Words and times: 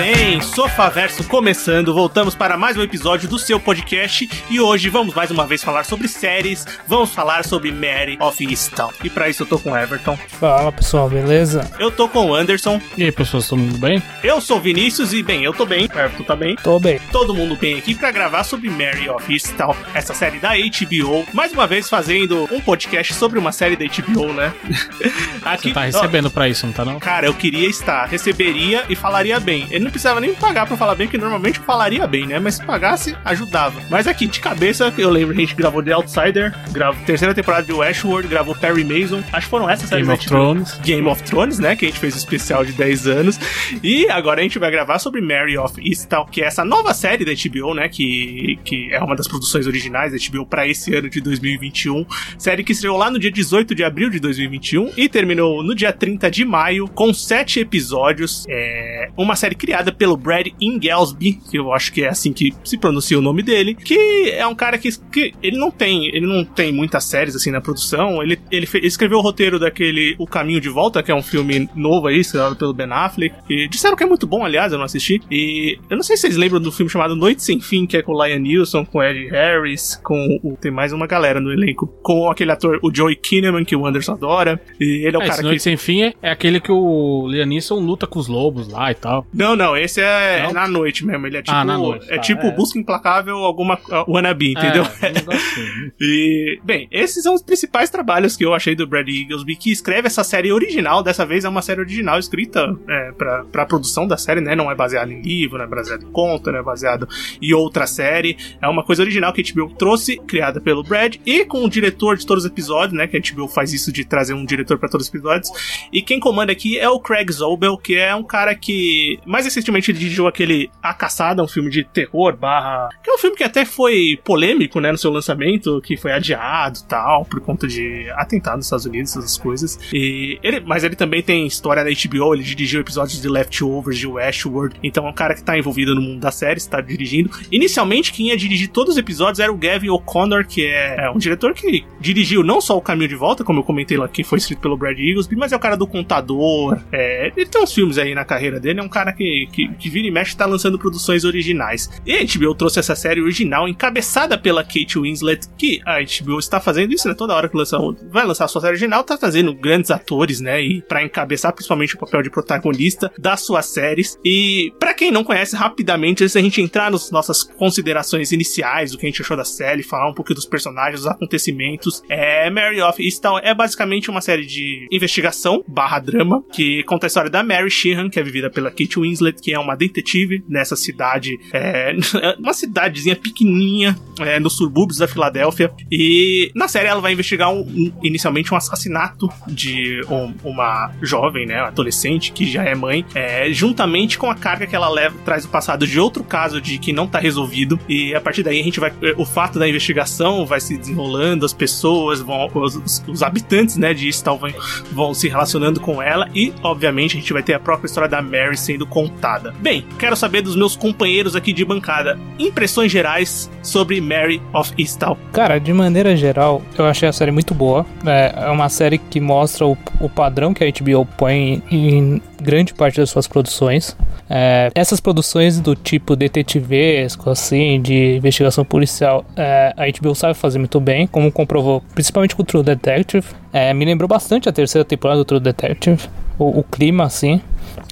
bem, 0.00 0.40
Sofaverso 0.40 1.24
começando. 1.24 1.92
Voltamos 1.92 2.34
para 2.34 2.56
mais 2.56 2.74
um 2.74 2.82
episódio 2.82 3.28
do 3.28 3.38
seu 3.38 3.60
podcast 3.60 4.30
e 4.48 4.58
hoje 4.58 4.88
vamos 4.88 5.14
mais 5.14 5.30
uma 5.30 5.46
vez 5.46 5.62
falar 5.62 5.84
sobre 5.84 6.08
séries. 6.08 6.64
Vamos 6.86 7.10
falar 7.10 7.44
sobre 7.44 7.70
Mary 7.70 8.16
of 8.18 8.42
Easttown. 8.42 8.90
E 9.04 9.10
para 9.10 9.28
isso 9.28 9.42
eu 9.42 9.46
tô 9.46 9.58
com 9.58 9.72
o 9.72 9.76
Everton. 9.76 10.16
Fala 10.16 10.72
pessoal, 10.72 11.10
beleza? 11.10 11.70
Eu 11.78 11.90
tô 11.90 12.08
com 12.08 12.30
o 12.30 12.34
Anderson. 12.34 12.80
E 12.96 13.04
aí, 13.04 13.12
pessoas, 13.12 13.46
todo 13.46 13.58
mundo 13.58 13.76
bem? 13.76 14.02
Eu 14.24 14.40
sou 14.40 14.56
o 14.56 14.60
Vinícius 14.60 15.12
e 15.12 15.22
bem, 15.22 15.44
eu 15.44 15.52
tô 15.52 15.66
bem. 15.66 15.86
O 15.94 15.98
Everton 15.98 16.24
tá 16.24 16.34
bem. 16.34 16.56
Tô 16.56 16.80
bem. 16.80 16.98
todo 17.12 17.34
mundo 17.34 17.54
bem 17.54 17.76
aqui 17.76 17.94
para 17.94 18.10
gravar 18.10 18.44
sobre 18.44 18.70
Mary 18.70 19.06
of 19.10 19.30
Easttown, 19.30 19.76
essa 19.92 20.14
série 20.14 20.38
da 20.38 20.52
HBO. 20.54 21.26
Mais 21.34 21.52
uma 21.52 21.66
vez 21.66 21.90
fazendo 21.90 22.48
um 22.50 22.60
podcast 22.62 23.12
sobre 23.12 23.38
uma 23.38 23.52
série 23.52 23.76
da 23.76 23.84
HBO, 23.84 24.32
né? 24.32 24.50
Você 25.60 25.72
tá 25.72 25.82
recebendo 25.82 26.30
pra 26.30 26.48
isso, 26.48 26.64
não 26.64 26.72
tá 26.72 26.86
não? 26.86 26.98
Cara, 26.98 27.26
eu 27.26 27.34
queria 27.34 27.68
estar, 27.68 28.06
receberia 28.06 28.84
e 28.88 28.94
falaria 28.94 29.38
bem. 29.38 29.66
Ele 29.70 29.89
não 29.90 29.92
precisava 29.92 30.20
nem 30.20 30.32
pagar 30.34 30.66
pra 30.66 30.76
falar 30.76 30.94
bem, 30.94 31.08
que 31.08 31.18
normalmente 31.18 31.58
eu 31.58 31.64
falaria 31.64 32.06
bem, 32.06 32.26
né? 32.26 32.38
Mas 32.38 32.54
se 32.54 32.64
pagasse, 32.64 33.16
ajudava. 33.24 33.80
Mas 33.90 34.06
aqui, 34.06 34.26
de 34.26 34.38
cabeça, 34.38 34.94
eu 34.96 35.10
lembro, 35.10 35.34
a 35.34 35.40
gente 35.40 35.54
gravou 35.54 35.82
The 35.82 35.92
Outsider, 35.92 36.54
gravou 36.70 37.04
terceira 37.04 37.34
temporada 37.34 37.66
de 37.66 37.72
Westworld, 37.72 38.28
gravou 38.28 38.54
Perry 38.54 38.84
Mason. 38.84 39.22
Acho 39.32 39.46
que 39.46 39.50
foram 39.50 39.68
essas 39.68 39.88
séries 39.88 40.06
Game 40.06 40.16
da 40.16 40.22
of. 40.22 40.28
Thrones. 40.28 40.80
Game 40.84 41.08
of 41.08 41.22
Thrones, 41.24 41.58
né? 41.58 41.74
Que 41.74 41.86
a 41.86 41.88
gente 41.88 41.98
fez 41.98 42.14
um 42.14 42.18
especial 42.18 42.64
de 42.64 42.72
10 42.72 43.06
anos. 43.08 43.40
E 43.82 44.08
agora 44.08 44.40
a 44.40 44.42
gente 44.42 44.58
vai 44.58 44.70
gravar 44.70 45.00
sobre 45.00 45.20
Mary 45.20 45.58
of 45.58 45.74
Easttown, 45.84 46.26
que 46.26 46.40
é 46.40 46.46
essa 46.46 46.64
nova 46.64 46.94
série 46.94 47.24
da 47.24 47.32
HBO, 47.32 47.74
né? 47.74 47.88
Que, 47.88 48.58
que 48.64 48.92
é 48.92 49.00
uma 49.02 49.16
das 49.16 49.26
produções 49.26 49.66
originais 49.66 50.12
da 50.12 50.18
HBO 50.18 50.46
para 50.46 50.68
esse 50.68 50.94
ano 50.94 51.10
de 51.10 51.20
2021. 51.20 52.06
Série 52.38 52.62
que 52.62 52.72
estreou 52.72 52.96
lá 52.96 53.10
no 53.10 53.18
dia 53.18 53.30
18 53.30 53.74
de 53.74 53.82
abril 53.82 54.08
de 54.08 54.20
2021 54.20 54.92
e 54.96 55.08
terminou 55.08 55.64
no 55.64 55.74
dia 55.74 55.92
30 55.92 56.30
de 56.30 56.44
maio 56.44 56.86
com 56.86 57.12
sete 57.12 57.58
episódios. 57.58 58.44
É 58.48 59.10
uma 59.16 59.34
série 59.34 59.56
criada 59.56 59.69
pelo 59.98 60.16
Brad 60.16 60.48
Inglesby, 60.60 61.38
que 61.50 61.58
eu 61.58 61.72
acho 61.72 61.92
que 61.92 62.02
é 62.02 62.08
assim 62.08 62.32
que 62.32 62.52
se 62.64 62.78
pronuncia 62.78 63.18
o 63.18 63.22
nome 63.22 63.42
dele, 63.42 63.74
que 63.74 64.30
é 64.30 64.46
um 64.46 64.54
cara 64.54 64.78
que, 64.78 64.88
que 65.10 65.32
ele 65.42 65.56
não 65.58 65.70
tem, 65.70 66.06
ele 66.08 66.26
não 66.26 66.44
tem 66.44 66.72
muitas 66.72 67.04
séries 67.04 67.34
assim 67.36 67.50
na 67.50 67.60
produção. 67.60 68.22
Ele, 68.22 68.38
ele, 68.50 68.66
fe- 68.66 68.78
ele 68.78 68.86
escreveu 68.86 69.18
o 69.18 69.22
roteiro 69.22 69.58
daquele 69.58 70.14
O 70.18 70.26
Caminho 70.26 70.60
de 70.60 70.68
Volta, 70.68 71.02
que 71.02 71.10
é 71.10 71.14
um 71.14 71.22
filme 71.22 71.68
novo 71.74 72.06
aí, 72.06 72.18
estrelado 72.20 72.56
pelo 72.56 72.72
Ben 72.72 72.88
Affleck. 72.90 73.34
E 73.48 73.68
disseram 73.68 73.96
que 73.96 74.02
é 74.02 74.06
muito 74.06 74.26
bom, 74.26 74.44
aliás, 74.44 74.72
eu 74.72 74.78
não 74.78 74.84
assisti. 74.84 75.20
E 75.30 75.78
eu 75.88 75.96
não 75.96 76.02
sei 76.02 76.16
se 76.16 76.22
vocês 76.22 76.36
lembram 76.36 76.60
do 76.60 76.72
filme 76.72 76.90
chamado 76.90 77.16
Noite 77.16 77.42
Sem 77.42 77.60
Fim, 77.60 77.86
que 77.86 77.96
é 77.96 78.02
com 78.02 78.12
o 78.12 78.24
Lion 78.24 78.38
Neeson, 78.40 78.84
com 78.84 78.98
o 78.98 79.02
Ed 79.02 79.28
Harris, 79.28 80.00
com 80.02 80.38
o, 80.42 80.56
tem 80.56 80.70
mais 80.70 80.92
uma 80.92 81.06
galera 81.06 81.40
no 81.40 81.52
elenco, 81.52 81.86
com 82.02 82.30
aquele 82.30 82.52
ator, 82.52 82.78
o 82.82 82.94
Joey 82.94 83.16
Kinnaman, 83.16 83.64
que 83.64 83.76
o 83.76 83.86
Anderson 83.86 84.12
adora. 84.12 84.60
E 84.80 85.04
ele 85.06 85.16
é 85.16 85.18
o 85.18 85.22
É, 85.22 85.26
cara 85.26 85.32
esse 85.32 85.38
que 85.42 85.46
Noite 85.46 85.62
Sem 85.62 85.76
Fim 85.76 86.02
é, 86.02 86.14
é 86.22 86.30
aquele 86.30 86.60
que 86.60 86.72
o 86.72 87.26
Liam 87.28 87.46
Neeson 87.46 87.78
luta 87.80 88.06
com 88.06 88.18
os 88.18 88.28
lobos 88.28 88.68
lá 88.68 88.90
e 88.90 88.94
tal. 88.94 89.26
Não, 89.32 89.56
não, 89.60 89.76
esse 89.76 90.00
é, 90.00 90.42
Não? 90.42 90.50
é 90.50 90.52
na 90.54 90.66
noite 90.66 91.04
mesmo. 91.04 91.26
Ele 91.26 91.36
é 91.36 91.42
tipo. 91.42 91.54
Ah, 91.54 91.64
na 91.64 91.76
noite, 91.76 92.06
é 92.10 92.16
tá, 92.16 92.22
tipo 92.22 92.46
é. 92.46 92.50
Busca 92.50 92.78
Implacável, 92.78 93.36
alguma. 93.36 93.74
Uh, 93.74 94.10
wannabe, 94.14 94.52
entendeu? 94.52 94.84
É, 95.02 95.08
um 95.08 95.36
assim. 95.36 95.90
E, 96.00 96.58
bem, 96.64 96.88
esses 96.90 97.22
são 97.22 97.34
os 97.34 97.42
principais 97.42 97.90
trabalhos 97.90 98.36
que 98.36 98.44
eu 98.44 98.54
achei 98.54 98.74
do 98.74 98.86
Brad 98.86 99.06
Eaglesby, 99.06 99.54
que 99.54 99.70
escreve 99.70 100.06
essa 100.06 100.24
série 100.24 100.50
original. 100.50 101.02
Dessa 101.02 101.26
vez 101.26 101.44
é 101.44 101.48
uma 101.48 101.60
série 101.60 101.80
original 101.80 102.18
escrita 102.18 102.74
é, 102.88 103.12
pra, 103.12 103.44
pra 103.44 103.66
produção 103.66 104.06
da 104.06 104.16
série, 104.16 104.40
né? 104.40 104.56
Não 104.56 104.70
é 104.70 104.74
baseado 104.74 105.10
em 105.10 105.20
livro, 105.20 105.58
não 105.58 105.64
é 105.64 105.68
baseado 105.68 106.04
em 106.04 106.10
conto, 106.10 106.50
não 106.50 106.58
é 106.58 106.62
baseado 106.62 107.06
em 107.40 107.52
outra 107.52 107.86
série. 107.86 108.36
É 108.62 108.68
uma 108.68 108.82
coisa 108.82 109.02
original 109.02 109.32
que 109.32 109.42
a 109.42 109.54
HBO 109.54 109.74
trouxe, 109.74 110.16
criada 110.16 110.60
pelo 110.60 110.82
Brad, 110.82 111.16
e 111.26 111.44
com 111.44 111.64
o 111.64 111.68
diretor 111.68 112.16
de 112.16 112.26
todos 112.26 112.44
os 112.44 112.50
episódios, 112.50 112.96
né? 112.96 113.06
Que 113.06 113.18
a 113.18 113.20
HBO 113.20 113.46
faz 113.46 113.74
isso 113.74 113.92
de 113.92 114.04
trazer 114.04 114.32
um 114.32 114.44
diretor 114.44 114.78
pra 114.78 114.88
todos 114.88 115.06
os 115.06 115.14
episódios. 115.14 115.50
E 115.92 116.00
quem 116.00 116.18
comanda 116.18 116.50
aqui 116.50 116.78
é 116.78 116.88
o 116.88 116.98
Craig 116.98 117.30
Zobel, 117.30 117.76
que 117.76 117.94
é 117.96 118.14
um 118.14 118.24
cara 118.24 118.54
que 118.54 119.18
mais 119.26 119.46
recentemente 119.50 119.90
ele 119.90 119.98
dirigiu 119.98 120.26
aquele 120.26 120.70
A 120.82 120.94
Caçada, 120.94 121.42
um 121.42 121.48
filme 121.48 121.70
de 121.70 121.84
terror 121.84 122.36
barra... 122.36 122.88
Que 123.02 123.10
é 123.10 123.14
um 123.14 123.18
filme 123.18 123.36
que 123.36 123.44
até 123.44 123.64
foi 123.64 124.18
polêmico, 124.24 124.80
né, 124.80 124.92
no 124.92 124.98
seu 124.98 125.10
lançamento, 125.10 125.80
que 125.82 125.96
foi 125.96 126.12
adiado 126.12 126.80
tal, 126.88 127.24
por 127.24 127.40
conta 127.40 127.66
de 127.66 128.08
atentado 128.10 128.56
nos 128.56 128.66
Estados 128.66 128.86
Unidos, 128.86 129.16
essas 129.16 129.36
coisas. 129.36 129.78
E 129.92 130.38
ele, 130.42 130.60
mas 130.60 130.84
ele 130.84 130.96
também 130.96 131.22
tem 131.22 131.46
história 131.46 131.84
da 131.84 131.90
HBO, 131.90 132.34
ele 132.34 132.42
dirigiu 132.42 132.80
episódios 132.80 133.20
de 133.20 133.28
Leftovers, 133.28 133.98
de 133.98 134.06
Westworld, 134.06 134.76
então 134.82 135.06
é 135.06 135.10
um 135.10 135.14
cara 135.14 135.34
que 135.34 135.42
tá 135.42 135.58
envolvido 135.58 135.94
no 135.94 136.00
mundo 136.00 136.20
da 136.20 136.30
série, 136.30 136.58
está 136.58 136.80
dirigindo. 136.80 137.30
Inicialmente, 137.50 138.12
quem 138.12 138.28
ia 138.28 138.36
dirigir 138.36 138.68
todos 138.68 138.94
os 138.94 138.98
episódios 138.98 139.40
era 139.40 139.52
o 139.52 139.56
Gavin 139.56 139.90
O'Connor, 139.90 140.46
que 140.46 140.66
é, 140.66 141.06
é 141.06 141.10
um 141.10 141.18
diretor 141.18 141.54
que 141.54 141.84
dirigiu 142.00 142.42
não 142.42 142.60
só 142.60 142.76
O 142.76 142.82
Caminho 142.82 143.08
de 143.08 143.14
Volta, 143.14 143.44
como 143.44 143.60
eu 143.60 143.64
comentei 143.64 143.96
lá, 143.96 144.08
que 144.08 144.24
foi 144.24 144.38
escrito 144.38 144.60
pelo 144.60 144.76
Brad 144.76 144.98
Eaglesby, 144.98 145.36
mas 145.36 145.52
é 145.52 145.56
o 145.56 145.60
cara 145.60 145.76
do 145.76 145.86
Contador. 145.86 146.78
É, 146.92 147.32
ele 147.36 147.46
tem 147.46 147.62
uns 147.62 147.72
filmes 147.72 147.98
aí 147.98 148.14
na 148.14 148.24
carreira 148.24 148.60
dele, 148.60 148.80
é 148.80 148.82
um 148.82 148.88
cara 148.88 149.12
que, 149.12 149.39
que, 149.46 149.68
que 149.74 149.90
vira 149.90 150.06
e 150.06 150.10
mexe 150.10 150.36
tá 150.36 150.46
lançando 150.46 150.78
produções 150.78 151.24
originais. 151.24 151.90
E 152.06 152.12
a 152.12 152.24
HBO 152.24 152.54
trouxe 152.54 152.78
essa 152.78 152.94
série 152.94 153.20
original, 153.20 153.68
encabeçada 153.68 154.38
pela 154.38 154.62
Kate 154.62 154.98
Winslet, 154.98 155.48
que 155.56 155.80
a 155.84 155.98
HBO 156.00 156.38
está 156.38 156.60
fazendo 156.60 156.92
isso, 156.92 157.08
né? 157.08 157.14
Toda 157.14 157.34
hora 157.34 157.48
que 157.48 157.56
lança, 157.56 157.78
vai 158.10 158.26
lançar 158.26 158.44
a 158.44 158.48
sua 158.48 158.60
série 158.60 158.72
original, 158.72 159.04
tá 159.04 159.16
trazendo 159.16 159.54
grandes 159.54 159.90
atores, 159.90 160.40
né? 160.40 160.62
E 160.62 160.82
pra 160.82 161.02
encabeçar 161.02 161.52
principalmente 161.52 161.94
o 161.94 161.98
papel 161.98 162.22
de 162.22 162.30
protagonista 162.30 163.10
das 163.18 163.40
suas 163.40 163.66
séries. 163.66 164.18
E 164.24 164.72
pra 164.78 164.94
quem 164.94 165.10
não 165.10 165.24
conhece, 165.24 165.56
rapidamente, 165.56 166.22
antes 166.22 166.34
da 166.34 166.40
gente 166.40 166.60
entrar 166.60 166.90
nas 166.90 167.10
nossas 167.10 167.42
considerações 167.42 168.32
iniciais, 168.32 168.92
do 168.92 168.98
que 168.98 169.06
a 169.06 169.08
gente 169.08 169.22
achou 169.22 169.36
da 169.36 169.44
série, 169.44 169.82
falar 169.82 170.08
um 170.08 170.14
pouco 170.14 170.34
dos 170.34 170.46
personagens, 170.46 171.02
dos 171.02 171.10
acontecimentos, 171.10 172.02
é 172.08 172.50
Mary 172.50 172.80
of 172.80 173.02
Easttown 173.02 173.38
é 173.38 173.54
basicamente 173.54 174.10
uma 174.10 174.20
série 174.20 174.46
de 174.46 174.86
investigação 174.90 175.64
barra 175.66 175.98
drama 175.98 176.42
que 176.52 176.82
conta 176.84 177.06
a 177.06 177.08
história 177.08 177.30
da 177.30 177.42
Mary 177.42 177.70
Sheehan, 177.70 178.08
que 178.08 178.18
é 178.18 178.22
vivida 178.22 178.50
pela 178.50 178.70
Kate 178.70 178.98
Winslet, 178.98 179.29
que 179.32 179.52
é 179.52 179.58
uma 179.58 179.76
detetive 179.76 180.44
nessa 180.48 180.76
cidade, 180.76 181.38
é, 181.52 181.94
uma 182.38 182.52
cidadezinha 182.52 183.16
pequenininha 183.16 183.96
é, 184.20 184.38
nos 184.40 184.56
subúrbios 184.56 184.98
da 184.98 185.08
Filadélfia. 185.08 185.70
E 185.90 186.50
na 186.54 186.68
série 186.68 186.88
ela 186.88 187.00
vai 187.00 187.12
investigar 187.12 187.52
um- 187.52 187.60
um- 187.60 187.92
inicialmente 188.02 188.52
um 188.52 188.56
assassinato 188.56 189.28
de 189.46 190.00
um- 190.08 190.34
uma 190.44 190.90
jovem, 191.02 191.46
né, 191.46 191.60
adolescente 191.60 192.32
que 192.32 192.46
já 192.50 192.64
é 192.64 192.74
mãe, 192.74 193.04
é, 193.14 193.50
juntamente 193.52 194.18
com 194.18 194.30
a 194.30 194.34
carga 194.34 194.66
que 194.66 194.74
ela 194.76 194.88
leva 194.88 195.16
traz 195.24 195.44
o 195.44 195.48
passado 195.48 195.86
de 195.86 195.98
outro 195.98 196.22
caso 196.24 196.60
de 196.60 196.78
que 196.78 196.92
não 196.92 197.06
tá 197.06 197.18
resolvido. 197.18 197.78
E 197.88 198.14
a 198.14 198.20
partir 198.20 198.42
daí 198.42 198.60
a 198.60 198.64
gente 198.64 198.80
vai 198.80 198.92
o 199.16 199.24
fato 199.24 199.58
da 199.58 199.68
investigação 199.68 200.44
vai 200.46 200.60
se 200.60 200.76
desenrolando, 200.76 201.44
as 201.46 201.52
pessoas 201.52 202.20
vão 202.20 202.50
os, 202.54 203.02
os- 203.06 203.22
habitantes, 203.22 203.76
né, 203.76 203.92
de 203.94 204.08
vão, 204.38 204.50
vão 204.92 205.14
se 205.14 205.28
relacionando 205.28 205.80
com 205.80 206.02
ela 206.02 206.28
e 206.34 206.52
obviamente 206.62 207.16
a 207.16 207.20
gente 207.20 207.32
vai 207.32 207.42
ter 207.42 207.54
a 207.54 207.58
própria 207.60 207.86
história 207.86 208.08
da 208.08 208.20
Mary 208.22 208.56
sendo 208.56 208.86
contada. 208.86 209.19
Bem, 209.60 209.84
quero 209.98 210.16
saber 210.16 210.42
dos 210.42 210.56
meus 210.56 210.74
companheiros 210.74 211.36
aqui 211.36 211.52
de 211.52 211.64
bancada, 211.64 212.18
impressões 212.38 212.90
gerais 212.90 213.50
sobre 213.62 214.00
Mary 214.00 214.40
of 214.52 214.72
Easttown. 214.78 215.16
Cara, 215.32 215.58
de 215.58 215.72
maneira 215.72 216.16
geral, 216.16 216.62
eu 216.76 216.86
achei 216.86 217.08
a 217.08 217.12
série 217.12 217.30
muito 217.30 217.54
boa. 217.54 217.84
É, 218.06 218.34
é 218.46 218.50
uma 218.50 218.68
série 218.68 218.98
que 218.98 219.20
mostra 219.20 219.66
o, 219.66 219.76
o 220.00 220.08
padrão 220.08 220.54
que 220.54 220.64
a 220.64 220.70
HBO 220.70 221.06
põe 221.16 221.62
em 221.70 222.22
grande 222.40 222.72
parte 222.72 222.98
das 222.98 223.10
suas 223.10 223.28
produções. 223.28 223.96
É, 224.28 224.70
essas 224.74 225.00
produções 225.00 225.60
do 225.60 225.74
tipo 225.74 226.16
detetivesco, 226.16 227.28
assim, 227.28 227.80
de 227.80 228.16
investigação 228.16 228.64
policial, 228.64 229.24
é, 229.36 229.74
a 229.76 229.84
HBO 229.90 230.14
sabe 230.14 230.34
fazer 230.34 230.58
muito 230.58 230.80
bem, 230.80 231.06
como 231.06 231.30
comprovou 231.30 231.82
principalmente 231.94 232.34
com 232.34 232.42
o 232.42 232.44
True 232.44 232.62
Detective. 232.62 233.26
É, 233.52 233.74
me 233.74 233.84
lembrou 233.84 234.08
bastante 234.08 234.48
a 234.48 234.52
terceira 234.52 234.84
temporada 234.84 235.18
do 235.18 235.24
True 235.24 235.40
Detective, 235.40 236.08
o, 236.38 236.60
o 236.60 236.62
clima, 236.62 237.04
assim. 237.04 237.40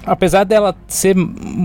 Apesar 0.09 0.45
dela 0.45 0.75
ser 0.87 1.15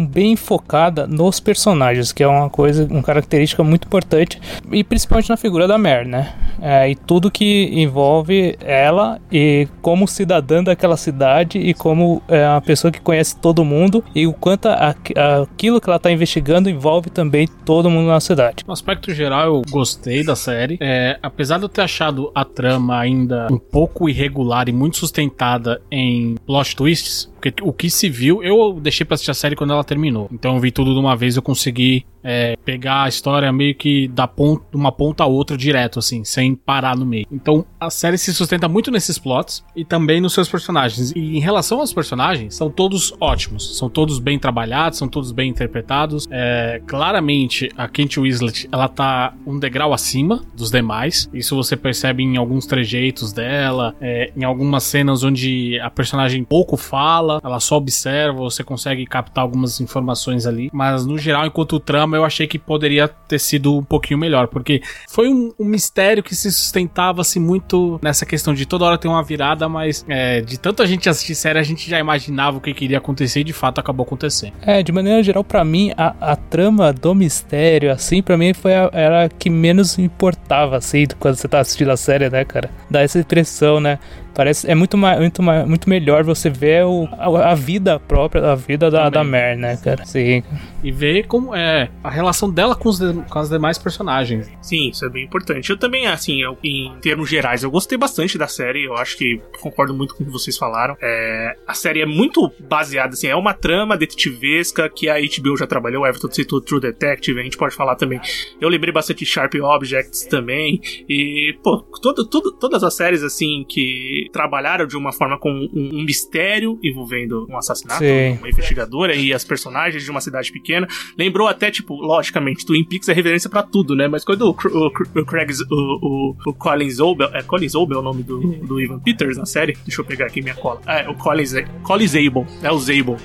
bem 0.09 0.35
focada 0.35 1.07
nos 1.07 1.39
personagens, 1.39 2.11
que 2.11 2.23
é 2.23 2.27
uma 2.27 2.49
coisa, 2.49 2.87
uma 2.89 3.03
característica 3.03 3.63
muito 3.63 3.85
importante, 3.85 4.39
e 4.71 4.83
principalmente 4.83 5.29
na 5.29 5.37
figura 5.37 5.67
da 5.67 5.77
Mary, 5.77 6.07
né? 6.07 6.33
É, 6.61 6.89
e 6.89 6.95
tudo 6.95 7.31
que 7.31 7.69
envolve 7.73 8.55
ela 8.61 9.19
e 9.31 9.67
como 9.81 10.07
cidadã 10.07 10.63
daquela 10.63 10.95
cidade 10.97 11.57
e 11.57 11.73
como 11.73 12.21
é, 12.27 12.47
uma 12.47 12.61
pessoa 12.61 12.91
que 12.91 13.01
conhece 13.01 13.35
todo 13.37 13.63
mundo 13.65 14.03
e 14.15 14.25
o 14.27 14.33
quanto 14.33 14.67
a- 14.67 14.95
aquilo 15.41 15.81
que 15.81 15.89
ela 15.89 15.97
está 15.97 16.11
investigando 16.11 16.69
envolve 16.69 17.09
também 17.09 17.47
todo 17.65 17.89
mundo 17.89 18.07
na 18.07 18.19
cidade. 18.19 18.63
No 18.65 18.73
aspecto 18.73 19.13
geral, 19.13 19.55
eu 19.55 19.61
gostei 19.69 20.23
da 20.23 20.35
série. 20.35 20.77
É, 20.79 21.17
apesar 21.21 21.57
de 21.57 21.63
eu 21.65 21.69
ter 21.69 21.81
achado 21.81 22.31
a 22.33 22.45
trama 22.45 22.97
ainda 22.97 23.47
um 23.51 23.57
pouco 23.59 24.07
irregular 24.07 24.69
e 24.69 24.71
muito 24.71 24.97
sustentada 24.97 25.81
em 25.91 26.35
plot 26.45 26.75
twists, 26.75 27.31
porque 27.33 27.53
o 27.61 27.73
que 27.73 27.89
se 27.89 28.09
viu, 28.09 28.32
eu 28.41 28.79
deixei 28.79 29.05
pra 29.05 29.15
assistir 29.15 29.31
a 29.31 29.33
série 29.33 29.55
quando 29.55 29.73
ela 29.73 29.83
terminou. 29.83 30.29
Então 30.31 30.55
eu 30.55 30.61
vi 30.61 30.71
tudo 30.71 30.93
de 30.93 30.99
uma 30.99 31.15
vez 31.15 31.35
eu 31.35 31.41
consegui 31.41 32.05
é, 32.23 32.55
pegar 32.63 33.03
a 33.03 33.09
história 33.09 33.51
meio 33.51 33.75
que 33.75 34.07
da 34.07 34.27
ponta, 34.27 34.63
uma 34.73 34.91
ponta 34.91 35.23
a 35.23 35.27
outra 35.27 35.57
direto, 35.57 35.99
assim, 35.99 36.23
sem 36.23 36.55
parar 36.55 36.95
no 36.95 37.05
meio. 37.05 37.27
Então 37.31 37.65
a 37.79 37.89
série 37.89 38.17
se 38.17 38.33
sustenta 38.33 38.67
muito 38.67 38.91
nesses 38.91 39.17
plots 39.17 39.63
e 39.75 39.83
também 39.83 40.21
nos 40.21 40.33
seus 40.33 40.47
personagens. 40.47 41.11
E 41.11 41.37
em 41.37 41.39
relação 41.39 41.79
aos 41.79 41.93
personagens, 41.93 42.55
são 42.55 42.69
todos 42.69 43.13
ótimos, 43.19 43.77
são 43.77 43.89
todos 43.89 44.19
bem 44.19 44.39
trabalhados, 44.39 44.97
são 44.97 45.07
todos 45.07 45.31
bem 45.31 45.49
interpretados. 45.49 46.27
É, 46.31 46.81
claramente 46.87 47.69
a 47.77 47.87
Kate 47.87 48.19
Winslet 48.19 48.67
ela 48.71 48.87
tá 48.87 49.33
um 49.45 49.59
degrau 49.59 49.93
acima 49.93 50.41
dos 50.55 50.71
demais. 50.71 51.29
Isso 51.33 51.55
você 51.55 51.75
percebe 51.75 52.23
em 52.23 52.37
alguns 52.37 52.65
trejeitos 52.65 53.33
dela, 53.33 53.95
é, 53.99 54.31
em 54.35 54.43
algumas 54.43 54.83
cenas 54.83 55.23
onde 55.23 55.79
a 55.79 55.89
personagem 55.89 56.43
pouco 56.43 56.77
fala, 56.77 57.39
ela 57.43 57.59
só 57.59 57.77
observa, 57.77 58.39
você 58.39 58.63
consegue 58.63 59.05
captar 59.05 59.43
algumas 59.43 59.79
informações 59.81 60.45
ali. 60.45 60.69
Mas 60.73 61.05
no 61.05 61.17
geral, 61.17 61.45
enquanto 61.45 61.79
trama, 61.79 62.12
eu 62.15 62.25
achei 62.25 62.47
que 62.47 62.57
poderia 62.59 63.07
ter 63.07 63.39
sido 63.39 63.77
um 63.77 63.83
pouquinho 63.83 64.19
melhor, 64.19 64.47
porque 64.47 64.81
foi 65.09 65.29
um, 65.29 65.51
um 65.59 65.65
mistério 65.65 66.23
que 66.23 66.35
se 66.35 66.51
sustentava-se 66.51 67.39
muito 67.39 67.99
nessa 68.01 68.25
questão 68.25 68.53
de 68.53 68.65
toda 68.65 68.85
hora 68.85 68.97
ter 68.97 69.07
uma 69.07 69.23
virada, 69.23 69.67
mas 69.67 70.05
é, 70.07 70.41
de 70.41 70.57
tanto 70.57 70.81
a 70.81 70.85
gente 70.85 71.09
assistir 71.09 71.35
série, 71.35 71.59
a 71.59 71.63
gente 71.63 71.89
já 71.89 71.99
imaginava 71.99 72.57
o 72.57 72.61
que, 72.61 72.73
que 72.73 72.85
iria 72.85 72.97
acontecer 72.97 73.41
e 73.41 73.43
de 73.43 73.53
fato 73.53 73.79
acabou 73.79 74.05
acontecendo. 74.05 74.53
É, 74.61 74.83
de 74.83 74.91
maneira 74.91 75.21
geral, 75.23 75.43
para 75.43 75.63
mim, 75.63 75.91
a, 75.97 76.15
a, 76.19 76.35
trama 76.35 76.91
do 76.93 77.13
mistério, 77.15 77.91
assim, 77.91 78.21
para 78.21 78.37
mim 78.37 78.53
foi 78.53 78.73
a, 78.73 78.89
era 78.93 79.25
a 79.25 79.29
que 79.29 79.49
menos 79.49 79.97
importava, 79.97 80.77
assim, 80.77 81.05
quando 81.19 81.35
você 81.35 81.47
tá 81.47 81.59
assistindo 81.59 81.91
a 81.91 81.97
série, 81.97 82.29
né, 82.29 82.43
cara? 82.45 82.69
Dá 82.89 83.01
essa 83.01 83.19
impressão, 83.19 83.79
né? 83.79 83.99
Parece 84.33 84.69
é 84.69 84.73
muito, 84.73 84.97
mais, 84.97 85.19
muito, 85.19 85.43
mais, 85.43 85.67
muito 85.67 85.87
melhor 85.87 86.23
você 86.23 86.49
ver 86.49 86.85
o, 86.85 87.07
a, 87.11 87.51
a 87.51 87.55
vida 87.55 87.99
própria, 87.99 88.51
a 88.51 88.55
vida 88.55 88.89
da, 88.89 89.09
da 89.09 89.23
Mare, 89.23 89.57
né, 89.57 89.77
cara? 89.77 90.05
Sim. 90.05 90.43
E 90.83 90.91
ver 90.91 91.27
como 91.27 91.55
é 91.55 91.89
a 92.03 92.09
relação 92.09 92.51
dela 92.51 92.75
com 92.75 92.89
os, 92.89 92.99
de, 92.99 93.13
com 93.13 93.39
as 93.39 93.49
demais 93.49 93.77
personagens. 93.77 94.51
Sim, 94.61 94.89
isso 94.89 95.05
é 95.05 95.09
bem 95.09 95.23
importante. 95.23 95.69
Eu 95.69 95.77
também, 95.77 96.05
assim, 96.07 96.41
eu, 96.41 96.57
em 96.63 96.93
termos 97.01 97.29
gerais, 97.29 97.63
eu 97.63 97.71
gostei 97.71 97.97
bastante 97.97 98.37
da 98.37 98.47
série. 98.47 98.83
Eu 98.83 98.95
acho 98.95 99.17
que 99.17 99.41
concordo 99.61 99.93
muito 99.93 100.13
com 100.13 100.23
o 100.23 100.25
que 100.25 100.31
vocês 100.31 100.57
falaram. 100.57 100.97
É, 101.01 101.57
a 101.65 101.73
série 101.73 102.01
é 102.01 102.05
muito 102.05 102.51
baseada, 102.59 103.13
assim, 103.13 103.27
é 103.27 103.35
uma 103.35 103.53
trama 103.53 103.95
detetivesca 103.95 104.89
que 104.89 105.07
a 105.09 105.15
HBO 105.15 105.55
já 105.57 105.65
trabalhou. 105.65 106.03
O 106.03 106.07
Everton 106.07 106.29
citou 106.29 106.59
True 106.59 106.81
Detective, 106.81 107.39
a 107.39 107.43
gente 107.43 107.57
pode 107.57 107.73
falar 107.73 107.95
também. 107.95 108.19
Eu 108.59 108.67
lembrei 108.67 108.91
bastante 108.91 109.19
de 109.19 109.25
Sharp 109.25 109.53
Objects 109.55 110.25
também. 110.25 110.81
E, 111.07 111.57
pô, 111.63 111.81
todo, 112.01 112.25
todo, 112.27 112.51
todas 112.51 112.83
as 112.83 112.93
séries, 112.95 113.23
assim, 113.23 113.65
que 113.67 114.29
trabalharam 114.33 114.85
de 114.85 114.97
uma 114.97 115.13
forma 115.13 115.39
com 115.39 115.51
um, 115.51 115.89
um 115.93 116.03
mistério 116.03 116.77
envolvendo 116.83 117.47
um 117.49 117.57
assassinato, 117.57 117.99
Sim. 117.99 118.37
uma 118.39 118.49
investigadora 118.49 119.15
e 119.15 119.33
as 119.33 119.43
personagens 119.43 120.03
de 120.03 120.11
uma 120.11 120.19
cidade 120.19 120.51
pequena. 120.51 120.87
Lembrou 121.17 121.47
até, 121.47 121.71
tipo, 121.71 121.92
logicamente, 122.01 122.65
Twin 122.65 122.83
Peaks 122.83 123.09
é 123.09 123.13
referência 123.13 123.49
para 123.49 123.63
tudo, 123.63 123.95
né? 123.95 124.07
Mas 124.07 124.23
quando 124.23 124.43
o, 124.43 124.51
o, 124.51 124.87
o 124.87 125.25
Craig, 125.25 125.51
o, 125.69 126.35
o, 126.45 126.53
Colin 126.53 126.89
Zobel, 126.89 127.29
é 127.33 127.41
Colin 127.43 127.69
Zobel 127.69 127.97
é 127.97 128.01
o 128.01 128.03
nome 128.03 128.23
do, 128.23 128.39
do 128.39 128.79
Ivan 128.79 128.99
Peters 128.99 129.37
na 129.37 129.45
série? 129.45 129.77
Deixa 129.85 130.01
eu 130.01 130.05
pegar 130.05 130.25
aqui 130.25 130.41
minha 130.41 130.55
cola. 130.55 130.81
É, 130.85 131.09
o 131.09 131.15
Colin, 131.15 131.43
Colin 131.83 132.07
Zabel, 132.07 132.47
é 132.61 132.71
o 132.71 132.79
Zabel. 132.79 133.17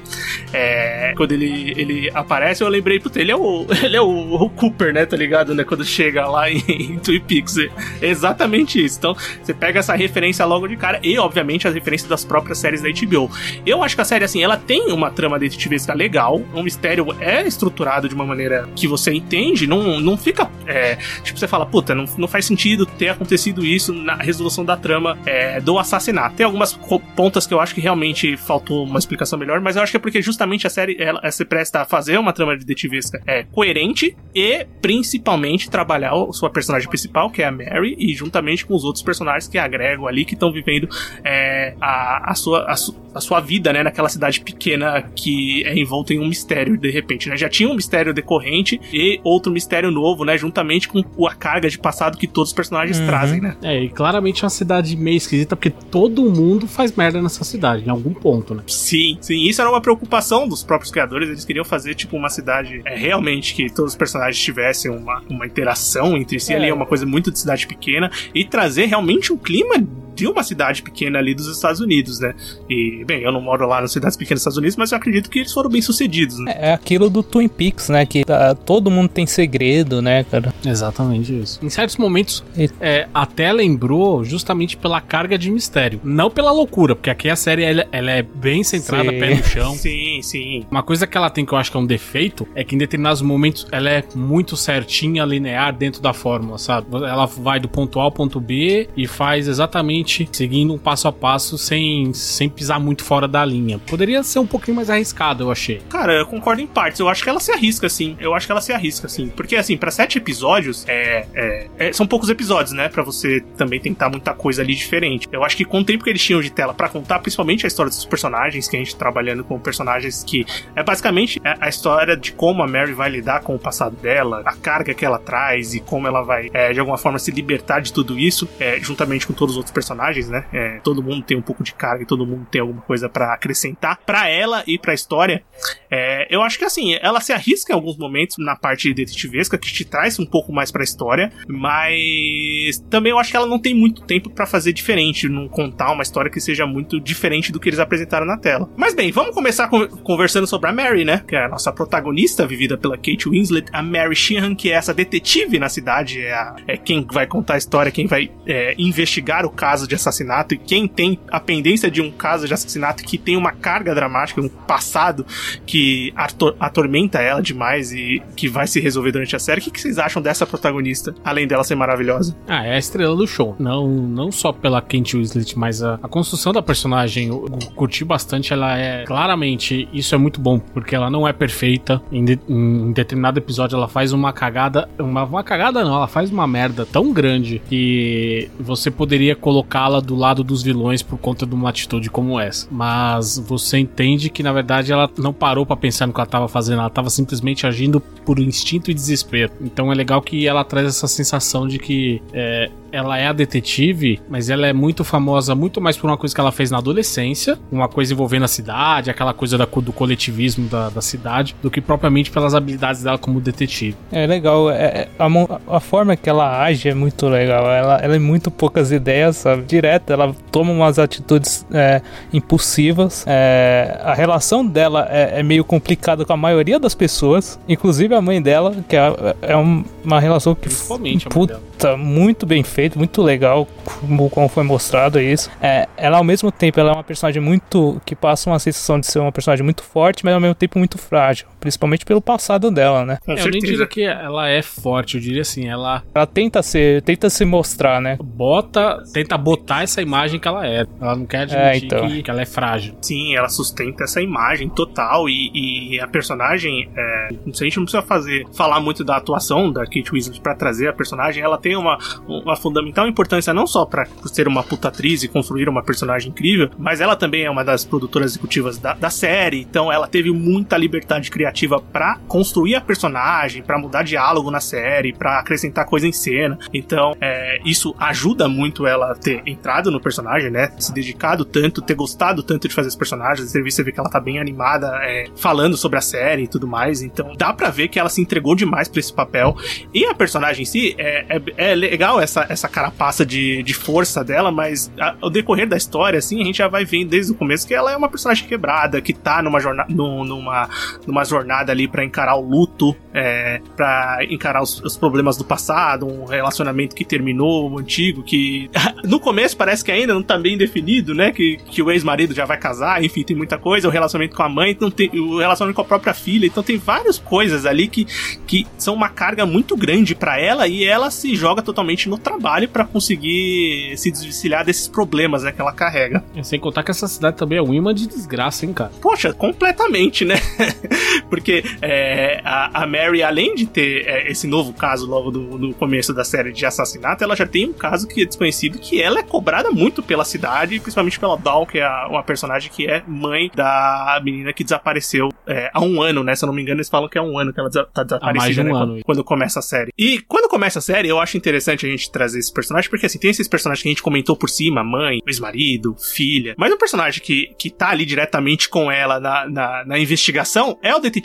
É, 0.52 1.14
quando 1.16 1.32
ele, 1.32 1.74
ele 1.76 2.10
aparece, 2.14 2.62
eu 2.62 2.68
lembrei, 2.68 2.98
puta, 2.98 3.20
ele 3.20 3.30
é 3.30 3.36
o, 3.36 3.66
ele 3.82 3.96
é 3.96 4.00
o, 4.00 4.34
o 4.34 4.50
Cooper, 4.50 4.92
né? 4.92 5.06
Tá 5.06 5.16
ligado? 5.16 5.54
Né? 5.54 5.64
Quando 5.64 5.84
chega 5.84 6.26
lá 6.26 6.50
em, 6.50 6.62
em 6.68 6.98
Twin 6.98 7.20
Peaks. 7.20 7.58
É 7.58 7.70
exatamente 8.02 8.82
isso. 8.82 8.98
Então, 8.98 9.14
você 9.42 9.54
pega 9.54 9.80
essa 9.80 9.94
referência 9.94 10.44
logo 10.44 10.66
de 10.66 10.76
cara 10.76 11.00
e 11.02 11.18
obviamente 11.18 11.66
as 11.66 11.74
referências 11.74 12.08
das 12.08 12.24
próprias 12.24 12.58
séries 12.58 12.82
da 12.82 12.88
HBO. 12.88 13.30
Eu 13.64 13.82
acho 13.82 13.94
que 13.94 14.00
a 14.00 14.04
série, 14.04 14.24
assim, 14.24 14.42
ela 14.42 14.56
tem 14.56 14.92
uma 14.92 15.10
trama 15.10 15.38
detetivesca 15.38 15.94
legal, 15.94 16.40
o 16.52 16.62
mistério 16.62 17.06
é 17.20 17.46
estruturado 17.46 18.08
de 18.08 18.14
uma 18.14 18.24
maneira 18.24 18.57
que 18.74 18.86
você 18.86 19.12
entende, 19.12 19.66
não, 19.66 20.00
não 20.00 20.16
fica, 20.16 20.50
é, 20.66 20.96
tipo, 21.22 21.38
você 21.38 21.48
fala, 21.48 21.66
puta, 21.66 21.94
não, 21.94 22.04
não 22.16 22.28
faz 22.28 22.44
sentido 22.44 22.86
ter 22.86 23.08
acontecido 23.08 23.64
isso 23.64 23.92
na 23.92 24.14
resolução 24.14 24.64
da 24.64 24.76
trama 24.76 25.18
é, 25.26 25.60
do 25.60 25.78
assassinato. 25.78 26.36
Tem 26.36 26.46
algumas 26.46 26.78
pontas 27.16 27.46
que 27.46 27.54
eu 27.54 27.60
acho 27.60 27.74
que 27.74 27.80
realmente 27.80 28.36
faltou 28.36 28.84
uma 28.84 28.98
explicação 28.98 29.38
melhor, 29.38 29.60
mas 29.60 29.76
eu 29.76 29.82
acho 29.82 29.92
que 29.92 29.96
é 29.96 30.00
porque 30.00 30.22
justamente 30.22 30.66
a 30.66 30.70
série, 30.70 30.96
ela, 31.00 31.20
ela 31.22 31.30
se 31.30 31.44
presta 31.44 31.82
a 31.82 31.84
fazer 31.84 32.18
uma 32.18 32.32
trama 32.32 32.56
detetivesca 32.56 33.20
é, 33.26 33.44
coerente 33.44 34.16
e, 34.34 34.66
principalmente, 34.80 35.70
trabalhar 35.70 36.12
a 36.12 36.32
sua 36.32 36.50
personagem 36.50 36.88
principal, 36.88 37.30
que 37.30 37.42
é 37.42 37.46
a 37.46 37.52
Mary, 37.52 37.96
e 37.98 38.14
juntamente 38.14 38.64
com 38.64 38.74
os 38.74 38.84
outros 38.84 39.02
personagens 39.02 39.48
que 39.48 39.58
agregam 39.58 40.06
ali, 40.06 40.24
que 40.24 40.34
estão 40.34 40.52
vivendo 40.52 40.88
é, 41.24 41.74
a, 41.80 42.30
a, 42.30 42.34
sua, 42.34 42.64
a, 42.70 42.76
a, 43.18 43.20
sua 43.20 43.40
vida, 43.40 43.72
né, 43.72 43.82
naquela 43.82 44.08
cidade 44.08 44.40
pequena 44.40 45.02
que 45.14 45.64
é 45.64 45.78
envolta 45.78 46.14
em 46.14 46.18
um 46.18 46.28
mistério, 46.28 46.76
de 46.76 46.90
repente, 46.90 47.28
né? 47.28 47.36
Já 47.36 47.48
tinha 47.48 47.68
um 47.68 47.74
mistério 47.74 48.14
decorrente 48.14 48.80
e 48.92 49.20
outro 49.22 49.52
mistério 49.52 49.90
novo, 49.90 50.24
né? 50.24 50.36
Juntamente 50.38 50.88
com 50.88 51.26
a 51.26 51.34
carga 51.34 51.68
de 51.68 51.78
passado 51.78 52.18
que 52.18 52.26
todos 52.26 52.50
os 52.50 52.54
personagens 52.54 52.98
uhum. 52.98 53.06
trazem, 53.06 53.40
né? 53.40 53.56
É, 53.62 53.82
e 53.82 53.88
claramente 53.88 54.42
é 54.42 54.44
uma 54.44 54.50
cidade 54.50 54.96
meio 54.96 55.16
esquisita, 55.16 55.56
porque 55.56 55.70
todo 55.70 56.22
mundo 56.30 56.66
faz 56.66 56.94
merda 56.94 57.20
nessa 57.20 57.44
cidade, 57.44 57.84
em 57.86 57.90
algum 57.90 58.14
ponto, 58.14 58.54
né? 58.54 58.62
Sim, 58.66 59.18
sim. 59.20 59.46
Isso 59.48 59.60
era 59.60 59.70
uma 59.70 59.80
preocupação 59.80 60.48
dos 60.48 60.62
próprios 60.62 60.90
criadores. 60.90 61.28
Eles 61.28 61.44
queriam 61.44 61.64
fazer, 61.64 61.94
tipo, 61.94 62.16
uma 62.16 62.28
cidade 62.28 62.82
é, 62.84 62.96
realmente 62.96 63.54
que 63.54 63.72
todos 63.72 63.92
os 63.92 63.96
personagens 63.96 64.42
tivessem 64.42 64.90
uma, 64.90 65.22
uma 65.28 65.46
interação 65.46 66.16
entre 66.16 66.38
si 66.40 66.52
é. 66.52 66.56
ali, 66.56 66.72
uma 66.72 66.86
coisa 66.86 67.06
muito 67.06 67.30
de 67.30 67.38
cidade 67.38 67.66
pequena, 67.66 68.10
e 68.34 68.44
trazer 68.44 68.86
realmente 68.86 69.32
um 69.32 69.36
clima 69.36 69.76
de 70.18 70.26
uma 70.26 70.42
cidade 70.42 70.82
pequena 70.82 71.20
ali 71.20 71.32
dos 71.32 71.46
Estados 71.46 71.80
Unidos, 71.80 72.18
né? 72.18 72.34
E, 72.68 73.04
bem, 73.06 73.22
eu 73.22 73.30
não 73.30 73.40
moro 73.40 73.66
lá 73.68 73.80
nas 73.80 73.92
cidades 73.92 74.16
pequenas 74.16 74.40
dos 74.40 74.42
Estados 74.42 74.58
Unidos, 74.58 74.76
mas 74.76 74.90
eu 74.90 74.98
acredito 74.98 75.30
que 75.30 75.38
eles 75.38 75.52
foram 75.52 75.70
bem 75.70 75.80
sucedidos, 75.80 76.38
né? 76.40 76.54
É 76.58 76.72
aquilo 76.72 77.08
do 77.08 77.22
Twin 77.22 77.46
Peaks, 77.46 77.88
né? 77.88 78.04
Que 78.04 78.24
tá, 78.24 78.52
todo 78.56 78.90
mundo 78.90 79.08
tem 79.08 79.26
segredo, 79.26 80.02
né, 80.02 80.24
cara? 80.24 80.52
Exatamente 80.64 81.38
isso. 81.38 81.60
Em 81.62 81.70
certos 81.70 81.96
momentos, 81.96 82.44
e... 82.56 82.68
é, 82.80 83.06
até 83.14 83.52
lembrou 83.52 84.24
justamente 84.24 84.76
pela 84.76 85.00
carga 85.00 85.38
de 85.38 85.50
mistério. 85.52 86.00
Não 86.02 86.28
pela 86.28 86.50
loucura, 86.50 86.96
porque 86.96 87.10
aqui 87.10 87.30
a 87.30 87.36
série 87.36 87.62
ela, 87.62 87.86
ela 87.92 88.10
é 88.10 88.22
bem 88.22 88.64
centrada, 88.64 89.10
sim. 89.10 89.18
pé 89.20 89.34
no 89.36 89.44
chão. 89.44 89.68
Sim, 89.78 90.20
sim. 90.22 90.66
Uma 90.70 90.82
coisa 90.82 91.06
que 91.06 91.16
ela 91.16 91.30
tem 91.30 91.46
que 91.46 91.52
eu 91.52 91.58
acho 91.58 91.70
que 91.70 91.76
é 91.76 91.80
um 91.80 91.86
defeito 91.86 92.48
é 92.54 92.64
que 92.64 92.74
em 92.74 92.78
determinados 92.78 93.22
momentos 93.22 93.66
ela 93.70 93.88
é 93.88 94.02
muito 94.14 94.56
certinha, 94.56 95.24
linear 95.24 95.72
dentro 95.72 96.02
da 96.02 96.12
fórmula, 96.12 96.58
sabe? 96.58 96.88
Ela 96.92 97.26
vai 97.26 97.60
do 97.60 97.68
ponto 97.68 98.00
A 98.00 98.02
ao 98.02 98.12
ponto 98.12 98.40
B 98.40 98.88
e 98.96 99.06
faz 99.06 99.46
exatamente 99.46 100.07
seguindo 100.32 100.74
um 100.74 100.78
passo 100.78 101.08
a 101.08 101.12
passo 101.12 101.56
sem, 101.56 102.12
sem 102.14 102.48
pisar 102.48 102.80
muito 102.80 103.04
fora 103.04 103.28
da 103.28 103.44
linha. 103.44 103.78
Poderia 103.78 104.22
ser 104.22 104.38
um 104.38 104.46
pouquinho 104.46 104.76
mais 104.76 104.90
arriscado, 104.90 105.44
eu 105.44 105.50
achei. 105.50 105.80
Cara, 105.88 106.12
eu 106.12 106.26
concordo 106.26 106.60
em 106.62 106.66
partes. 106.66 107.00
Eu 107.00 107.08
acho 107.08 107.22
que 107.22 107.28
ela 107.28 107.40
se 107.40 107.52
arrisca, 107.52 107.88
sim. 107.88 108.16
Eu 108.20 108.34
acho 108.34 108.46
que 108.46 108.52
ela 108.52 108.60
se 108.60 108.72
arrisca, 108.72 109.08
sim. 109.08 109.28
Porque, 109.28 109.56
assim, 109.56 109.76
para 109.76 109.90
sete 109.90 110.18
episódios, 110.18 110.84
é, 110.88 111.26
é, 111.34 111.66
é, 111.78 111.92
são 111.92 112.06
poucos 112.06 112.28
episódios, 112.28 112.72
né? 112.72 112.88
para 112.88 113.02
você 113.02 113.40
também 113.56 113.80
tentar 113.80 114.08
muita 114.08 114.34
coisa 114.34 114.62
ali 114.62 114.74
diferente. 114.74 115.28
Eu 115.30 115.44
acho 115.44 115.56
que 115.56 115.64
com 115.64 115.80
o 115.80 115.84
tempo 115.84 116.04
que 116.04 116.10
eles 116.10 116.22
tinham 116.22 116.40
de 116.40 116.50
tela 116.50 116.74
para 116.74 116.88
contar, 116.88 117.18
principalmente 117.20 117.66
a 117.66 117.68
história 117.68 117.90
dos 117.90 118.04
personagens, 118.04 118.68
que 118.68 118.76
a 118.76 118.78
gente 118.78 118.96
trabalhando 118.96 119.44
com 119.44 119.58
personagens 119.58 120.24
que 120.24 120.44
é 120.74 120.82
basicamente 120.82 121.40
a 121.44 121.68
história 121.68 122.16
de 122.16 122.32
como 122.32 122.62
a 122.62 122.66
Mary 122.66 122.92
vai 122.92 123.10
lidar 123.10 123.40
com 123.42 123.54
o 123.54 123.58
passado 123.58 123.96
dela, 123.96 124.42
a 124.44 124.54
carga 124.54 124.94
que 124.94 125.04
ela 125.04 125.18
traz 125.18 125.74
e 125.74 125.80
como 125.80 126.06
ela 126.06 126.22
vai, 126.22 126.50
é, 126.52 126.72
de 126.72 126.80
alguma 126.80 126.98
forma, 126.98 127.18
se 127.18 127.30
libertar 127.30 127.80
de 127.80 127.92
tudo 127.92 128.18
isso, 128.18 128.48
é, 128.58 128.78
juntamente 128.80 129.26
com 129.26 129.32
todos 129.32 129.54
os 129.54 129.56
outros 129.58 129.72
personagens 129.72 129.97
personagens, 129.98 130.28
né? 130.28 130.44
É, 130.52 130.80
todo 130.80 131.02
mundo 131.02 131.22
tem 131.22 131.36
um 131.36 131.42
pouco 131.42 131.62
de 131.62 131.74
carga 131.74 132.04
e 132.04 132.06
todo 132.06 132.24
mundo 132.24 132.46
tem 132.50 132.60
alguma 132.60 132.80
coisa 132.82 133.08
para 133.08 133.34
acrescentar 133.34 133.98
para 134.06 134.28
ela 134.28 134.62
e 134.66 134.78
para 134.78 134.92
a 134.92 134.94
história. 134.94 135.42
É, 135.90 136.26
eu 136.30 136.42
acho 136.42 136.58
que 136.58 136.64
assim, 136.64 136.96
ela 137.00 137.20
se 137.20 137.32
arrisca 137.32 137.72
em 137.72 137.74
alguns 137.74 137.96
momentos 137.96 138.36
na 138.38 138.56
parte 138.56 138.92
detetivesca 138.92 139.56
que 139.56 139.72
te 139.72 139.84
traz 139.84 140.18
um 140.18 140.26
pouco 140.26 140.52
mais 140.52 140.70
para 140.70 140.82
a 140.82 140.84
história, 140.84 141.32
mas 141.48 142.78
também 142.90 143.10
eu 143.10 143.18
acho 143.18 143.30
que 143.30 143.36
ela 143.36 143.46
não 143.46 143.58
tem 143.58 143.74
muito 143.74 144.02
tempo 144.02 144.30
para 144.30 144.46
fazer 144.46 144.72
diferente, 144.72 145.28
não 145.28 145.48
contar 145.48 145.92
uma 145.92 146.02
história 146.02 146.30
que 146.30 146.40
seja 146.40 146.66
muito 146.66 147.00
diferente 147.00 147.50
do 147.50 147.58
que 147.58 147.68
eles 147.68 147.78
apresentaram 147.78 148.26
na 148.26 148.36
tela. 148.36 148.68
Mas 148.76 148.94
bem, 148.94 149.10
vamos 149.10 149.34
começar 149.34 149.68
com, 149.68 149.86
conversando 149.88 150.46
sobre 150.46 150.68
a 150.68 150.72
Mary, 150.72 151.04
né? 151.04 151.22
Que 151.26 151.36
é 151.36 151.44
a 151.44 151.48
nossa 151.48 151.72
protagonista, 151.72 152.46
vivida 152.46 152.76
pela 152.76 152.96
Kate 152.96 153.28
Winslet, 153.28 153.68
a 153.72 153.82
Mary 153.82 154.14
Sheehan, 154.14 154.54
que 154.54 154.70
é 154.70 154.74
essa 154.74 154.92
detetive 154.92 155.58
na 155.58 155.68
cidade, 155.68 156.20
é, 156.20 156.32
a, 156.32 156.56
é 156.66 156.76
quem 156.76 157.06
vai 157.10 157.26
contar 157.26 157.54
a 157.54 157.58
história, 157.58 157.92
quem 157.92 158.06
vai 158.06 158.30
é, 158.46 158.74
investigar 158.78 159.46
o 159.46 159.50
caso 159.50 159.86
de 159.86 159.94
assassinato 159.94 160.54
e 160.54 160.58
quem 160.58 160.86
tem 160.86 161.18
a 161.28 161.40
pendência 161.40 161.90
de 161.90 162.00
um 162.00 162.10
caso 162.10 162.46
de 162.46 162.54
assassinato 162.54 163.04
que 163.04 163.16
tem 163.16 163.36
uma 163.36 163.52
carga 163.52 163.94
dramática, 163.94 164.40
um 164.40 164.48
passado 164.48 165.26
que 165.66 165.77
ator 166.16 166.56
atormenta 166.58 167.20
ela 167.20 167.40
demais 167.40 167.92
e 167.92 168.22
que 168.36 168.48
vai 168.48 168.66
se 168.66 168.80
resolver 168.80 169.12
durante 169.12 169.34
a 169.36 169.38
série. 169.38 169.60
O 169.60 169.64
que, 169.64 169.70
que 169.70 169.80
vocês 169.80 169.98
acham 169.98 170.20
dessa 170.20 170.46
protagonista, 170.46 171.14
além 171.24 171.46
dela 171.46 171.64
ser 171.64 171.74
maravilhosa? 171.74 172.36
Ah, 172.46 172.64
é 172.64 172.74
a 172.74 172.78
estrela 172.78 173.14
do 173.16 173.26
show. 173.26 173.56
Não, 173.58 173.88
não 173.88 174.30
só 174.30 174.52
pela 174.52 174.80
Kate 174.80 175.16
Winslet, 175.16 175.58
mas 175.58 175.82
a, 175.82 175.94
a 176.02 176.08
construção 176.08 176.52
da 176.52 176.62
personagem 176.62 177.28
eu, 177.28 177.46
eu 177.48 177.70
curti 177.74 178.04
bastante. 178.04 178.52
Ela 178.52 178.78
é 178.78 179.04
claramente 179.04 179.88
isso 179.92 180.14
é 180.14 180.18
muito 180.18 180.40
bom 180.40 180.58
porque 180.58 180.94
ela 180.94 181.10
não 181.10 181.26
é 181.26 181.32
perfeita. 181.32 182.00
Em, 182.10 182.24
de, 182.24 182.38
em 182.48 182.92
determinado 182.92 183.38
episódio 183.38 183.76
ela 183.76 183.88
faz 183.88 184.12
uma 184.12 184.32
cagada, 184.32 184.88
uma, 184.98 185.24
uma 185.24 185.42
cagada 185.42 185.84
não, 185.84 185.94
ela 185.94 186.08
faz 186.08 186.30
uma 186.30 186.46
merda 186.46 186.86
tão 186.86 187.12
grande 187.12 187.62
que 187.68 188.50
você 188.58 188.90
poderia 188.90 189.34
colocá-la 189.34 190.00
do 190.00 190.14
lado 190.14 190.42
dos 190.42 190.62
vilões 190.62 191.02
por 191.02 191.18
conta 191.18 191.46
de 191.46 191.54
uma 191.54 191.70
atitude 191.70 192.10
como 192.10 192.38
essa. 192.38 192.68
Mas 192.70 193.38
você 193.38 193.78
entende 193.78 194.30
que, 194.30 194.42
na 194.42 194.52
verdade, 194.52 194.92
ela 194.92 195.10
não 195.18 195.32
parou 195.32 195.64
pra 195.68 195.76
pensar 195.76 196.06
no 196.06 196.12
que 196.12 196.18
ela 196.18 196.26
tava 196.26 196.48
fazendo, 196.48 196.80
ela 196.80 196.90
tava 196.90 197.10
simplesmente 197.10 197.66
agindo 197.66 198.00
por 198.00 198.38
instinto 198.40 198.90
e 198.90 198.94
desespero. 198.94 199.52
Então 199.60 199.92
é 199.92 199.94
legal 199.94 200.20
que 200.20 200.48
ela 200.48 200.64
traz 200.64 200.86
essa 200.88 201.06
sensação 201.06 201.68
de 201.68 201.78
que 201.78 202.20
é, 202.32 202.70
ela 202.92 203.18
é 203.18 203.26
a 203.26 203.32
detetive, 203.32 204.20
mas 204.28 204.50
ela 204.50 204.66
é 204.66 204.72
muito 204.72 205.04
famosa 205.04 205.54
muito 205.54 205.80
mais 205.80 205.96
por 205.96 206.08
uma 206.08 206.16
coisa 206.16 206.34
que 206.34 206.40
ela 206.40 206.52
fez 206.52 206.70
na 206.70 206.78
adolescência, 206.78 207.58
uma 207.70 207.88
coisa 207.88 208.12
envolvendo 208.12 208.44
a 208.44 208.48
cidade, 208.48 209.10
aquela 209.10 209.34
coisa 209.34 209.56
da, 209.58 209.64
do 209.66 209.92
coletivismo 209.92 210.68
da, 210.68 210.88
da 210.90 211.00
cidade, 211.00 211.54
do 211.62 211.70
que 211.70 211.80
propriamente 211.80 212.30
pelas 212.30 212.54
habilidades 212.54 213.02
dela 213.02 213.18
como 213.18 213.40
detetive. 213.40 213.96
É 214.10 214.26
legal, 214.26 214.70
é, 214.70 214.84
é 214.84 215.08
a, 215.18 215.76
a, 215.76 215.80
forma 215.80 216.16
que 216.16 216.28
ela 216.28 216.62
age 216.62 216.88
é 216.88 216.94
muito 216.94 217.26
legal. 217.28 217.70
Ela, 217.70 217.98
ela 217.98 218.16
é 218.16 218.18
muito 218.18 218.50
poucas 218.50 218.92
ideias, 218.92 219.36
sabe? 219.36 219.62
Direto, 219.62 220.12
ela 220.12 220.34
toma 220.50 220.72
umas 220.72 220.98
atitudes 220.98 221.66
é, 221.72 222.00
impulsivas. 222.32 223.24
É, 223.26 224.00
a 224.02 224.14
relação 224.14 224.66
dela 224.66 225.06
é, 225.10 225.40
é, 225.40 225.42
meio 225.42 225.64
complicada 225.64 226.24
com 226.24 226.32
a 226.32 226.36
maioria 226.36 226.78
das 226.78 226.94
pessoas, 226.94 227.58
inclusive 227.68 228.14
a 228.14 228.20
mãe 228.20 228.40
dela, 228.40 228.76
que 228.88 228.96
é, 228.96 229.12
é 229.42 229.56
uma 229.56 230.20
relação 230.20 230.54
que. 230.54 230.68
Principalmente 230.68 231.28
puta, 231.28 231.96
muito 231.96 232.46
bem 232.46 232.62
feito, 232.78 232.96
muito 232.96 233.20
legal 233.22 233.66
como, 233.84 234.30
como 234.30 234.48
foi 234.48 234.62
mostrado 234.62 235.20
isso. 235.20 235.50
É, 235.60 235.88
ela 235.96 236.18
ao 236.18 236.22
mesmo 236.22 236.52
tempo 236.52 236.78
ela 236.78 236.90
é 236.90 236.94
uma 236.94 237.02
personagem 237.02 237.42
muito 237.42 238.00
que 238.04 238.14
passa 238.14 238.48
uma 238.48 238.58
sensação 238.60 239.00
de 239.00 239.06
ser 239.08 239.18
uma 239.18 239.32
personagem 239.32 239.64
muito 239.64 239.82
forte, 239.82 240.24
mas 240.24 240.32
ao 240.32 240.40
mesmo 240.40 240.54
tempo 240.54 240.78
muito 240.78 240.96
frágil, 240.96 241.48
principalmente 241.58 242.04
pelo 242.04 242.20
passado 242.20 242.70
dela, 242.70 243.04
né? 243.04 243.18
É, 243.26 243.40
eu 243.40 243.50
nem 243.50 243.60
diria 243.60 243.84
que 243.84 244.02
ela 244.02 244.48
é 244.48 244.62
forte, 244.62 245.16
eu 245.16 245.20
diria 245.20 245.42
assim, 245.42 245.66
ela 245.66 246.04
ela 246.14 246.26
tenta 246.26 246.62
ser, 246.62 247.02
tenta 247.02 247.28
se 247.28 247.44
mostrar, 247.44 248.00
né? 248.00 248.16
Bota, 248.22 249.02
tenta 249.12 249.36
botar 249.36 249.82
essa 249.82 250.00
imagem 250.00 250.38
que 250.38 250.46
ela 250.46 250.64
é. 250.64 250.86
Ela 251.00 251.16
não 251.16 251.26
quer 251.26 251.40
admitir 251.40 251.64
é, 251.64 251.76
então. 251.78 252.08
que, 252.08 252.22
que, 252.22 252.30
ela 252.30 252.42
é 252.42 252.46
frágil. 252.46 252.94
Sim, 253.02 253.34
ela 253.34 253.48
sustenta 253.48 254.04
essa 254.04 254.22
imagem 254.22 254.68
total 254.68 255.28
e, 255.28 255.94
e 255.94 256.00
a 256.00 256.06
personagem, 256.06 256.88
é, 256.96 257.28
não 257.44 257.52
sei, 257.52 257.66
a 257.66 257.70
gente 257.70 257.78
não 257.78 257.84
precisa 257.86 258.02
fazer 258.04 258.46
falar 258.54 258.80
muito 258.80 259.02
da 259.02 259.16
atuação 259.16 259.72
da 259.72 259.84
Kate 259.84 260.12
Winslet 260.12 260.40
para 260.40 260.54
trazer 260.54 260.86
a 260.86 260.92
personagem, 260.92 261.42
ela 261.42 261.58
tem 261.58 261.76
uma, 261.76 261.98
uma 262.28 262.54
fundamental 262.68 263.08
importância 263.08 263.54
não 263.54 263.66
só 263.66 263.84
para 263.84 264.06
ser 264.26 264.46
uma 264.46 264.62
puta 264.62 264.88
atriz 264.88 265.22
e 265.22 265.28
construir 265.28 265.68
uma 265.68 265.82
personagem 265.82 266.30
incrível, 266.30 266.70
mas 266.78 267.00
ela 267.00 267.16
também 267.16 267.44
é 267.44 267.50
uma 267.50 267.64
das 267.64 267.84
produtoras 267.84 268.32
executivas 268.32 268.78
da, 268.78 268.94
da 268.94 269.10
série, 269.10 269.60
então 269.60 269.92
ela 269.92 270.06
teve 270.06 270.30
muita 270.30 270.76
liberdade 270.76 271.30
criativa 271.30 271.80
para 271.80 272.18
construir 272.28 272.74
a 272.74 272.80
personagem, 272.80 273.62
para 273.62 273.78
mudar 273.78 274.02
diálogo 274.02 274.50
na 274.50 274.60
série, 274.60 275.12
para 275.12 275.38
acrescentar 275.38 275.86
coisa 275.86 276.06
em 276.06 276.12
cena. 276.12 276.58
Então, 276.72 277.14
é, 277.20 277.60
isso 277.64 277.94
ajuda 277.98 278.48
muito 278.48 278.86
ela 278.86 279.14
ter 279.14 279.42
entrado 279.46 279.90
no 279.90 280.00
personagem, 280.00 280.50
né? 280.50 280.72
Se 280.78 280.92
dedicado 280.92 281.44
tanto, 281.44 281.80
ter 281.80 281.94
gostado 281.94 282.42
tanto 282.42 282.68
de 282.68 282.74
fazer 282.74 282.88
os 282.88 282.96
personagens. 282.96 283.52
Você 283.52 283.82
vê 283.82 283.92
que 283.92 284.00
ela 284.00 284.10
tá 284.10 284.20
bem 284.20 284.38
animada, 284.38 284.88
é, 285.02 285.26
falando 285.36 285.76
sobre 285.76 285.98
a 285.98 286.02
série 286.02 286.44
e 286.44 286.48
tudo 286.48 286.66
mais. 286.66 287.02
Então, 287.02 287.34
dá 287.36 287.52
para 287.52 287.70
ver 287.70 287.88
que 287.88 287.98
ela 287.98 288.08
se 288.08 288.20
entregou 288.20 288.54
demais 288.54 288.88
para 288.88 289.00
esse 289.00 289.12
papel. 289.12 289.56
E 289.92 290.04
a 290.04 290.14
personagem 290.14 290.62
em 290.62 290.66
si 290.66 290.94
é, 290.98 291.36
é, 291.36 291.70
é 291.70 291.74
legal 291.74 292.20
essa, 292.20 292.46
essa 292.48 292.57
carapaça 292.66 293.26
de, 293.26 293.62
de 293.62 293.74
força 293.74 294.24
dela, 294.24 294.50
mas 294.50 294.90
ao 295.20 295.28
decorrer 295.28 295.68
da 295.68 295.76
história, 295.76 296.18
assim, 296.18 296.40
a 296.40 296.44
gente 296.44 296.58
já 296.58 296.68
vai 296.68 296.86
vendo 296.86 297.10
desde 297.10 297.32
o 297.32 297.34
começo 297.34 297.66
que 297.66 297.74
ela 297.74 297.92
é 297.92 297.96
uma 297.96 298.08
personagem 298.08 298.48
quebrada, 298.48 299.00
que 299.02 299.12
tá 299.12 299.42
numa 299.42 299.60
jornada, 299.60 299.92
numa, 299.92 300.68
numa 301.06 301.24
jornada 301.24 301.72
ali 301.72 301.86
para 301.86 302.04
encarar 302.04 302.36
o 302.36 302.40
luto, 302.40 302.96
é, 303.12 303.60
para 303.76 304.24
encarar 304.30 304.62
os, 304.62 304.80
os, 304.82 304.96
problemas 304.96 305.36
do 305.36 305.44
passado, 305.44 306.06
um 306.06 306.24
relacionamento 306.24 306.96
que 306.96 307.04
terminou, 307.04 307.70
um 307.70 307.78
antigo, 307.78 308.22
que 308.22 308.70
no 309.04 309.20
começo 309.20 309.56
parece 309.56 309.84
que 309.84 309.92
ainda 309.92 310.14
não 310.14 310.22
tá 310.22 310.38
bem 310.38 310.56
definido, 310.56 311.14
né? 311.14 311.30
Que, 311.30 311.56
que 311.56 311.82
o 311.82 311.90
ex-marido 311.90 312.34
já 312.34 312.46
vai 312.46 312.56
casar, 312.56 313.04
enfim, 313.04 313.22
tem 313.22 313.36
muita 313.36 313.58
coisa, 313.58 313.86
o 313.86 313.90
relacionamento 313.90 314.34
com 314.34 314.42
a 314.42 314.48
mãe, 314.48 314.70
então 314.70 314.90
tem, 314.90 315.10
o 315.10 315.38
relacionamento 315.38 315.76
com 315.76 315.82
a 315.82 315.84
própria 315.84 316.14
filha, 316.14 316.46
então 316.46 316.62
tem 316.62 316.78
várias 316.78 317.18
coisas 317.18 317.66
ali 317.66 317.88
que, 317.88 318.06
que 318.46 318.66
são 318.78 318.94
uma 318.94 319.08
carga 319.08 319.44
muito 319.44 319.76
grande 319.76 320.14
para 320.14 320.40
ela 320.40 320.66
e 320.66 320.84
ela 320.84 321.10
se 321.10 321.34
joga 321.34 321.62
totalmente 321.62 322.08
no 322.08 322.16
trabalho 322.16 322.47
para 322.68 322.84
conseguir 322.84 323.96
se 323.96 324.10
desvencilhar 324.10 324.64
desses 324.64 324.88
problemas 324.88 325.42
né, 325.42 325.52
que 325.52 325.60
ela 325.60 325.72
carrega. 325.72 326.24
É, 326.34 326.42
sem 326.42 326.58
contar 326.58 326.82
que 326.82 326.90
essa 326.90 327.06
cidade 327.06 327.36
também 327.36 327.58
é 327.58 327.62
um 327.62 327.74
imã 327.74 327.94
de 327.94 328.06
desgraça, 328.06 328.64
hein, 328.64 328.72
cara? 328.72 328.90
Poxa, 329.00 329.32
completamente, 329.32 330.24
né? 330.24 330.36
Porque 331.28 331.64
é, 331.80 332.40
a, 332.44 332.82
a, 332.82 332.86
Mary, 332.86 333.22
além 333.22 333.54
de 333.54 333.66
ter 333.66 334.06
é, 334.06 334.30
esse 334.30 334.46
novo 334.46 334.72
caso 334.72 335.06
logo 335.06 335.30
do, 335.30 335.58
do, 335.58 335.74
começo 335.74 336.12
da 336.12 336.24
série 336.24 336.52
de 336.52 336.64
assassinato, 336.64 337.22
ela 337.22 337.36
já 337.36 337.46
tem 337.46 337.68
um 337.68 337.72
caso 337.72 338.06
que 338.06 338.22
é 338.22 338.24
desconhecido 338.24 338.78
que 338.78 339.00
ela 339.00 339.20
é 339.20 339.22
cobrada 339.22 339.70
muito 339.70 340.02
pela 340.02 340.24
cidade, 340.24 340.80
principalmente 340.80 341.18
pela 341.18 341.36
Dawn, 341.36 341.66
que 341.66 341.78
é 341.78 341.84
a, 341.84 342.08
uma 342.08 342.22
personagem 342.22 342.70
que 342.70 342.86
é 342.86 343.02
mãe 343.06 343.50
da 343.54 344.20
menina 344.24 344.52
que 344.52 344.64
desapareceu 344.64 345.28
é, 345.46 345.70
há 345.72 345.80
um 345.80 346.02
ano, 346.02 346.24
né? 346.24 346.34
Se 346.34 346.44
eu 346.44 346.46
não 346.48 346.54
me 346.54 346.62
engano, 346.62 346.78
eles 346.78 346.88
falam 346.88 347.08
que 347.08 347.18
é 347.18 347.22
um 347.22 347.38
ano 347.38 347.52
que 347.52 347.60
ela 347.60 347.70
tá 347.70 348.02
desaparecida, 348.02 348.62
um 348.62 348.64
né? 348.64 348.70
Quando, 348.70 349.04
quando 349.04 349.24
começa 349.24 349.58
a 349.58 349.62
série. 349.62 349.92
E 349.96 350.20
quando 350.20 350.48
começa 350.48 350.78
a 350.78 350.82
série, 350.82 351.08
eu 351.08 351.20
acho 351.20 351.36
interessante 351.36 351.86
a 351.86 351.88
gente 351.88 352.10
trazer 352.10 352.38
esse 352.38 352.52
personagem, 352.52 352.88
porque 352.90 353.06
assim, 353.06 353.18
tem 353.18 353.30
esses 353.30 353.48
personagens 353.48 353.82
que 353.82 353.88
a 353.88 353.92
gente 353.92 354.02
comentou 354.02 354.36
por 354.36 354.48
cima, 354.48 354.82
mãe, 354.82 355.20
ex-marido, 355.26 355.96
filha, 355.98 356.54
mas 356.56 356.72
um 356.72 356.78
personagem 356.78 357.22
que, 357.22 357.54
que 357.58 357.70
tá 357.70 357.90
ali 357.90 358.04
diretamente 358.04 358.68
com 358.68 358.90
ela 358.90 359.20
na, 359.20 359.48
na, 359.48 359.84
na 359.84 359.98
investigação 359.98 360.78
é 360.82 360.94
o 360.94 360.98
detetive, 360.98 361.17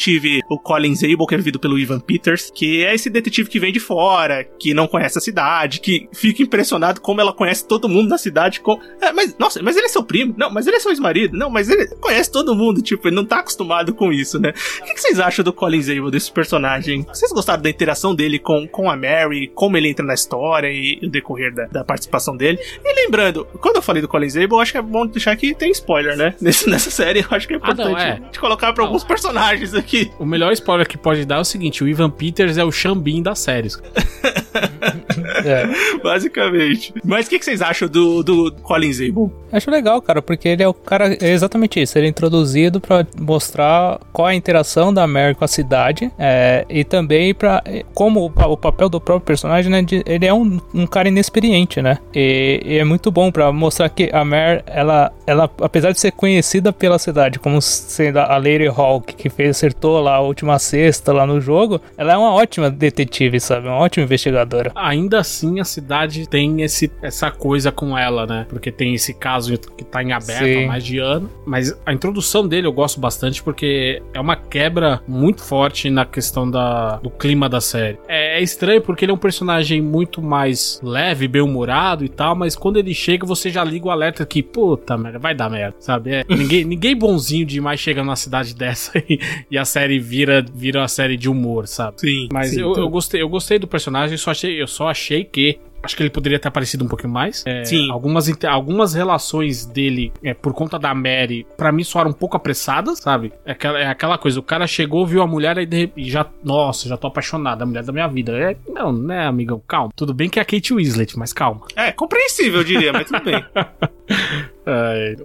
o 0.49 0.57
Colin 0.57 0.95
Zabel, 0.95 1.25
que 1.27 1.35
é 1.35 1.37
vivido 1.37 1.59
pelo 1.59 1.77
Ivan 1.77 1.99
Peters, 1.99 2.51
que 2.53 2.83
é 2.83 2.93
esse 2.93 3.09
detetive 3.09 3.49
que 3.49 3.59
vem 3.59 3.71
de 3.71 3.79
fora, 3.79 4.43
que 4.43 4.73
não 4.73 4.87
conhece 4.87 5.17
a 5.17 5.21
cidade, 5.21 5.79
que 5.79 6.07
fica 6.13 6.43
impressionado 6.43 7.01
como 7.01 7.21
ela 7.21 7.33
conhece 7.33 7.67
todo 7.67 7.89
mundo 7.89 8.09
na 8.09 8.17
cidade. 8.17 8.59
Com... 8.59 8.79
É, 9.01 9.11
mas, 9.11 9.35
nossa, 9.37 9.61
mas 9.61 9.75
ele 9.75 9.85
é 9.85 9.89
seu 9.89 10.03
primo? 10.03 10.33
Não, 10.37 10.49
mas 10.49 10.67
ele 10.67 10.77
é 10.77 10.79
seu 10.79 10.91
ex-marido? 10.91 11.37
Não, 11.37 11.49
mas 11.49 11.69
ele 11.69 11.87
conhece 11.95 12.31
todo 12.31 12.55
mundo, 12.55 12.81
tipo, 12.81 13.07
ele 13.07 13.15
não 13.15 13.25
tá 13.25 13.39
acostumado 13.39 13.93
com 13.93 14.11
isso, 14.11 14.39
né? 14.39 14.53
O 14.81 14.85
que, 14.85 14.93
que 14.93 15.01
vocês 15.01 15.19
acham 15.19 15.43
do 15.43 15.53
Colin 15.53 15.81
Zabel, 15.81 16.11
desse 16.11 16.31
personagem? 16.31 17.03
Vocês 17.03 17.31
gostaram 17.31 17.61
da 17.61 17.69
interação 17.69 18.15
dele 18.15 18.39
com, 18.39 18.67
com 18.67 18.89
a 18.89 18.95
Mary, 18.95 19.51
como 19.53 19.77
ele 19.77 19.89
entra 19.89 20.05
na 20.05 20.13
história 20.13 20.67
e 20.71 20.99
o 21.03 21.09
decorrer 21.09 21.53
da, 21.53 21.65
da 21.65 21.83
participação 21.83 22.35
dele? 22.35 22.59
E 22.83 23.03
lembrando, 23.03 23.45
quando 23.59 23.77
eu 23.77 23.81
falei 23.81 24.01
do 24.01 24.07
Colin 24.07 24.29
Zabel, 24.29 24.59
acho 24.59 24.71
que 24.71 24.77
é 24.77 24.81
bom 24.81 25.05
deixar 25.05 25.35
que 25.35 25.53
tem 25.53 25.71
spoiler, 25.71 26.17
né? 26.17 26.35
Nesse, 26.41 26.69
nessa 26.69 26.91
série, 26.91 27.19
eu 27.21 27.27
acho 27.31 27.47
que 27.47 27.53
é 27.53 27.57
importante 27.57 28.01
ah, 28.01 28.19
não, 28.19 28.27
é. 28.27 28.39
colocar 28.39 28.73
pra 28.73 28.83
não. 28.83 28.89
alguns 28.89 29.03
personagens 29.03 29.73
aqui. 29.83 30.11
O 30.17 30.25
melhor 30.25 30.51
spoiler 30.53 30.87
que 30.87 30.97
pode 30.97 31.25
dar 31.25 31.37
é 31.37 31.41
o 31.41 31.45
seguinte: 31.45 31.83
o 31.83 31.87
Ivan 31.87 32.09
Peters 32.09 32.57
é 32.57 32.63
o 32.63 32.71
Xambin 32.71 33.21
das 33.21 33.39
séries. 33.39 33.77
é. 35.45 35.67
Basicamente. 36.01 36.93
Mas 37.03 37.27
o 37.27 37.29
que, 37.29 37.39
que, 37.39 37.45
vocês 37.45 37.61
acham 37.61 37.87
do, 37.87 38.23
do 38.23 38.51
Colin 38.63 38.91
Zabel? 38.91 39.31
Acho 39.51 39.69
legal, 39.69 40.01
cara, 40.01 40.21
porque 40.21 40.47
ele 40.47 40.63
é 40.63 40.67
o 40.67 40.73
cara. 40.73 41.15
É 41.21 41.29
exatamente 41.29 41.81
isso. 41.81 41.97
Ele 41.97 42.07
é 42.07 42.09
introduzido 42.09 42.79
para 42.81 43.05
mostrar 43.19 43.99
qual 44.11 44.29
é 44.29 44.31
a 44.31 44.35
interação 44.35 44.93
da 44.93 45.05
Mary 45.05 45.35
com 45.35 45.45
a 45.45 45.47
cidade 45.47 46.11
é, 46.17 46.65
e 46.69 46.83
também 46.83 47.33
para 47.33 47.63
como 47.93 48.21
o, 48.21 48.25
o, 48.25 48.57
papel 48.57 48.89
do 48.89 48.99
próprio 48.99 49.25
personagem, 49.25 49.71
né? 49.71 49.81
De, 49.81 50.03
ele 50.05 50.25
é 50.25 50.33
um, 50.33 50.59
um, 50.73 50.87
cara 50.87 51.07
inexperiente, 51.07 51.81
né? 51.81 51.97
E, 52.13 52.61
e 52.65 52.77
é 52.77 52.83
muito 52.83 53.11
bom 53.11 53.31
para 53.31 53.51
mostrar 53.51 53.89
que 53.89 54.09
a 54.11 54.23
Mary, 54.23 54.63
ela, 54.65 55.11
ela, 55.27 55.49
apesar 55.61 55.91
de 55.91 55.99
ser 55.99 56.11
conhecida 56.11 56.71
pela 56.71 56.97
cidade 56.97 57.39
como 57.39 57.61
sendo 57.61 58.19
a 58.19 58.37
Lady 58.37 58.67
Hawk, 58.67 59.13
que 59.15 59.29
fez, 59.29 59.57
acertou 59.73 59.99
lá 59.99 60.15
a 60.15 60.21
última 60.21 60.57
cesta 60.59 61.11
lá 61.11 61.25
no 61.25 61.41
jogo, 61.41 61.81
ela 61.97 62.13
é 62.13 62.17
uma 62.17 62.33
ótima 62.33 62.69
detetive, 62.69 63.39
sabe? 63.39 63.67
Uma 63.67 63.77
ótima 63.77 64.03
investigadora. 64.03 64.71
Ainda 64.75 65.19
assim, 65.19 65.59
a 65.59 65.63
cidade 65.63 66.27
tem 66.27 66.61
esse, 66.61 66.91
essa 67.01 67.31
coisa 67.31 67.71
com 67.71 67.97
ela, 67.97 68.25
né? 68.25 68.45
Porque 68.47 68.71
tem 68.71 68.93
esse 68.93 69.13
caso 69.13 69.57
que 69.57 69.83
tá 69.83 70.03
em 70.03 70.11
aberto 70.11 70.45
Sim. 70.45 70.65
há 70.65 70.67
mais 70.67 70.83
de 70.83 70.99
ano. 70.99 71.29
Mas 71.45 71.75
a 71.85 71.91
introdução 71.91 72.47
dele 72.47 72.67
eu 72.67 72.73
gosto 72.73 72.99
bastante 72.99 73.41
porque 73.41 74.01
é 74.13 74.19
uma 74.19 74.35
quebra 74.35 75.01
muito 75.07 75.41
forte 75.41 75.89
na 75.89 76.05
questão 76.05 76.49
da, 76.49 76.97
do 76.97 77.09
clima 77.09 77.49
da 77.49 77.59
série. 77.59 77.97
É, 78.07 78.39
é 78.39 78.43
estranho 78.43 78.81
porque 78.81 79.05
ele 79.05 79.11
é 79.11 79.15
um 79.15 79.17
personagem 79.17 79.81
muito 79.81 80.21
mais 80.21 80.79
leve, 80.83 81.27
bem-humorado 81.27 82.05
e 82.05 82.09
tal, 82.09 82.35
mas 82.35 82.55
quando 82.55 82.77
ele 82.77 82.93
chega, 82.93 83.25
você 83.25 83.49
já 83.49 83.63
liga 83.63 83.87
o 83.87 83.91
alerta 83.91 84.25
que, 84.25 84.43
puta 84.43 84.97
merda, 84.97 85.19
vai 85.19 85.33
dar 85.33 85.49
merda, 85.49 85.75
sabe? 85.79 86.11
É, 86.11 86.25
ninguém, 86.29 86.63
ninguém 86.65 86.95
bonzinho 86.95 87.45
demais 87.45 87.79
chega 87.79 88.03
numa 88.03 88.15
cidade 88.15 88.53
dessa 88.55 88.97
e, 88.97 89.19
e, 89.49 89.57
a 89.63 89.65
série 89.65 89.99
vira, 89.99 90.45
vira 90.53 90.79
uma 90.81 90.87
série 90.87 91.17
de 91.17 91.29
humor, 91.29 91.67
sabe? 91.67 91.99
Sim. 91.99 92.29
Mas 92.31 92.51
sim, 92.51 92.61
eu, 92.61 92.73
eu, 92.75 92.89
gostei, 92.89 93.21
eu 93.21 93.29
gostei 93.29 93.57
do 93.57 93.67
personagem, 93.67 94.17
só 94.17 94.31
achei, 94.31 94.61
eu 94.61 94.67
só 94.67 94.89
achei 94.89 95.23
que 95.23 95.59
Acho 95.83 95.97
que 95.97 96.03
ele 96.03 96.09
poderia 96.09 96.39
ter 96.39 96.47
aparecido 96.47 96.85
um 96.85 96.87
pouquinho 96.87 97.11
mais. 97.11 97.43
É, 97.45 97.65
Sim. 97.65 97.91
Algumas, 97.91 98.31
algumas 98.45 98.93
relações 98.93 99.65
dele, 99.65 100.13
é, 100.23 100.33
por 100.33 100.53
conta 100.53 100.79
da 100.79 100.95
Mary, 100.95 101.45
para 101.57 101.73
mim 101.73 101.83
soaram 101.83 102.11
um 102.11 102.13
pouco 102.13 102.37
apressadas, 102.37 102.99
sabe? 102.99 103.33
É 103.45 103.51
aquela, 103.51 103.79
é 103.79 103.87
aquela 103.87 104.17
coisa, 104.17 104.39
o 104.39 104.43
cara 104.43 104.65
chegou, 104.65 105.05
viu 105.05 105.21
a 105.21 105.27
mulher 105.27 105.57
e, 105.57 105.91
e 105.97 106.09
já. 106.09 106.25
Nossa, 106.41 106.87
já 106.87 106.95
tô 106.95 107.07
apaixonado, 107.07 107.61
a 107.61 107.65
mulher 107.65 107.83
da 107.83 107.91
minha 107.91 108.07
vida. 108.07 108.31
É, 108.31 108.55
não, 108.69 108.93
né, 108.93 109.27
amigão? 109.27 109.61
Calma. 109.67 109.91
Tudo 109.93 110.13
bem 110.13 110.29
que 110.29 110.39
é 110.39 110.41
a 110.41 110.45
Kate 110.45 110.73
Winslet, 110.73 111.19
mas 111.19 111.33
calma. 111.33 111.65
É, 111.75 111.91
compreensível, 111.91 112.61
eu 112.61 112.63
diria, 112.63 112.93
mas 112.93 113.05
tudo 113.05 113.21
bem. 113.21 113.43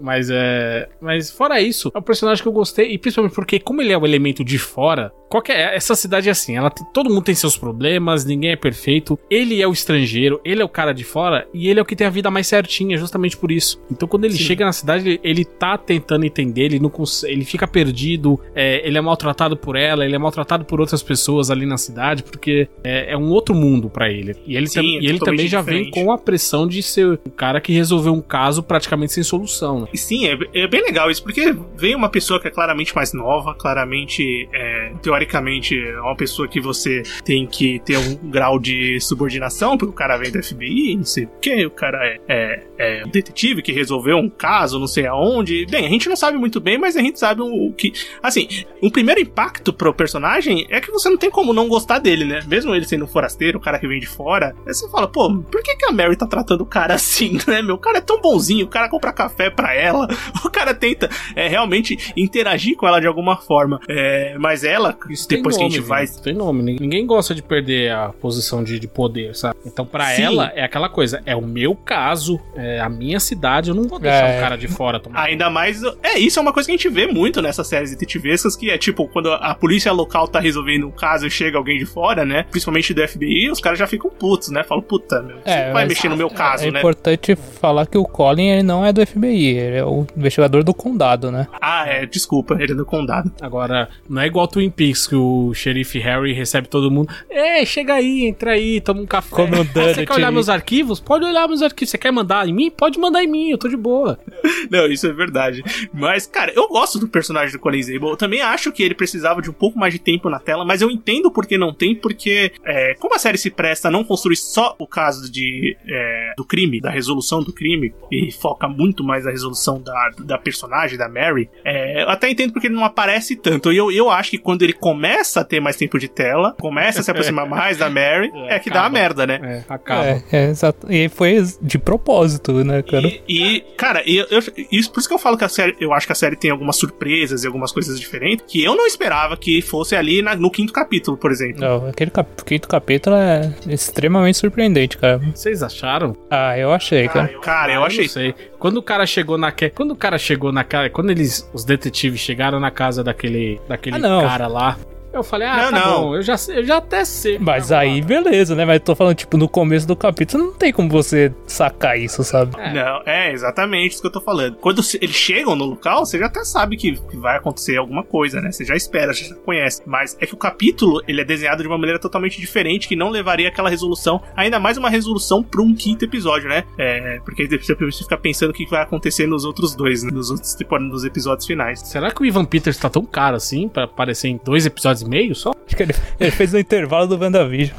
Mas 0.00 0.28
é. 0.30 0.88
Mas 1.00 1.30
fora 1.30 1.61
isso, 1.61 1.90
é 1.95 1.99
um 1.99 2.02
personagem 2.02 2.42
que 2.42 2.49
eu 2.49 2.52
gostei, 2.52 2.92
e 2.92 2.99
principalmente 2.99 3.35
porque, 3.35 3.59
como 3.61 3.80
ele 3.83 3.92
é 3.92 3.99
um 3.99 4.04
elemento 4.07 4.45
de 4.45 4.59
fora, 4.59 5.12
qualquer. 5.28 5.75
Essa 5.75 5.95
cidade 5.95 6.28
é 6.28 6.33
assim, 6.33 6.57
ela 6.57 6.71
tem- 6.71 6.87
todo 6.92 7.09
mundo 7.11 7.23
tem 7.23 7.35
seus 7.35 7.57
problemas, 7.57 8.25
ninguém 8.25 8.50
é 8.52 8.57
perfeito. 8.57 9.18
Ele 9.30 9.61
é 9.62 9.66
o 9.68 9.73
estrangeiro, 9.73 10.40
ele 10.45 10.62
é 10.62 10.64
o 10.64 10.68
cara 10.68 10.92
de 10.92 11.04
fora, 11.04 11.47
e 11.52 11.68
ele 11.68 11.78
é 11.78 11.83
o 11.83 11.87
que 11.87 11.95
tem 11.97 12.07
a 12.07 12.11
vida 12.11 12.30
mais 12.30 12.47
certinha, 12.47 12.97
justamente 12.97 13.37
por 13.37 13.50
isso. 13.52 13.80
Então, 13.90 14.09
quando 14.09 14.25
ele 14.25 14.35
Sim. 14.35 14.45
chega 14.45 14.64
na 14.64 14.73
cidade, 14.73 15.09
ele, 15.09 15.21
ele 15.23 15.45
tá 15.45 15.76
tentando 15.76 16.25
entender, 16.25 16.62
ele 16.64 16.78
não 16.80 16.90
cons- 16.90 17.25
ele 17.25 17.45
fica 17.45 17.66
perdido, 17.66 18.40
é, 18.54 18.87
ele 18.87 18.97
é 18.99 19.00
maltratado 19.00 19.57
por 19.57 19.76
ela, 19.76 20.04
ele 20.04 20.14
é 20.14 20.18
maltratado 20.18 20.64
por 20.64 20.80
outras 20.80 21.02
pessoas 21.02 21.50
ali 21.50 21.66
na 21.66 21.76
cidade, 21.76 22.23
porque 22.23 22.68
é, 22.83 23.12
é 23.12 23.16
um 23.16 23.28
outro 23.30 23.54
mundo 23.54 23.88
pra 23.90 24.11
ele. 24.11 24.35
E 24.47 24.57
ele, 24.57 24.66
Sim, 24.66 24.75
tam- 24.75 24.83
é 24.83 25.00
e 25.02 25.07
ele 25.07 25.18
também 25.18 25.47
já 25.49 25.61
vem 25.61 25.85
diferente. 25.85 26.04
com 26.07 26.12
a 26.12 26.18
pressão 26.18 26.66
de 26.66 26.83
ser 26.83 27.07
o 27.25 27.30
cara 27.30 27.61
que 27.61 27.73
resolveu 27.73 28.12
um 28.12 28.21
caso 28.21 28.62
praticamente 28.62 29.12
sem 29.12 29.23
solução, 29.28 29.80
né? 29.80 29.87
Sim, 29.94 30.26
é, 30.26 30.38
é 30.54 30.66
bem 30.66 30.82
legal 30.82 31.11
isso, 31.11 31.23
porque 31.23 31.54
vem 31.76 31.94
uma 31.94 32.08
pessoa 32.08 32.40
que 32.40 32.49
é 32.49 32.50
claramente 32.50 32.94
mais 32.94 33.12
nova, 33.12 33.54
claramente, 33.54 34.49
é, 34.52 34.92
teoricamente, 35.02 35.78
é 35.78 36.00
uma 36.00 36.16
pessoa 36.16 36.49
que 36.49 36.61
você 36.61 37.02
tem 37.25 37.47
que 37.47 37.78
ter 37.80 37.99
um 37.99 38.30
grau 38.30 38.58
de 38.58 39.00
subordinação, 39.00 39.76
porque 39.76 39.92
o 39.92 39.97
cara 39.97 40.16
vem 40.16 40.30
do 40.30 40.42
FBI, 40.42 40.97
não 40.97 41.04
sei 41.04 41.25
o 41.25 41.30
que, 41.40 41.66
o 41.66 41.70
cara 41.70 41.99
é, 42.04 42.20
é, 42.28 42.66
é 42.78 43.04
um 43.04 43.11
detetive 43.11 43.62
que 43.62 43.73
resolveu 43.73 44.16
um 44.16 44.28
caso, 44.28 44.78
não 44.78 44.87
sei 44.87 45.06
aonde. 45.06 45.66
Bem, 45.66 45.87
a 45.87 45.88
gente 45.88 46.08
não 46.08 46.16
sabe 46.16 46.38
muito 46.38 46.61
bem, 46.61 46.78
mas 46.78 46.97
a 46.97 47.00
gente 47.00 47.18
sabe 47.18 47.42
o 47.42 47.73
que. 47.73 47.92
Assim, 48.23 48.49
o 48.82 48.90
primeiro 48.90 49.20
impacto 49.20 49.73
pro 49.73 49.92
personagem 49.94 50.66
é 50.70 50.80
que 50.80 50.90
você 50.90 51.08
não 51.08 51.16
tem 51.16 51.30
como 51.30 51.52
não 51.52 51.68
gostar 51.68 51.99
dele, 51.99 52.25
né? 52.25 52.40
Mesmo 52.47 52.75
ele 52.75 52.87
sendo 52.87 53.04
um 53.04 53.08
forasteiro, 53.08 53.58
o 53.58 53.61
cara 53.61 53.78
que 53.78 53.88
vem 53.88 54.00
de 54.00 54.06
fora, 54.06 54.54
aí 54.66 54.75
você 54.75 54.88
fala, 54.88 55.08
pô, 55.08 55.32
por 55.42 55.62
que, 55.62 55.76
que 55.76 55.87
a 55.87 55.92
Mary 55.92 56.16
tá 56.16 56.26
tratando 56.26 56.62
o 56.62 56.66
cara 56.66 56.94
assim, 56.94 57.38
né? 57.47 57.62
Meu, 57.62 57.75
o 57.75 57.78
cara 57.78 57.99
é 57.99 58.00
tão 58.00 58.20
bonzinho, 58.20 58.66
o 58.66 58.68
cara 58.68 58.88
compra 58.88 59.12
café 59.18 59.50
pra 59.50 59.75
ela, 59.75 60.06
o 60.44 60.48
cara 60.50 60.72
tenta 60.72 61.10
é, 61.34 61.48
realmente 61.48 62.12
interagir 62.16 62.76
com 62.76 62.87
ela 62.87 63.00
de 63.00 63.06
alguma 63.06 63.37
forma. 63.37 63.80
É, 63.88 64.37
mas 64.38 64.62
ela, 64.64 64.96
depois 65.28 65.56
que 65.56 65.62
a 65.64 65.66
gente 65.68 65.76
nome, 65.78 65.88
vai. 65.88 66.06
Tem 66.06 66.32
nome. 66.34 66.62
Ninguém- 66.78 67.06
gosta 67.08 67.34
de 67.34 67.42
perder 67.42 67.90
a 67.90 68.10
posição 68.10 68.62
de, 68.62 68.78
de 68.78 68.87
poder, 68.87 69.34
sabe? 69.34 69.56
Então, 69.64 69.84
pra 69.87 70.04
Sim. 70.14 70.22
ela, 70.25 70.52
é 70.54 70.62
aquela 70.62 70.88
coisa. 70.90 71.22
É 71.25 71.34
o 71.34 71.40
meu 71.40 71.75
caso, 71.75 72.38
é 72.54 72.78
a 72.80 72.88
minha 72.88 73.18
cidade. 73.18 73.70
Eu 73.70 73.75
não 73.75 73.84
vou 73.84 73.98
deixar 73.98 74.28
É. 74.28 74.37
o 74.37 74.40
cara 74.40 74.56
de 74.56 74.68
fora 74.68 75.00
tomar. 75.00 75.22
Ainda 75.25 75.48
mais. 75.48 75.80
É, 76.02 76.18
isso 76.18 76.38
é 76.38 76.42
uma 76.42 76.52
coisa 76.52 76.66
que 76.66 76.72
a 76.72 76.76
gente 76.76 76.88
vê 76.88 77.06
muito 77.06 77.40
nessas 77.40 77.66
séries 77.66 77.90
detetivescas, 77.90 78.54
que 78.56 78.70
é 78.70 78.76
tipo, 78.76 79.08
quando 79.08 79.32
a 79.32 79.54
polícia 79.54 79.90
local 79.92 80.28
tá 80.28 80.38
resolvendo 80.38 80.87
um 80.87 80.90
caso 80.90 81.26
e 81.26 81.30
chega 81.30 81.56
alguém 81.56 81.78
de 81.78 81.87
fora, 81.87 82.25
né? 82.25 82.44
Principalmente 82.50 82.92
do 82.92 83.08
FBI, 83.08 83.50
os 83.50 83.60
caras 83.60 83.78
já 83.78 83.87
ficam 83.87 84.10
putos, 84.10 84.50
né? 84.50 84.62
Falam, 84.62 84.82
puta, 84.82 85.22
meu, 85.22 85.37
você 85.38 85.50
É, 85.50 85.72
vai 85.72 85.87
mexer 85.87 86.08
no 86.10 86.16
meu 86.16 86.28
caso, 86.28 86.64
é 86.66 86.70
né? 86.70 86.78
importante 86.80 87.34
falar 87.37 87.87
que 87.87 87.96
o 87.96 88.04
Colin 88.04 88.48
ele 88.50 88.62
não 88.62 88.84
é 88.84 88.92
do 88.92 89.04
FBI, 89.09 89.57
ele 89.57 89.77
é 89.77 89.85
o 89.85 90.07
investigador 90.17 90.62
do 90.62 90.75
condado, 90.75 91.31
né? 91.31 91.47
Ah, 91.61 91.87
é, 91.87 92.07
desculpa, 92.07 92.57
ele 92.61 92.73
é 92.73 92.75
do 92.75 92.85
condado. 92.85 93.33
Agora, 93.41 93.88
não 94.09 94.23
é 94.23 94.27
igual 94.27 94.49
Twin 94.49 94.71
Peaks 94.71 95.07
que 95.07 95.17
o 95.17 95.53
xerife 95.55 95.99
Harry 95.99 96.33
recebe 96.33 96.69
todo 96.69 96.91
mundo. 96.91 97.12
É, 97.31 97.65
chega 97.65 97.95
aí, 97.95 98.27
entra 98.27 98.53
aí, 98.53 98.81
toma 98.81 99.00
um 99.00 99.07
café. 99.07 99.35
Come 99.35 99.57
um 99.57 99.61
Ah, 99.62 99.65
você 99.95 100.07
quer 100.07 100.15
olhar 100.15 100.33
meus 100.33 100.49
arquivos? 100.49 101.00
Pode 101.00 101.25
olhar 101.25 101.49
meus 101.49 101.62
arquivos. 101.62 101.91
Você 101.91 101.99
quer 101.99 102.12
mandar 102.12 102.49
em 102.49 102.53
mim? 102.53 102.71
Pode 102.71 102.99
mandar 102.99 103.23
em 103.23 103.27
mim, 103.27 103.50
eu 103.50 103.59
tô 103.59 103.69
de 103.69 103.77
boa. 103.77 104.19
Não, 104.71 104.87
isso 104.87 105.07
é 105.07 105.12
verdade. 105.12 105.62
Mas, 105.93 106.27
cara, 106.27 106.53
eu 106.55 106.69
gosto 106.69 106.99
do 106.99 107.09
personagem 107.09 107.53
do 107.53 107.59
Colin 107.59 107.83
Zabel. 107.83 108.11
Eu 108.11 108.17
também 108.17 108.41
acho 108.41 108.73
que 108.73 108.83
ele 108.83 108.95
precisava 108.95 109.41
de 109.41 109.50
um 109.50 109.53
pouco 109.53 109.79
mais 109.79 109.93
de 109.93 109.99
tempo 109.99 110.29
na 110.29 110.38
tela, 110.38 110.65
mas 110.65 110.83
eu 110.83 110.91
entendo 110.91 111.31
por 111.31 111.47
que 111.47 111.57
não 111.57 111.73
tem, 111.73 111.95
porque 111.95 112.53
é, 112.65 112.95
como 112.95 113.15
a 113.15 113.19
série 113.19 113.38
se 113.38 113.50
presta 113.50 113.88
a 113.88 113.91
não 113.91 114.05
construir 114.05 114.37
só 114.37 114.75
o 114.79 114.87
caso 114.87 115.31
de, 115.31 115.77
é, 115.87 116.33
do 116.37 116.45
crime, 116.45 116.81
da 116.81 116.91
resolução 116.91 117.43
do 117.43 117.53
crime, 117.53 117.93
e 118.11 118.31
foca 118.33 118.69
muito 118.69 118.98
mais 119.05 119.25
na 119.25 119.31
resolução 119.31 119.81
da, 119.81 120.11
da 120.25 120.38
personagem, 120.38 120.99
da 120.99 121.09
Mary, 121.09 121.49
é, 121.64 122.02
eu 122.02 122.09
até 122.09 122.28
entendo 122.31 122.52
porque 122.52 122.67
ele 122.69 122.75
não 122.75 122.85
aparece 122.85 123.37
tanto. 123.37 123.73
E 123.73 123.76
eu, 123.76 123.90
eu 123.90 124.11
acho 124.11 124.31
que 124.31 124.38
quando 124.38 124.62
ele 124.62 124.73
começa 124.73 125.40
a 125.40 125.45
ter 125.45 125.61
mais 125.61 125.76
tempo 125.76 125.99
de 125.99 126.09
tela, 126.09 126.55
começa 126.61 127.00
a 127.00 127.02
se 127.02 127.11
aproximar 127.11 127.47
mais 127.49 127.76
da 127.78 127.88
Mary, 127.90 128.31
é, 128.49 128.57
É, 128.57 128.59
que 128.59 128.71
dá 128.71 128.76
a 128.76 128.87
acaba. 128.87 128.99
merda, 128.99 129.26
né? 129.26 129.40
É, 129.69 129.73
acaba. 129.73 130.07
É, 130.07 130.23
é, 130.33 130.45
exato. 130.50 130.90
E 130.93 131.09
foi 131.09 131.43
de 131.62 131.78
propósito, 131.78 132.64
né, 132.64 132.83
cara? 132.83 133.07
E, 133.07 133.23
e, 133.28 133.61
cara, 133.76 134.02
eu, 134.07 134.26
eu- 134.31 134.40
isso, 134.71 134.90
por 134.93 135.00
isso 135.00 135.09
que 135.09 135.14
eu 135.14 135.19
falo 135.19 135.37
que 135.37 135.45
a 135.45 135.49
série, 135.49 135.76
eu 135.81 135.93
acho 135.93 136.07
que 136.07 136.12
a 136.12 136.17
série 136.17 136.37
tem 136.37 136.50
algumas 136.50 136.76
surpresas 136.76 137.45
e 137.45 137.47
algumas 137.47 137.73
coisas 137.73 137.99
diferentes 137.99 138.45
que 138.49 138.62
eu 138.62 138.75
não 138.76 138.87
esperava 138.87 139.37
que 139.37 139.61
fosse 139.62 139.95
ali 139.97 140.23
na- 140.23 140.35
no 140.37 140.50
quinto 140.50 140.73
capítulo, 140.73 141.17
por 141.17 141.31
exemplo. 141.31 141.61
Não, 141.61 141.87
aquele 141.88 142.11
cap- 142.11 142.45
quinto 142.45 142.69
capítulo 142.69 143.17
é 143.17 143.52
extremamente 143.67 144.38
surpreendente, 144.38 144.97
cara. 144.99 145.19
Vocês 145.35 145.62
acharam? 145.62 146.17
Ah, 146.31 146.57
eu 146.59 146.73
achei, 146.73 147.09
cara. 147.09 147.28
Cara, 147.40 147.73
eu 147.73 147.83
Ah, 147.83 147.87
achei. 147.87 148.09
Sei. 148.09 148.35
Quando 148.59 148.79
o 148.79 148.83
cara 148.83 149.07
chegou 149.07 149.38
na 149.38 149.53
quando 149.53 149.92
o 149.92 149.97
cara 149.97 150.18
chegou 150.18 150.51
na 150.51 150.64
casa, 150.64 150.90
quando 150.90 151.11
eles 151.11 151.49
os 151.53 151.64
detetives 151.64 152.21
chegaram 152.21 152.59
na 152.59 152.71
casa 152.71 153.05
daquele 153.05 153.61
daquele 153.68 153.97
Ah, 153.97 154.01
cara 154.23 154.47
lá, 154.49 154.77
eu 155.12 155.23
falei: 155.23 155.49
"Ah, 155.49 155.57
Não, 155.57 155.71
tá 155.71 155.87
não. 155.87 156.01
bom, 156.03 156.16
eu 156.16 156.23
já 156.23 156.37
eu 156.49 156.64
já 156.64 156.77
até 156.79 157.05
sei". 157.05 157.38
Mas 157.38 157.73
aí, 157.73 158.01
beleza, 158.03 158.55
né? 158.55 158.64
Mas 158.64 158.81
tô 158.81 158.94
falando, 158.94 159.16
tipo, 159.16 159.37
no 159.37 159.49
começo 159.49 159.87
do 159.87 159.97
capítulo, 159.97 160.44
não 160.44 160.53
tem 160.53 160.73
como 160.73 160.88
você 160.88 161.33
sacar 161.47 161.99
isso, 161.99 162.23
sabe? 162.25 162.57
É. 162.59 162.73
Não, 162.73 163.03
é 163.07 163.33
exatamente 163.33 163.92
isso 163.92 164.01
que 164.01 164.07
eu 164.07 164.12
tô 164.12 164.21
falando. 164.21 164.57
Quando 164.57 164.83
eles 165.01 165.16
chegam 165.16 165.57
no 165.57 165.64
local, 165.64 166.05
você 166.05 166.18
já 166.18 166.27
até 166.27 166.44
sabe 166.44 166.77
que, 166.77 166.99
vai 167.14 167.37
acontecer 167.37 167.77
alguma 167.77 168.03
coisa, 168.05 168.40
né? 168.40 168.53
Você 168.53 168.64
já 168.64 168.77
espera, 168.77 169.12
você 169.12 169.25
já 169.25 169.35
conhece. 169.37 169.83
Mas 169.87 170.16
é 170.21 170.27
que 170.27 170.35
o 170.35 170.38
capítulo, 170.38 171.03
ele 171.09 171.21
é 171.21 171.25
desenhado 171.25 171.62
de 171.62 171.68
uma 171.68 171.79
maneira 171.79 171.99
totalmente 171.99 172.40
diferente, 172.40 172.87
que 172.88 172.97
não 172.97 173.09
levaria 173.11 173.49
aquela 173.49 173.71
resolução, 173.71 174.21
ainda 174.37 174.59
mais 174.59 174.77
uma 174.77 174.90
resolução 174.90 175.42
pra 175.42 175.62
um 175.62 175.75
quinto 175.75 176.05
episódio, 176.05 176.49
né? 176.49 176.64
É, 176.77 177.21
porque 177.25 177.42
aí 177.42 177.49
você 177.49 178.03
fica 178.03 178.16
pensando 178.16 178.51
o 178.51 178.53
que 178.53 178.66
vai 178.66 178.83
acontecer 178.83 179.27
nos 179.27 179.44
outros 179.44 179.75
dois, 179.75 180.03
né? 180.03 180.11
nos 180.12 180.31
outros 180.31 180.55
tipo, 180.55 180.79
nos 180.79 181.05
episódios 181.05 181.47
finais. 181.47 181.81
Será 181.81 182.11
que 182.11 182.23
o 182.23 182.27
Ivan 182.27 182.44
Peters 182.44 182.77
tá 182.77 182.88
tão 182.90 183.05
caro 183.05 183.37
assim 183.37 183.68
pra 183.68 183.85
aparecer 183.85 184.29
em 184.29 184.40
dois 184.44 184.66
episódios 184.66 184.97
e 185.02 185.08
meio 185.08 185.34
só? 185.34 185.52
Acho 185.66 185.76
que 185.76 185.82
ele, 185.82 185.94
ele 186.18 186.30
fez 186.30 186.52
o 186.54 186.58
intervalo 186.58 187.06
do 187.06 187.18
WandaVision. 187.18 187.76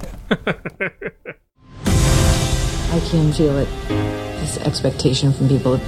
I 2.91 2.99
can 3.12 3.32
feel 3.34 3.60
it. 3.60 3.67
This 4.39 4.58
expectation 4.65 5.32
from 5.32 5.47
people 5.47 5.79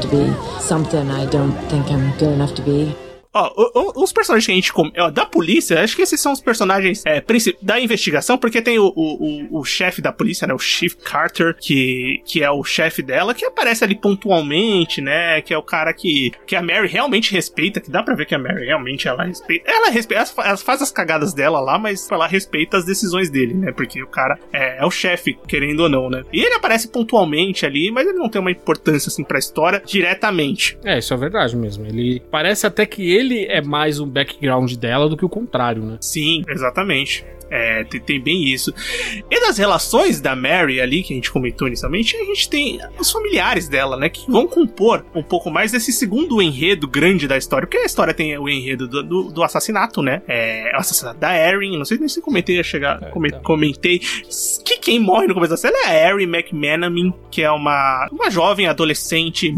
to 0.00 0.08
be 0.08 0.26
something 0.60 1.10
I 1.10 1.26
don't 1.26 1.52
think 1.68 1.88
I'm 1.90 2.10
good 2.18 2.32
enough 2.32 2.54
to 2.54 2.62
be. 2.62 3.05
Ó, 3.36 3.92
os 4.02 4.12
personagens 4.12 4.46
que 4.46 4.52
a 4.52 4.54
gente. 4.54 4.72
ó, 4.98 5.10
da 5.10 5.26
polícia, 5.26 5.82
acho 5.82 5.94
que 5.94 6.02
esses 6.02 6.20
são 6.20 6.32
os 6.32 6.40
personagens 6.40 7.02
é, 7.04 7.22
da 7.60 7.78
investigação, 7.78 8.38
porque 8.38 8.62
tem 8.62 8.78
o, 8.78 8.92
o, 8.96 9.56
o, 9.56 9.60
o 9.60 9.64
chefe 9.64 10.00
da 10.00 10.12
polícia, 10.12 10.46
né? 10.46 10.54
O 10.54 10.58
Chief 10.58 10.94
Carter, 10.94 11.54
que, 11.60 12.22
que 12.24 12.42
é 12.42 12.50
o 12.50 12.64
chefe 12.64 13.02
dela, 13.02 13.34
que 13.34 13.44
aparece 13.44 13.84
ali 13.84 13.94
pontualmente, 13.94 15.00
né? 15.00 15.40
Que 15.42 15.52
é 15.52 15.58
o 15.58 15.62
cara 15.62 15.92
que, 15.92 16.32
que 16.46 16.56
a 16.56 16.62
Mary 16.62 16.88
realmente 16.88 17.32
respeita, 17.32 17.80
que 17.80 17.90
dá 17.90 18.02
pra 18.02 18.14
ver 18.14 18.26
que 18.26 18.34
a 18.34 18.38
Mary 18.38 18.64
realmente 18.64 19.06
ela 19.06 19.24
respeita. 19.24 19.70
Ela 19.70 19.90
respeita, 19.90 20.24
ela 20.38 20.56
faz 20.56 20.80
as 20.80 20.90
cagadas 20.90 21.34
dela 21.34 21.60
lá, 21.60 21.78
mas 21.78 22.10
ela 22.10 22.26
respeita 22.26 22.78
as 22.78 22.84
decisões 22.86 23.28
dele, 23.28 23.52
né? 23.52 23.72
Porque 23.72 24.02
o 24.02 24.06
cara 24.06 24.38
é, 24.52 24.78
é 24.78 24.86
o 24.86 24.90
chefe, 24.90 25.38
querendo 25.46 25.80
ou 25.80 25.88
não, 25.88 26.08
né? 26.08 26.22
E 26.32 26.42
ele 26.42 26.54
aparece 26.54 26.88
pontualmente 26.88 27.66
ali, 27.66 27.90
mas 27.90 28.06
ele 28.06 28.18
não 28.18 28.28
tem 28.28 28.40
uma 28.40 28.50
importância 28.50 29.08
assim 29.08 29.24
pra 29.24 29.38
história 29.38 29.82
diretamente. 29.84 30.78
É, 30.84 30.98
isso 30.98 31.12
é 31.12 31.16
verdade 31.16 31.56
mesmo. 31.56 31.84
Ele 31.84 32.22
parece 32.30 32.66
até 32.66 32.86
que 32.86 33.12
ele 33.12 33.25
é 33.34 33.60
mais 33.60 33.98
um 34.00 34.06
background 34.08 34.72
dela 34.74 35.08
do 35.08 35.16
que 35.16 35.24
o 35.24 35.28
contrário, 35.28 35.82
né? 35.82 35.98
Sim, 36.00 36.42
exatamente. 36.48 37.24
É, 37.48 37.84
tem, 37.84 38.00
tem 38.00 38.20
bem 38.20 38.44
isso. 38.44 38.74
E 39.30 39.40
das 39.40 39.56
relações 39.56 40.20
da 40.20 40.34
Mary 40.34 40.80
ali, 40.80 41.04
que 41.04 41.12
a 41.12 41.16
gente 41.16 41.30
comentou 41.30 41.68
inicialmente, 41.68 42.16
a 42.16 42.24
gente 42.24 42.50
tem 42.50 42.80
os 42.98 43.08
familiares 43.08 43.68
dela, 43.68 43.96
né? 43.96 44.08
Que 44.08 44.28
vão 44.28 44.48
compor 44.48 45.06
um 45.14 45.22
pouco 45.22 45.48
mais 45.48 45.70
desse 45.70 45.92
segundo 45.92 46.42
enredo 46.42 46.88
grande 46.88 47.28
da 47.28 47.36
história. 47.38 47.64
Porque 47.64 47.78
a 47.78 47.84
história 47.84 48.12
tem 48.12 48.36
o 48.36 48.48
enredo 48.48 48.88
do, 48.88 49.00
do, 49.00 49.22
do 49.30 49.42
assassinato, 49.44 50.02
né? 50.02 50.22
É, 50.26 50.72
o 50.74 50.80
assassinato 50.80 51.20
da 51.20 51.36
Erin. 51.38 51.78
Não 51.78 51.84
sei 51.84 51.98
nem 51.98 52.08
se 52.08 52.20
comentei 52.20 52.58
a 52.58 52.64
chegar. 52.64 53.00
É, 53.00 53.10
come- 53.10 53.30
tá. 53.30 53.38
Comentei 53.38 54.00
que 54.64 54.78
quem 54.78 54.98
morre 54.98 55.28
no 55.28 55.34
começo 55.34 55.50
da 55.50 55.56
série 55.56 55.76
é 55.76 55.86
a 55.86 56.10
Erin 56.10 56.24
McManaman, 56.24 57.14
que 57.30 57.42
é 57.42 57.50
uma, 57.52 58.08
uma 58.10 58.28
jovem 58.28 58.66
adolescente, 58.66 59.54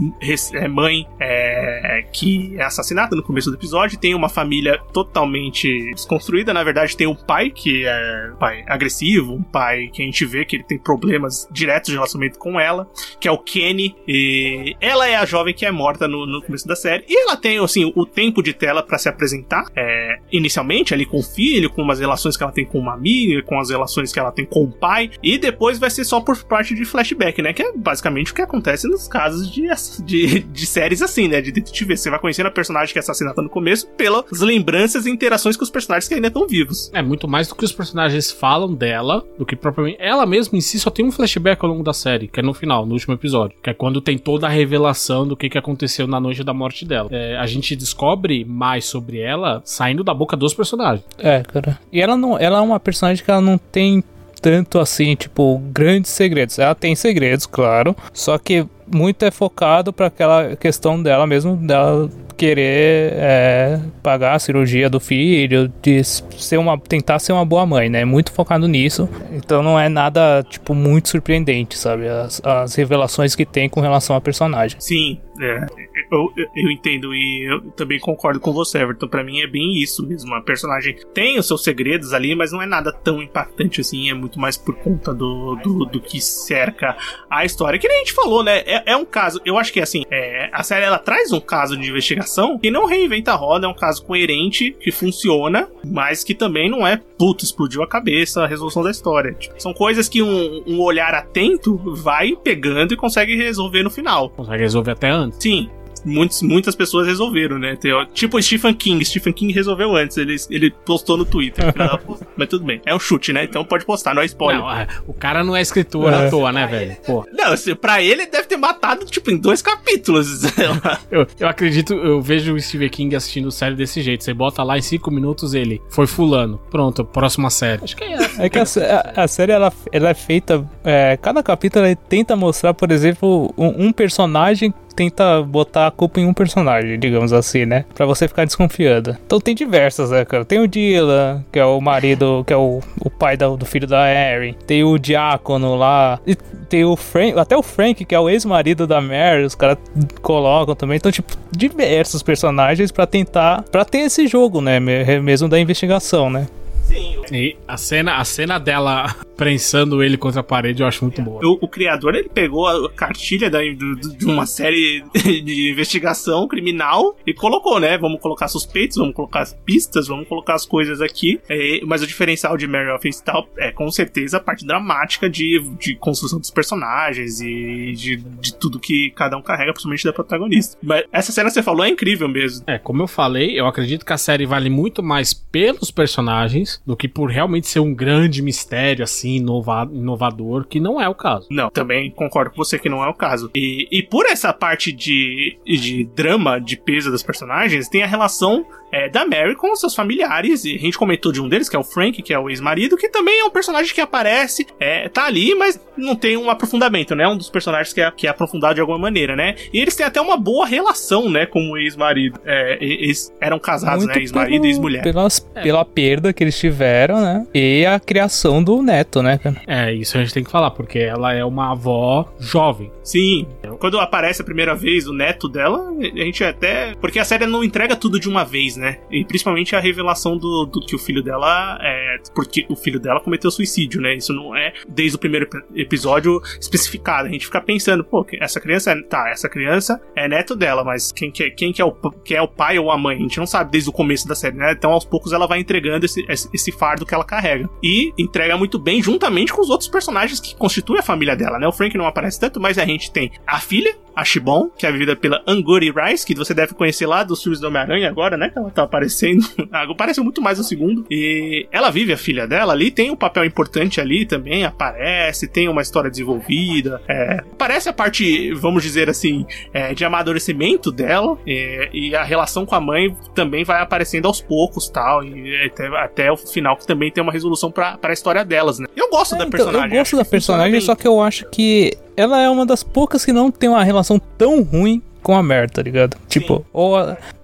é, 0.52 0.68
mãe, 0.68 1.06
é, 1.18 2.04
que 2.12 2.54
é 2.58 2.64
assassinada 2.64 3.16
no 3.16 3.22
começo 3.22 3.47
do 3.50 3.56
episódio. 3.56 3.98
Tem 3.98 4.14
uma 4.14 4.28
família 4.28 4.78
totalmente 4.92 5.92
desconstruída. 5.94 6.52
Na 6.52 6.64
verdade, 6.64 6.96
tem 6.96 7.06
um 7.06 7.14
pai 7.14 7.50
que 7.50 7.84
é 7.84 8.32
um 8.34 8.36
pai 8.36 8.64
agressivo, 8.66 9.34
um 9.34 9.42
pai 9.42 9.88
que 9.92 10.02
a 10.02 10.04
gente 10.04 10.24
vê 10.24 10.44
que 10.44 10.56
ele 10.56 10.64
tem 10.64 10.78
problemas 10.78 11.48
diretos 11.50 11.88
de 11.88 11.94
relacionamento 11.94 12.38
com 12.38 12.58
ela, 12.58 12.88
que 13.20 13.28
é 13.28 13.32
o 13.32 13.38
Kenny. 13.38 13.94
E 14.06 14.76
ela 14.80 15.08
é 15.08 15.16
a 15.16 15.24
jovem 15.24 15.54
que 15.54 15.66
é 15.66 15.70
morta 15.70 16.06
no, 16.08 16.26
no 16.26 16.42
começo 16.42 16.66
da 16.66 16.76
série. 16.76 17.04
E 17.08 17.22
ela 17.22 17.36
tem, 17.36 17.58
assim, 17.58 17.92
o 17.94 18.06
tempo 18.06 18.42
de 18.42 18.52
tela 18.52 18.82
pra 18.82 18.98
se 18.98 19.08
apresentar. 19.08 19.66
é, 19.76 20.18
inicialmente, 20.32 20.92
ali 20.92 21.04
com 21.04 21.18
o 21.18 21.22
filho, 21.22 21.70
com 21.70 21.82
umas 21.82 22.00
relações 22.00 22.36
que 22.36 22.42
ela 22.42 22.52
tem 22.52 22.64
com 22.64 22.78
uma 22.78 22.94
amiga, 22.94 23.42
com 23.42 23.58
as 23.58 23.70
relações 23.70 24.12
que 24.12 24.18
ela 24.18 24.32
tem 24.32 24.44
com 24.44 24.64
o 24.64 24.70
pai. 24.70 25.10
E 25.22 25.38
depois 25.38 25.78
vai 25.78 25.90
ser 25.90 26.04
só 26.04 26.20
por 26.20 26.36
parte 26.44 26.74
de 26.74 26.84
flashback, 26.84 27.40
né? 27.42 27.52
Que 27.52 27.62
é 27.62 27.72
basicamente 27.72 28.32
o 28.32 28.34
que 28.34 28.42
acontece 28.42 28.88
nos 28.88 29.08
casos 29.08 29.50
de, 29.50 29.68
de, 30.04 30.40
de 30.40 30.66
séries 30.66 31.02
assim, 31.02 31.28
né? 31.28 31.40
De 31.40 31.52
detetive. 31.52 31.96
Você 31.96 32.10
vai 32.10 32.18
conhecendo 32.18 32.46
a 32.46 32.50
personagem 32.50 32.92
que 32.92 32.98
é 32.98 33.00
assassinada 33.00 33.37
no 33.42 33.48
começo 33.48 33.86
pelas 33.88 34.40
lembranças 34.40 35.06
e 35.06 35.10
interações 35.10 35.56
com 35.56 35.64
os 35.64 35.70
personagens 35.70 36.08
que 36.08 36.14
ainda 36.14 36.28
estão 36.28 36.46
vivos. 36.46 36.90
É 36.92 37.02
muito 37.02 37.28
mais 37.28 37.48
do 37.48 37.54
que 37.54 37.64
os 37.64 37.72
personagens 37.72 38.30
falam 38.30 38.74
dela, 38.74 39.24
do 39.38 39.46
que 39.46 39.56
propriamente. 39.56 39.98
Ela 40.00 40.26
mesma 40.26 40.58
em 40.58 40.60
si 40.60 40.78
só 40.78 40.90
tem 40.90 41.04
um 41.04 41.12
flashback 41.12 41.62
ao 41.64 41.70
longo 41.70 41.82
da 41.82 41.92
série, 41.92 42.28
que 42.28 42.40
é 42.40 42.42
no 42.42 42.54
final, 42.54 42.86
no 42.86 42.92
último 42.92 43.14
episódio. 43.14 43.56
Que 43.62 43.70
é 43.70 43.74
quando 43.74 44.00
tem 44.00 44.18
toda 44.18 44.46
a 44.46 44.50
revelação 44.50 45.26
do 45.26 45.36
que, 45.36 45.48
que 45.48 45.58
aconteceu 45.58 46.06
na 46.06 46.20
noite 46.20 46.44
da 46.44 46.54
morte 46.54 46.84
dela. 46.84 47.08
É, 47.12 47.36
a 47.36 47.46
gente 47.46 47.74
descobre 47.74 48.44
mais 48.44 48.84
sobre 48.84 49.18
ela 49.18 49.62
saindo 49.64 50.04
da 50.04 50.14
boca 50.14 50.36
dos 50.36 50.54
personagens. 50.54 51.04
É, 51.18 51.42
cara. 51.42 51.78
E 51.92 52.00
ela 52.00 52.16
não, 52.16 52.38
ela 52.38 52.58
é 52.58 52.60
uma 52.60 52.80
personagem 52.80 53.24
que 53.24 53.30
ela 53.30 53.40
não 53.40 53.58
tem 53.58 54.02
tanto 54.40 54.78
assim, 54.78 55.14
tipo, 55.14 55.58
grandes 55.72 56.10
segredos. 56.10 56.58
Ela 56.58 56.74
tem 56.74 56.94
segredos, 56.94 57.46
claro, 57.46 57.94
só 58.12 58.38
que 58.38 58.66
muito 58.86 59.24
é 59.24 59.30
focado 59.30 59.92
para 59.92 60.06
aquela 60.06 60.56
questão 60.56 61.02
dela 61.02 61.26
mesmo, 61.26 61.56
dela 61.56 62.08
querer 62.38 63.12
é, 63.14 63.80
pagar 64.00 64.34
a 64.34 64.38
cirurgia 64.38 64.88
do 64.88 65.00
filho, 65.00 65.70
de 65.82 66.04
ser 66.04 66.56
uma, 66.56 66.78
tentar 66.78 67.18
ser 67.18 67.32
uma 67.32 67.44
boa 67.44 67.66
mãe, 67.66 67.88
né? 67.88 68.04
Muito 68.04 68.32
focado 68.32 68.68
nisso. 68.68 69.08
Então 69.32 69.62
não 69.62 69.78
é 69.78 69.88
nada, 69.88 70.44
tipo, 70.48 70.72
muito 70.72 71.08
surpreendente, 71.08 71.76
sabe? 71.76 72.08
As, 72.08 72.40
as 72.44 72.74
revelações 72.76 73.34
que 73.34 73.44
tem 73.44 73.68
com 73.68 73.80
relação 73.80 74.14
a 74.14 74.20
personagem. 74.20 74.80
Sim, 74.80 75.20
é, 75.40 75.66
eu, 76.10 76.32
eu, 76.36 76.46
eu, 76.54 76.70
entendo 76.70 77.14
e 77.14 77.44
eu 77.50 77.70
também 77.72 77.98
concordo 77.98 78.38
com 78.38 78.52
você, 78.52 78.78
Everton. 78.78 79.08
Pra 79.08 79.24
mim 79.24 79.40
é 79.40 79.46
bem 79.46 79.76
isso 79.82 80.06
mesmo. 80.06 80.32
A 80.34 80.40
personagem 80.40 80.96
tem 81.12 81.38
os 81.38 81.46
seus 81.46 81.64
segredos 81.64 82.12
ali, 82.12 82.34
mas 82.34 82.52
não 82.52 82.62
é 82.62 82.66
nada 82.66 82.92
tão 82.92 83.20
impactante 83.20 83.80
assim. 83.80 84.10
É 84.10 84.14
muito 84.14 84.38
mais 84.38 84.56
por 84.56 84.76
conta 84.76 85.12
do, 85.12 85.56
do, 85.56 85.84
do 85.84 86.00
que 86.00 86.20
cerca 86.20 86.96
a 87.28 87.44
história. 87.44 87.78
Que 87.78 87.88
nem 87.88 87.98
a 87.98 88.00
gente 88.00 88.12
falou, 88.12 88.44
né? 88.44 88.58
É, 88.60 88.92
é 88.92 88.96
um 88.96 89.04
caso, 89.04 89.40
eu 89.44 89.58
acho 89.58 89.72
que 89.72 89.80
assim, 89.80 90.04
é, 90.10 90.48
a 90.52 90.62
série 90.62 90.84
ela 90.84 90.98
traz 90.98 91.32
um 91.32 91.40
caso 91.40 91.76
de 91.76 91.88
investigação 91.88 92.27
que 92.58 92.70
não 92.70 92.86
reinventa 92.86 93.32
a 93.32 93.36
roda, 93.36 93.66
é 93.66 93.68
um 93.68 93.74
caso 93.74 94.04
coerente, 94.04 94.76
que 94.80 94.90
funciona, 94.90 95.68
mas 95.84 96.24
que 96.24 96.34
também 96.34 96.70
não 96.70 96.86
é 96.86 96.96
puto, 96.96 97.44
explodiu 97.44 97.82
a 97.82 97.88
cabeça 97.88 98.42
a 98.42 98.46
resolução 98.46 98.82
da 98.82 98.90
história. 98.90 99.32
Tipo, 99.34 99.60
são 99.60 99.72
coisas 99.72 100.08
que 100.08 100.22
um, 100.22 100.62
um 100.66 100.80
olhar 100.80 101.14
atento 101.14 101.80
vai 101.94 102.36
pegando 102.36 102.94
e 102.94 102.96
consegue 102.96 103.36
resolver 103.36 103.82
no 103.82 103.90
final. 103.90 104.30
Consegue 104.30 104.62
resolver 104.62 104.92
até 104.92 105.10
antes. 105.10 105.38
Sim, 105.42 105.68
muitos, 106.04 106.42
muitas 106.42 106.74
pessoas 106.74 107.06
resolveram, 107.06 107.58
né? 107.58 107.76
Tem, 107.76 107.92
ó, 107.92 108.04
tipo 108.04 108.36
o 108.36 108.42
Stephen 108.42 108.74
King. 108.74 109.04
Stephen 109.04 109.32
King 109.32 109.52
resolveu 109.52 109.94
antes. 109.96 110.16
Ele, 110.16 110.36
ele 110.50 110.70
postou 110.70 111.16
no 111.16 111.24
Twitter. 111.24 111.64
mas 112.36 112.48
tudo 112.48 112.64
bem. 112.64 112.80
É 112.84 112.94
um 112.94 112.98
chute, 112.98 113.32
né? 113.32 113.44
Então 113.44 113.64
pode 113.64 113.84
postar, 113.84 114.14
não 114.14 114.22
é 114.22 114.26
spoiler. 114.26 114.62
Não, 114.62 114.86
o 115.06 115.12
cara 115.12 115.44
não 115.44 115.56
é 115.56 115.60
escritor 115.60 116.12
é. 116.12 116.26
à 116.26 116.30
toa, 116.30 116.52
né, 116.52 116.66
velho? 116.66 116.96
Pô. 117.06 117.26
Não, 117.32 117.52
assim, 117.52 117.74
pra 117.74 118.02
ele 118.02 118.26
deve 118.26 118.46
ter 118.46 118.56
matado, 118.56 119.04
tipo, 119.06 119.30
em 119.30 119.36
dois 119.36 119.62
capítulos. 119.62 120.42
eu, 121.10 121.26
eu 121.38 121.48
acredito, 121.48 121.94
eu 121.94 122.20
vejo 122.20 122.54
o 122.54 122.60
Stephen 122.60 122.88
King 122.88 123.16
assistindo 123.16 123.50
série 123.50 123.74
desse 123.74 124.02
jeito. 124.02 124.24
Você 124.24 124.34
bota 124.34 124.62
lá 124.62 124.78
em 124.78 124.82
cinco 124.82 125.10
minutos 125.10 125.54
ele. 125.54 125.80
Foi 125.88 126.06
fulano. 126.06 126.58
Pronto, 126.70 127.04
próxima 127.04 127.50
série. 127.50 127.84
Acho 127.84 127.96
que 127.96 128.04
é 128.04 128.12
essa. 128.12 128.42
É 128.42 128.48
que 128.48 128.58
a, 128.58 128.62
a, 128.62 129.24
a 129.24 129.28
série, 129.28 129.52
ela, 129.52 129.72
ela 129.92 130.10
é 130.10 130.14
feita... 130.14 130.68
É, 130.84 131.16
cada 131.16 131.42
capítulo 131.42 131.86
ele 131.86 131.96
tenta 131.96 132.36
mostrar, 132.36 132.74
por 132.74 132.90
exemplo, 132.90 133.52
um, 133.56 133.86
um 133.86 133.92
personagem 133.92 134.72
tenta 134.98 135.40
botar 135.42 135.86
a 135.86 135.90
culpa 135.92 136.18
em 136.18 136.26
um 136.26 136.34
personagem, 136.34 136.98
digamos 136.98 137.32
assim, 137.32 137.64
né? 137.64 137.84
Pra 137.94 138.04
você 138.04 138.26
ficar 138.26 138.44
desconfiada. 138.44 139.16
Então 139.24 139.40
tem 139.40 139.54
diversas, 139.54 140.10
né, 140.10 140.24
cara? 140.24 140.44
Tem 140.44 140.58
o 140.58 140.66
Dylan, 140.66 141.44
que 141.52 141.58
é 141.60 141.64
o 141.64 141.80
marido, 141.80 142.42
que 142.44 142.52
é 142.52 142.56
o, 142.56 142.80
o 143.00 143.08
pai 143.08 143.36
do, 143.36 143.56
do 143.56 143.64
filho 143.64 143.86
da 143.86 144.10
Erin. 144.12 144.56
Tem 144.66 144.82
o 144.82 144.98
Diácono 144.98 145.76
lá. 145.76 146.18
E 146.26 146.34
tem 146.34 146.84
o 146.84 146.96
Frank, 146.96 147.38
até 147.38 147.56
o 147.56 147.62
Frank, 147.62 148.04
que 148.04 148.12
é 148.12 148.18
o 148.18 148.28
ex-marido 148.28 148.88
da 148.88 149.00
Mary, 149.00 149.44
os 149.44 149.54
caras 149.54 149.78
colocam 150.20 150.74
também. 150.74 150.96
Então, 150.96 151.12
tipo, 151.12 151.32
diversos 151.52 152.20
personagens 152.20 152.90
para 152.90 153.06
tentar, 153.06 153.62
para 153.70 153.84
ter 153.84 153.98
esse 153.98 154.26
jogo, 154.26 154.60
né? 154.60 154.80
Mesmo 154.80 155.48
da 155.48 155.60
investigação, 155.60 156.28
né? 156.28 156.48
Sim. 156.88 157.22
E 157.30 157.56
a 157.66 157.76
cena, 157.76 158.16
a 158.16 158.24
cena 158.24 158.58
dela 158.58 159.14
prensando 159.36 160.02
ele 160.02 160.16
contra 160.16 160.40
a 160.40 160.44
parede 160.44 160.82
eu 160.82 160.88
acho 160.88 161.04
muito 161.04 161.20
boa. 161.22 161.40
O, 161.44 161.58
o 161.62 161.68
criador, 161.68 162.14
ele 162.14 162.28
pegou 162.28 162.66
a 162.66 162.90
cartilha 162.90 163.50
da, 163.50 163.60
do, 163.60 164.16
de 164.16 164.24
uma 164.24 164.46
série 164.46 165.04
de 165.12 165.70
investigação 165.70 166.48
criminal 166.48 167.16
e 167.26 167.32
colocou, 167.32 167.78
né? 167.78 167.96
Vamos 167.98 168.20
colocar 168.20 168.48
suspeitos, 168.48 168.96
vamos 168.96 169.14
colocar 169.14 169.40
as 169.40 169.54
pistas, 169.64 170.08
vamos 170.08 170.26
colocar 170.26 170.54
as 170.54 170.64
coisas 170.64 171.00
aqui. 171.00 171.40
É, 171.48 171.80
mas 171.84 172.02
o 172.02 172.06
diferencial 172.06 172.56
de 172.56 172.66
Mary 172.66 172.90
of 172.90 173.06
Easttown 173.06 173.46
é 173.58 173.70
com 173.70 173.90
certeza 173.90 174.38
a 174.38 174.40
parte 174.40 174.66
dramática 174.66 175.28
de, 175.28 175.60
de 175.78 175.94
construção 175.96 176.38
dos 176.38 176.50
personagens 176.50 177.40
e 177.40 177.92
de, 177.92 178.16
de 178.16 178.54
tudo 178.54 178.80
que 178.80 179.10
cada 179.10 179.36
um 179.36 179.42
carrega, 179.42 179.72
principalmente 179.72 180.04
da 180.04 180.12
protagonista. 180.12 180.76
Mas 180.82 181.04
essa 181.12 181.32
cena 181.32 181.48
que 181.48 181.54
você 181.54 181.62
falou 181.62 181.84
é 181.84 181.88
incrível 181.88 182.28
mesmo. 182.28 182.64
É, 182.66 182.78
como 182.78 183.02
eu 183.02 183.08
falei, 183.08 183.58
eu 183.58 183.66
acredito 183.66 184.04
que 184.04 184.12
a 184.12 184.18
série 184.18 184.46
vale 184.46 184.70
muito 184.70 185.02
mais 185.02 185.32
pelos 185.32 185.90
personagens 185.90 186.77
do 186.86 186.96
que 186.96 187.08
por 187.08 187.30
realmente 187.30 187.68
ser 187.68 187.80
um 187.80 187.94
grande 187.94 188.42
mistério, 188.42 189.04
assim, 189.04 189.36
inovado, 189.36 189.94
inovador, 189.94 190.66
que 190.66 190.80
não 190.80 191.00
é 191.00 191.08
o 191.08 191.14
caso. 191.14 191.46
Não, 191.50 191.70
também 191.70 192.10
concordo 192.10 192.50
com 192.50 192.56
você 192.56 192.78
que 192.78 192.88
não 192.88 193.04
é 193.04 193.08
o 193.08 193.14
caso. 193.14 193.50
E, 193.54 193.88
e 193.90 194.02
por 194.02 194.26
essa 194.26 194.52
parte 194.52 194.92
de, 194.92 195.58
de 195.66 196.04
drama, 196.14 196.58
de 196.58 196.76
peso 196.76 197.10
das 197.10 197.22
personagens, 197.22 197.88
tem 197.88 198.02
a 198.02 198.06
relação 198.06 198.66
é, 198.92 199.08
da 199.08 199.26
Mary 199.26 199.54
com 199.54 199.74
seus 199.76 199.94
familiares. 199.94 200.64
E 200.64 200.74
a 200.74 200.78
gente 200.78 200.98
comentou 200.98 201.32
de 201.32 201.40
um 201.40 201.48
deles, 201.48 201.68
que 201.68 201.76
é 201.76 201.78
o 201.78 201.84
Frank, 201.84 202.22
que 202.22 202.32
é 202.32 202.38
o 202.38 202.48
ex-marido, 202.48 202.96
que 202.96 203.08
também 203.08 203.40
é 203.40 203.44
um 203.44 203.50
personagem 203.50 203.94
que 203.94 204.00
aparece, 204.00 204.66
é, 204.78 205.08
tá 205.08 205.26
ali, 205.26 205.54
mas 205.54 205.80
não 205.96 206.14
tem 206.14 206.36
um 206.36 206.50
aprofundamento, 206.50 207.14
né? 207.14 207.26
Um 207.26 207.36
dos 207.36 207.50
personagens 207.50 207.92
que 207.92 208.00
é, 208.00 208.10
que 208.10 208.26
é 208.26 208.30
aprofundado 208.30 208.74
de 208.74 208.80
alguma 208.80 208.98
maneira, 208.98 209.34
né? 209.34 209.54
E 209.72 209.80
eles 209.80 209.94
têm 209.94 210.06
até 210.06 210.20
uma 210.20 210.36
boa 210.36 210.66
relação, 210.66 211.28
né, 211.28 211.46
com 211.46 211.70
o 211.70 211.76
ex-marido. 211.76 212.40
É, 212.44 212.78
eles 212.80 213.32
eram 213.40 213.58
casados, 213.58 214.04
Muito 214.04 214.16
né? 214.16 214.22
Ex-marido 214.22 214.64
e 214.64 214.68
ex-mulher. 214.68 215.06
É. 215.54 215.62
Pela 215.62 215.84
perda 215.84 216.32
que 216.32 216.42
eles 216.44 216.58
tiveram, 216.58 217.20
né? 217.20 217.46
E 217.54 217.84
a 217.86 217.98
criação 217.98 218.62
do 218.62 218.82
neto, 218.82 219.22
né, 219.22 219.38
cara? 219.38 219.56
É, 219.66 219.92
isso 219.92 220.16
a 220.16 220.20
gente 220.20 220.32
tem 220.32 220.44
que 220.44 220.50
falar, 220.50 220.70
porque 220.70 220.98
ela 220.98 221.32
é 221.32 221.44
uma 221.44 221.72
avó 221.72 222.32
jovem. 222.38 222.90
Sim. 223.02 223.46
Quando 223.78 223.98
aparece 223.98 224.42
a 224.42 224.44
primeira 224.44 224.74
vez 224.74 225.06
o 225.06 225.12
neto 225.12 225.48
dela, 225.48 225.92
a 225.98 226.24
gente 226.24 226.44
até. 226.44 226.94
Porque 227.00 227.18
a 227.18 227.24
série 227.24 227.46
não 227.46 227.64
entrega 227.64 227.96
tudo 227.96 228.20
de 228.20 228.28
uma 228.28 228.44
vez, 228.44 228.76
né? 228.78 228.98
E 229.10 229.24
principalmente 229.24 229.74
a 229.74 229.80
revelação 229.80 230.36
do, 230.36 230.64
do 230.64 230.80
que 230.80 230.94
o 230.94 230.98
filho 230.98 231.22
dela 231.22 231.78
é. 231.80 232.16
Porque 232.34 232.66
o 232.68 232.76
filho 232.76 233.00
dela 233.00 233.20
cometeu 233.20 233.50
suicídio, 233.50 234.00
né? 234.00 234.14
Isso 234.14 234.32
não 234.32 234.54
é 234.56 234.72
desde 234.88 235.16
o 235.16 235.18
primeiro 235.18 235.48
episódio 235.74 236.40
especificado. 236.60 237.28
A 237.28 237.30
gente 237.30 237.46
fica 237.46 237.60
pensando, 237.60 238.04
pô, 238.04 238.26
essa 238.40 238.60
criança 238.60 238.92
é. 238.92 239.02
Tá, 239.02 239.28
essa 239.30 239.48
criança 239.48 240.00
é 240.14 240.28
neto 240.28 240.54
dela, 240.54 240.84
mas 240.84 241.12
quem 241.12 241.30
que 241.30 241.44
é, 241.44 241.50
quem 241.50 241.72
que 241.72 241.80
é, 241.80 241.84
o, 241.84 241.92
quem 242.24 242.36
é 242.36 242.42
o 242.42 242.48
pai 242.48 242.78
ou 242.78 242.90
a 242.90 242.98
mãe? 242.98 243.16
A 243.16 243.20
gente 243.20 243.38
não 243.38 243.46
sabe 243.46 243.70
desde 243.70 243.88
o 243.88 243.92
começo 243.92 244.26
da 244.28 244.34
série, 244.34 244.56
né? 244.56 244.72
Então 244.72 244.92
aos 244.92 245.04
poucos 245.04 245.32
ela 245.32 245.46
vai 245.46 245.60
entregando 245.60 246.04
esse, 246.04 246.24
esse 246.28 246.72
fardo 246.72 247.06
que 247.06 247.14
ela 247.14 247.24
carrega. 247.24 247.68
E 247.82 248.12
entrega 248.18 248.56
muito 248.56 248.78
bem 248.78 249.02
juntamente 249.02 249.52
com 249.52 249.60
os 249.60 249.70
outros 249.70 249.88
personagens 249.88 250.40
que 250.40 250.54
constituem 250.56 251.00
a 251.00 251.02
família 251.02 251.36
dela, 251.36 251.58
né? 251.58 251.66
O 251.66 251.72
Frank 251.72 251.96
não 251.96 252.06
aparece 252.06 252.38
tanto, 252.38 252.60
mas 252.60 252.78
a 252.78 252.84
gente 252.84 253.10
tem 253.10 253.32
a 253.46 253.58
filha, 253.58 253.96
a 254.14 254.24
Shibon, 254.24 254.68
que 254.76 254.86
é 254.86 254.92
vivida 254.92 255.14
pela 255.14 255.42
Anguri 255.46 255.92
Rice, 255.92 256.26
que 256.26 256.34
você 256.34 256.52
deve 256.52 256.74
conhecer 256.74 257.06
lá 257.06 257.22
dos 257.22 257.42
filmes 257.42 257.60
do 257.60 257.68
Homem-Aranha 257.68 258.08
agora, 258.08 258.36
né? 258.36 258.52
Tá 258.70 258.82
aparecendo. 258.82 259.46
Aparece 259.72 260.20
muito 260.20 260.42
mais 260.42 260.58
no 260.58 260.64
segundo. 260.64 261.04
E 261.10 261.66
ela 261.72 261.90
vive 261.90 262.12
a 262.12 262.16
filha 262.16 262.46
dela 262.46 262.72
ali, 262.72 262.90
tem 262.90 263.10
um 263.10 263.16
papel 263.16 263.44
importante 263.44 264.00
ali 264.00 264.26
também, 264.26 264.64
aparece, 264.64 265.48
tem 265.48 265.68
uma 265.68 265.82
história 265.82 266.10
desenvolvida. 266.10 267.00
É, 267.08 267.42
aparece 267.52 267.88
a 267.88 267.92
parte, 267.92 268.52
vamos 268.54 268.82
dizer 268.82 269.08
assim, 269.08 269.46
é, 269.72 269.94
de 269.94 270.04
amadurecimento 270.04 270.90
dela. 270.90 271.38
É, 271.46 271.88
e 271.92 272.14
a 272.14 272.22
relação 272.22 272.66
com 272.66 272.74
a 272.74 272.80
mãe 272.80 273.14
também 273.34 273.64
vai 273.64 273.80
aparecendo 273.80 274.26
aos 274.26 274.40
poucos 274.40 274.88
tal. 274.88 275.24
E 275.24 275.66
até, 275.66 275.86
até 275.98 276.32
o 276.32 276.36
final, 276.36 276.76
que 276.76 276.86
também 276.86 277.10
tem 277.10 277.22
uma 277.22 277.32
resolução 277.32 277.70
pra, 277.70 277.96
pra 277.96 278.12
história 278.12 278.44
delas, 278.44 278.78
né? 278.78 278.86
Eu 278.96 279.08
gosto 279.10 279.34
é, 279.34 279.38
da 279.38 279.44
então, 279.44 279.50
personagem. 279.58 279.96
Eu 279.96 280.00
gosto 280.00 280.16
da 280.16 280.24
personagem, 280.24 280.80
só 280.80 280.94
que 280.94 281.06
eu 281.06 281.20
acho 281.20 281.48
que 281.50 281.96
ela 282.16 282.40
é 282.40 282.50
uma 282.50 282.66
das 282.66 282.82
poucas 282.82 283.24
que 283.24 283.32
não 283.32 283.50
tem 283.50 283.68
uma 283.68 283.84
relação 283.84 284.20
tão 284.36 284.62
ruim 284.62 285.00
com 285.28 285.34
a 285.34 285.42
Mer, 285.42 285.68
tá 285.68 285.82
ligado? 285.82 286.16
Sim. 286.26 286.40
Tipo, 286.40 286.64
ou 286.72 286.96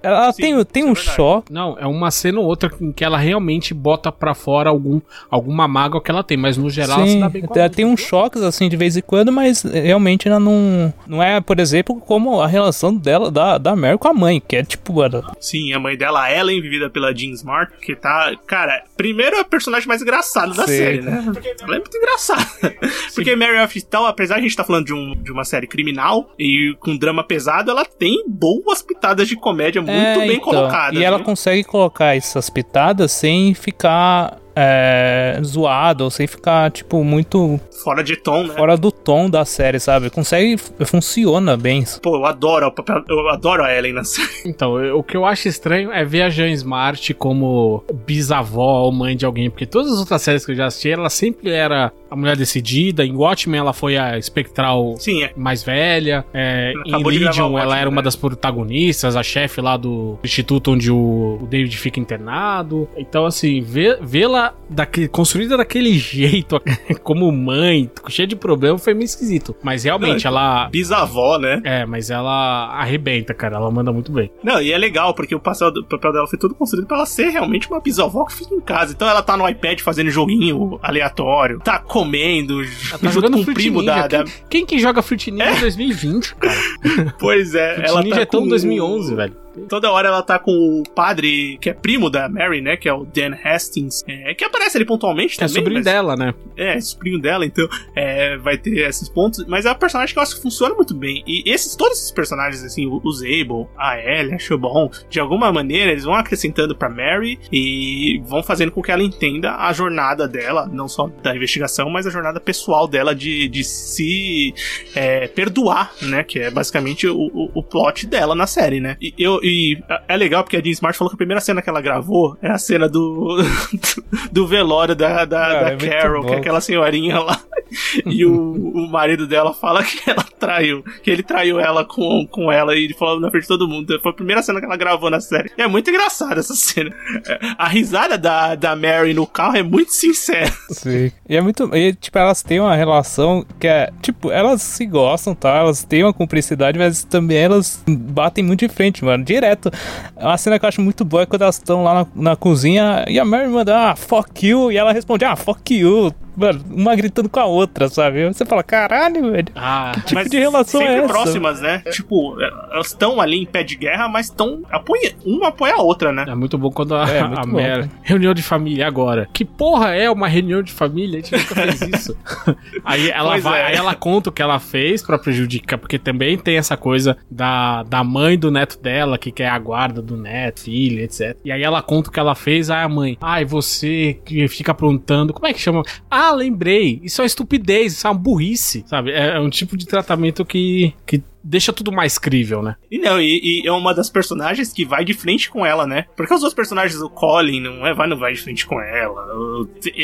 ela 0.03 0.33
Sim, 0.33 0.43
tem, 0.43 0.65
tem 0.65 0.85
um 0.85 0.93
é 0.93 0.95
choque. 0.95 1.53
Não, 1.53 1.77
é 1.79 1.87
uma 1.87 2.11
cena 2.11 2.41
ou 2.41 2.47
outra 2.47 2.71
em 2.81 2.91
que 2.91 3.05
ela 3.05 3.19
realmente 3.19 3.75
bota 3.75 4.11
pra 4.11 4.35
fora 4.35 4.71
algum, 4.71 5.03
alguma 5.31 5.69
mágoa 5.69 6.01
que 6.01 6.11
ela 6.11 6.25
tem, 6.25 6.35
mas 6.35 6.57
no 6.57 6.71
geral 6.71 6.97
Sim, 6.97 7.03
ela 7.03 7.11
se 7.11 7.21
dá 7.21 7.29
bem 7.29 7.45
ela 7.55 7.69
tem 7.69 7.85
uns 7.85 8.01
choques 8.01 8.41
assim 8.41 8.71
de 8.71 8.77
vez 8.77 8.97
em 8.97 9.03
quando, 9.03 9.31
mas 9.31 9.63
realmente 9.65 10.27
ela 10.27 10.41
não. 10.41 10.95
Não 11.07 11.23
é, 11.23 11.43
por 11.43 11.61
exemplo, 11.61 12.01
como 12.01 12.41
a 12.41 12.47
relação 12.47 12.97
dela, 12.97 13.31
da, 13.31 13.59
da 13.59 13.77
Mary 13.77 13.99
com 13.99 14.09
a 14.09 14.15
mãe, 14.15 14.41
que 14.41 14.57
é 14.57 14.65
tipo. 14.65 15.03
Ela... 15.03 15.23
Sim, 15.39 15.75
a 15.75 15.79
mãe 15.79 15.95
dela, 15.95 16.33
Ellen, 16.33 16.63
vivida 16.63 16.89
pela 16.89 17.15
Jean 17.15 17.33
Smart, 17.33 17.71
que 17.83 17.95
tá. 17.95 18.35
Cara, 18.47 18.83
primeiro 18.97 19.37
é 19.37 19.41
a 19.41 19.45
personagem 19.45 19.87
mais 19.87 20.01
engraçada 20.01 20.55
da 20.55 20.67
Sim. 20.67 20.77
série, 20.77 21.03
né? 21.03 21.23
Porque 21.35 21.55
ela 21.61 21.77
é 21.77 21.79
muito 21.79 21.99
engraçada. 21.99 22.47
Porque 23.15 23.37
Mary 23.37 23.63
of 23.63 23.83
Tal, 23.83 24.07
apesar 24.07 24.37
de 24.37 24.41
a 24.41 24.43
gente 24.43 24.53
estar 24.53 24.63
tá 24.63 24.69
falando 24.69 24.87
de, 24.87 24.95
um, 24.95 25.15
de 25.15 25.31
uma 25.31 25.45
série 25.45 25.67
criminal 25.67 26.33
e 26.39 26.75
com 26.81 26.97
drama 26.97 27.23
pesado, 27.23 27.74
ela 27.75 27.85
tem 27.85 28.25
boas 28.29 28.83
pitadas 28.83 29.29
de 29.29 29.37
comédia 29.37 29.83
muito 29.83 29.95
é, 29.95 30.17
bem 30.19 30.37
então, 30.37 30.41
colocadas. 30.51 30.99
E 30.99 31.05
ela 31.05 31.19
consegue 31.19 31.65
colocar 31.65 32.17
essas 32.17 32.49
pitadas 32.49 33.13
sem 33.13 33.53
ficar 33.55 34.39
é, 34.57 35.41
zoado, 35.43 36.05
ou 36.05 36.11
sem 36.11 36.27
ficar, 36.27 36.71
tipo, 36.71 37.03
muito 37.03 37.59
Fora 37.83 38.05
de 38.05 38.17
tom, 38.17 38.45
né? 38.45 38.55
fora 38.55 38.77
do 38.77 38.91
tom 38.93 39.29
da 39.29 39.45
série, 39.45 39.81
sabe? 39.81 40.11
Consegue, 40.11 40.57
funciona 40.87 41.57
bem. 41.57 41.85
Pô, 42.01 42.17
eu 42.17 42.25
adoro 42.25 42.69
o 42.69 42.73
papel. 42.73 43.03
Eu 43.09 43.29
adoro 43.29 43.65
a 43.65 43.75
Ellen 43.75 43.93
na 43.95 44.05
série. 44.05 44.29
Então, 44.47 44.79
eu- 44.79 44.99
o 44.99 45.03
que 45.03 45.17
eu 45.17 45.25
acho 45.25 45.49
estranho 45.49 45.91
é 45.91 46.05
ver 46.05 46.23
a 46.23 46.29
Jean 46.31 46.51
Smart 46.53 47.13
como 47.15 47.83
bisavó 48.07 48.83
ou 48.85 48.93
mãe 48.93 49.17
de 49.17 49.27
alguém, 49.27 49.51
porque 49.51 49.67
todas 49.67 49.93
as 49.93 49.99
outras 49.99 50.23
séries 50.23 50.47
que 50.47 50.53
eu 50.53 50.57
já 50.57 50.67
assisti, 50.67 50.91
ela 50.91 51.11
sempre 51.11 51.51
era 51.51 51.93
a 52.15 52.17
mulher 52.17 52.37
decidida. 52.37 53.05
Em 53.05 53.13
Watchmen, 53.15 53.59
ela 53.61 53.73
foi 53.73 53.97
a 53.97 54.17
espectral 54.17 54.95
Sim, 54.99 55.25
é. 55.25 55.33
mais 55.37 55.63
velha. 55.63 56.25
É, 56.33 56.73
em 56.87 57.03
Legion, 57.05 57.47
o 57.53 57.59
ela 57.59 57.67
Watchmen, 57.67 57.79
era 57.81 57.91
uma 57.91 58.01
né? 58.01 58.05
das 58.05 58.17
protagonistas, 58.17 59.17
a 59.17 59.23
chefe 59.23 59.61
lá 59.61 59.77
do 59.77 60.19
instituto 60.23 60.73
onde 60.73 60.91
o, 60.91 61.39
o 61.43 61.47
David 61.47 61.77
fica 61.77 61.99
internado. 62.01 62.89
Então, 62.97 63.27
assim, 63.27 63.61
vê- 63.61 63.99
vê-la 64.01 64.55
daquele- 64.71 65.09
construída 65.09 65.57
daquele 65.57 65.93
jeito, 65.99 66.61
como 67.03 67.31
mãe, 67.33 67.91
cheia 68.09 68.27
de 68.27 68.37
problema, 68.37 68.79
foi 68.79 68.95
meio 68.95 69.05
esquisito. 69.05 69.55
Mas 69.63 69.85
realmente, 69.85 70.25
Não, 70.25 70.31
ela. 70.31 70.69
Bisavó, 70.69 71.39
né? 71.39 71.61
É, 71.65 71.85
mas 71.87 72.11
ela 72.11 72.69
arrebenta, 72.75 73.35
cara. 73.35 73.57
Ela 73.57 73.71
manda 73.71 73.93
muito 73.93 74.13
bem. 74.13 74.31
Não, 74.43 74.61
e 74.61 74.73
é 74.73 74.79
legal, 74.79 75.15
porque 75.15 75.35
o 75.35 75.41
papel, 75.41 75.69
o 75.69 75.85
papel 75.85 76.13
dela 76.13 76.27
foi 76.27 76.39
todo 76.39 76.55
construído 76.55 76.87
pra 76.87 76.99
ela 76.99 77.07
ser 77.07 77.29
realmente 77.31 77.69
uma 77.69 77.81
bisavó 77.81 78.25
que 78.25 78.35
fica 78.35 78.55
em 78.55 78.61
casa. 78.61 78.93
Então 78.93 79.09
ela 79.09 79.23
tá 79.23 79.37
no 79.37 79.49
iPad 79.49 79.81
fazendo 79.81 80.11
joguinho 80.11 80.79
aleatório, 80.83 81.59
tá 81.61 81.79
comendo, 82.05 82.65
junto 82.65 82.99
tá 82.99 83.11
jogando 83.11 83.45
com 83.45 83.51
o 83.51 83.55
primo 83.55 83.81
Ninja. 83.81 84.09
da, 84.09 84.25
Quem, 84.25 84.33
quem 84.51 84.67
que 84.67 84.79
joga 84.79 85.03
Fruit 85.03 85.31
Ninja 85.31 85.51
em 85.51 85.61
2020, 85.61 86.35
cara? 86.37 86.55
Pois 87.19 87.55
é, 87.55 87.75
Fruit 87.75 87.89
ela 87.89 88.03
Ninja 88.03 88.17
tá 88.17 88.23
é 88.23 88.27
tão 88.27 88.43
com 88.43 88.49
2011, 88.49 89.15
velho. 89.15 89.44
Toda 89.69 89.91
hora 89.91 90.09
ela 90.09 90.23
tá 90.23 90.39
com 90.39 90.51
o 90.53 90.83
padre, 90.95 91.59
que 91.61 91.71
é 91.71 91.75
primo 91.75 92.11
da 92.11 92.29
Mary, 92.29 92.61
né? 92.61 92.77
Que 92.77 92.89
é 92.89 92.93
o 92.93 93.05
Dan 93.05 93.35
Hastings, 93.45 94.05
é, 94.07 94.35
que 94.35 94.45
aparece 94.45 94.77
ali 94.77 94.85
pontualmente 94.85 95.35
É 95.35 95.39
também. 95.47 95.55
sobrinho 95.55 95.75
mas- 95.79 95.85
dela, 95.85 96.17
né? 96.17 96.35
É, 96.57 96.81
sobrinho 96.81 97.21
dela, 97.21 97.45
então 97.47 97.69
é, 97.97 98.37
vai 98.39 98.57
ter 98.59 98.79
esses 98.89 99.09
pontos. 99.09 99.45
Mas 99.47 99.65
é 99.67 99.73
um 99.73 99.75
personagem 99.75 100.13
que 100.13 100.19
eu 100.19 100.23
acho 100.23 100.37
que 100.37 100.43
funciona 100.43 100.75
muito 100.75 100.95
bem. 100.95 101.23
E 101.27 101.43
esses, 101.51 101.75
todos 101.77 101.99
esses 101.99 102.11
personagens, 102.11 102.63
assim, 102.63 102.87
o, 102.87 103.01
o 103.03 103.13
Zabel, 103.13 103.69
a 103.77 103.99
Ellie, 103.99 104.35
a 104.35 104.39
Shubon, 104.39 104.91
de 105.09 105.19
alguma 105.21 105.53
maneira 105.53 105.91
eles 105.91 106.05
vão 106.05 106.15
acrescentando 106.15 106.75
pra 106.77 106.89
Mary 106.89 107.39
e 107.53 108.21
vão 108.27 108.43
fazendo 108.43 108.71
com 108.73 108.83
que 108.83 108.91
ela 108.91 109.03
entenda 109.03 109.57
a 109.57 109.73
jornada 109.73 110.27
dela, 110.29 110.69
não 110.73 110.89
só 110.89 111.09
da 111.23 111.35
investigação, 111.35 111.89
mas 111.91 112.07
a 112.07 112.11
jornada 112.11 112.41
pessoal 112.41 112.87
dela 112.87 113.15
de, 113.15 113.49
de 113.49 113.65
se 113.65 114.55
é, 114.95 115.27
perdoar, 115.29 115.93
né? 116.03 116.23
Que 116.25 116.39
é 116.41 116.51
basicamente 116.51 117.07
o, 117.07 117.17
o, 117.17 117.51
o 117.55 117.63
plot 117.63 118.07
dela 118.07 118.35
na 118.35 118.47
série, 118.47 118.81
né? 118.81 118.97
E, 119.01 119.15
eu, 119.19 119.41
e 119.45 119.79
é 120.09 120.17
legal 120.17 120.43
porque 120.43 120.57
a 120.57 120.63
Jean 120.63 120.71
Smart 120.73 120.97
falou 120.97 121.11
que 121.11 121.17
a 121.17 121.19
primeira 121.19 121.41
cena 121.41 121.61
que 121.61 121.69
ela 121.69 121.83
gravou 121.83 122.35
é 122.41 122.49
a 122.49 122.57
cena 122.57 122.89
do, 122.89 123.37
do 124.33 124.47
velório 124.47 124.95
da, 124.95 125.27
da, 125.27 125.63
da 125.63 125.69
é 125.73 125.77
Carol, 125.77 126.25
que 126.25 126.33
é 126.33 126.37
aquela 126.37 126.63
senhorinha 126.63 127.21
lá. 127.21 127.39
E 128.07 128.25
o, 128.25 128.53
o 128.53 128.89
marido 128.89 129.27
dela 129.27 129.53
fala 129.55 129.83
que 129.83 130.09
ela 130.09 130.25
traiu, 130.39 130.85
que 131.03 131.11
ele 131.11 131.23
traiu 131.23 131.59
ela 131.59 131.85
com, 131.85 132.27
com 132.27 132.53
ela 132.53 132.77
e 132.77 132.93
falou 132.95 133.19
na 133.19 133.31
frente 133.31 133.43
de 133.43 133.49
todo 133.49 133.69
mundo. 133.69 133.99
Foi 134.01 134.13
a 134.13 134.15
primeira 134.15 134.43
cena 134.43 134.61
que 134.61 134.67
ela 134.67 134.77
gravou 134.77 135.11
na 135.11 135.21
série. 135.21 135.51
É 135.57 135.67
muito 135.67 135.89
engraçada 135.91 136.41
essa 136.41 136.55
cena. 136.55 136.95
É, 137.27 137.39
A 137.59 137.67
risada 137.67 138.19
da, 138.19 138.55
da 138.55 138.77
Mary 138.77 139.15
no 139.15 139.27
carro 139.27 139.57
é 139.57 139.63
muito 139.63 139.93
sincera. 139.93 140.53
Sim. 140.71 141.11
E 141.29 141.37
é 141.37 141.41
muito. 141.41 141.75
E, 141.75 141.95
tipo, 141.95 142.19
elas 142.19 142.43
têm 142.43 142.61
uma 142.61 142.75
relação 142.75 143.45
que 143.59 143.67
é. 143.67 143.91
Tipo, 144.03 144.31
elas 144.31 144.63
se 144.63 144.87
gostam, 144.87 145.35
tá? 145.35 145.57
Elas 145.57 145.83
têm 145.85 146.05
uma 146.05 146.13
cumplicidade, 146.13 146.79
mas 146.79 147.05
também 147.05 147.39
elas 147.39 147.83
batem 147.87 148.45
muito 148.45 148.67
de 148.67 148.73
frente, 148.73 149.05
mano. 149.05 149.25
Direto. 149.25 149.71
Uma 150.17 150.37
cena 150.37 150.59
que 150.59 150.65
eu 150.65 150.69
acho 150.69 150.81
muito 150.81 151.05
boa 151.05 151.23
é 151.23 151.27
quando 151.27 151.43
elas 151.43 151.57
estão 151.57 151.83
lá 151.83 151.95
na, 151.95 152.07
na 152.31 152.37
cozinha 152.37 153.05
e 153.09 153.19
a 153.19 153.25
Mary 153.25 153.49
manda, 153.49 153.91
ah, 153.91 153.97
fuck 153.97 154.47
you. 154.47 154.71
E 154.71 154.77
ela 154.77 154.93
responde, 154.93 155.25
ah, 155.25 155.37
fuck 155.37 155.75
you. 155.75 156.13
Mano, 156.37 156.65
uma 156.71 156.95
gritando 156.97 157.29
com 157.29 157.41
a 157.41 157.45
outra, 157.45 157.89
sabe? 157.89 158.25
Você 158.27 158.45
fala, 158.45 158.63
caralho, 158.63 159.31
velho. 159.33 159.47
Ah, 159.55 159.93
tipo 160.05 160.29
de 160.29 160.39
relação 160.39 160.81
sempre 160.81 160.95
é 160.95 160.99
essa? 160.99 161.09
próximas, 161.09 161.61
né? 161.61 161.79
Tipo, 161.91 162.41
elas 162.41 162.89
estão 162.89 163.21
ali 163.21 163.41
em 163.43 163.47
pé 163.47 163.63
de 163.63 163.77
guerra, 163.77 164.09
mas 164.09 164.27
estão. 164.27 164.63
Apoia, 164.71 165.15
uma 165.25 165.49
apoia 165.49 165.75
a 165.75 165.83
outra, 165.83 166.13
né? 166.13 166.25
é 166.29 166.35
muito 166.35 166.57
bom 166.59 166.71
quando 166.71 166.95
a, 166.95 167.09
É, 167.09 167.23
muito 167.27 167.41
a 167.41 167.47
bom, 167.47 167.57
cara. 167.59 167.91
Reunião 168.03 168.35
de 168.35 168.43
família 168.43 168.87
agora. 168.87 169.29
Que 169.33 169.45
porra 169.45 169.95
é 169.95 170.11
uma 170.11 170.29
reunião 170.29 170.63
de 170.63 170.73
família? 170.73 171.19
A 171.19 171.23
gente 171.23 171.37
nunca 171.37 171.55
fez 171.55 171.81
isso. 171.83 172.17
aí, 172.85 173.11
ela 173.11 173.31
Pois 173.31 173.45
vai, 173.45 173.61
é. 173.61 173.65
aí 173.67 173.75
ela 173.77 173.95
conta 173.95 174.31
o 174.31 174.33
que 174.33 174.43
ela 174.43 174.59
fez 174.59 175.03
pra 175.03 175.19
prejudicar, 175.19 175.79
porque 175.79 175.99
também 175.99 176.37
tem 176.37 176.57
essa 176.57 176.77
coisa 176.77 177.17
da, 177.31 177.83
da 177.85 178.03
mãe 178.03 178.39
do 178.39 178.51
neto 178.51 178.79
dela, 178.81 179.17
que 179.19 179.31
quer 179.31 179.49
a 179.49 179.59
guarda 179.59 180.03
do 180.03 180.17
neto, 180.17 180.61
filho, 180.63 181.01
etc. 181.01 181.37
E 181.45 181.53
aí 181.53 181.63
ela 181.63 181.83
conta 181.83 182.09
o 182.09 182.13
que 182.13 182.19
ela 182.21 182.35
fez, 182.35 182.71
aí 182.71 182.83
a 182.83 182.89
mãe, 182.89 183.17
ai, 183.21 183.45
você 183.45 184.19
que 184.25 184.47
fica 184.49 184.73
aprontando, 184.73 185.33
como 185.33 185.47
é 185.47 185.53
que 185.53 185.61
chama? 185.61 185.83
Ah, 186.11 186.24
lembrei, 186.33 187.01
isso 187.03 187.23
é 187.23 187.27
estupidez, 187.27 187.95
isso 187.95 188.07
é 188.07 188.11
uma 188.11 188.19
burrice, 188.19 188.85
sabe? 188.87 189.13
É, 189.13 189.37
é 189.37 189.41
um 189.41 189.51
tipo 189.51 189.77
de 189.77 189.87
tratamento 189.87 190.45
que, 190.45 190.95
que 191.07 191.23
deixa 191.45 191.73
tudo 191.73 191.93
mais 191.93 192.19
crível, 192.19 192.63
né? 192.63 192.77
E 192.91 192.99
não, 192.99 193.21
e, 193.21 193.63
e 193.63 193.67
é 193.67 193.73
uma 193.73 193.95
das 193.95 194.09
personagens 194.09 194.73
que 194.73 194.85
vai 194.85 195.05
de 195.05 195.13
frente 195.15 195.51
com 195.51 195.65
ela, 195.65 195.87
né? 195.87 196.07
Porque 196.17 196.33
os 196.33 196.41
outros 196.41 196.55
personagens, 196.55 197.01
o 197.01 197.11
Colin, 197.11 197.61
não, 197.61 197.87
é, 197.87 197.93
vai, 197.93 198.09
não 198.09 198.17
vai 198.17 198.33
de 198.33 198.41
frente 198.41 198.67
com 198.67 198.81
ela. 198.81 199.23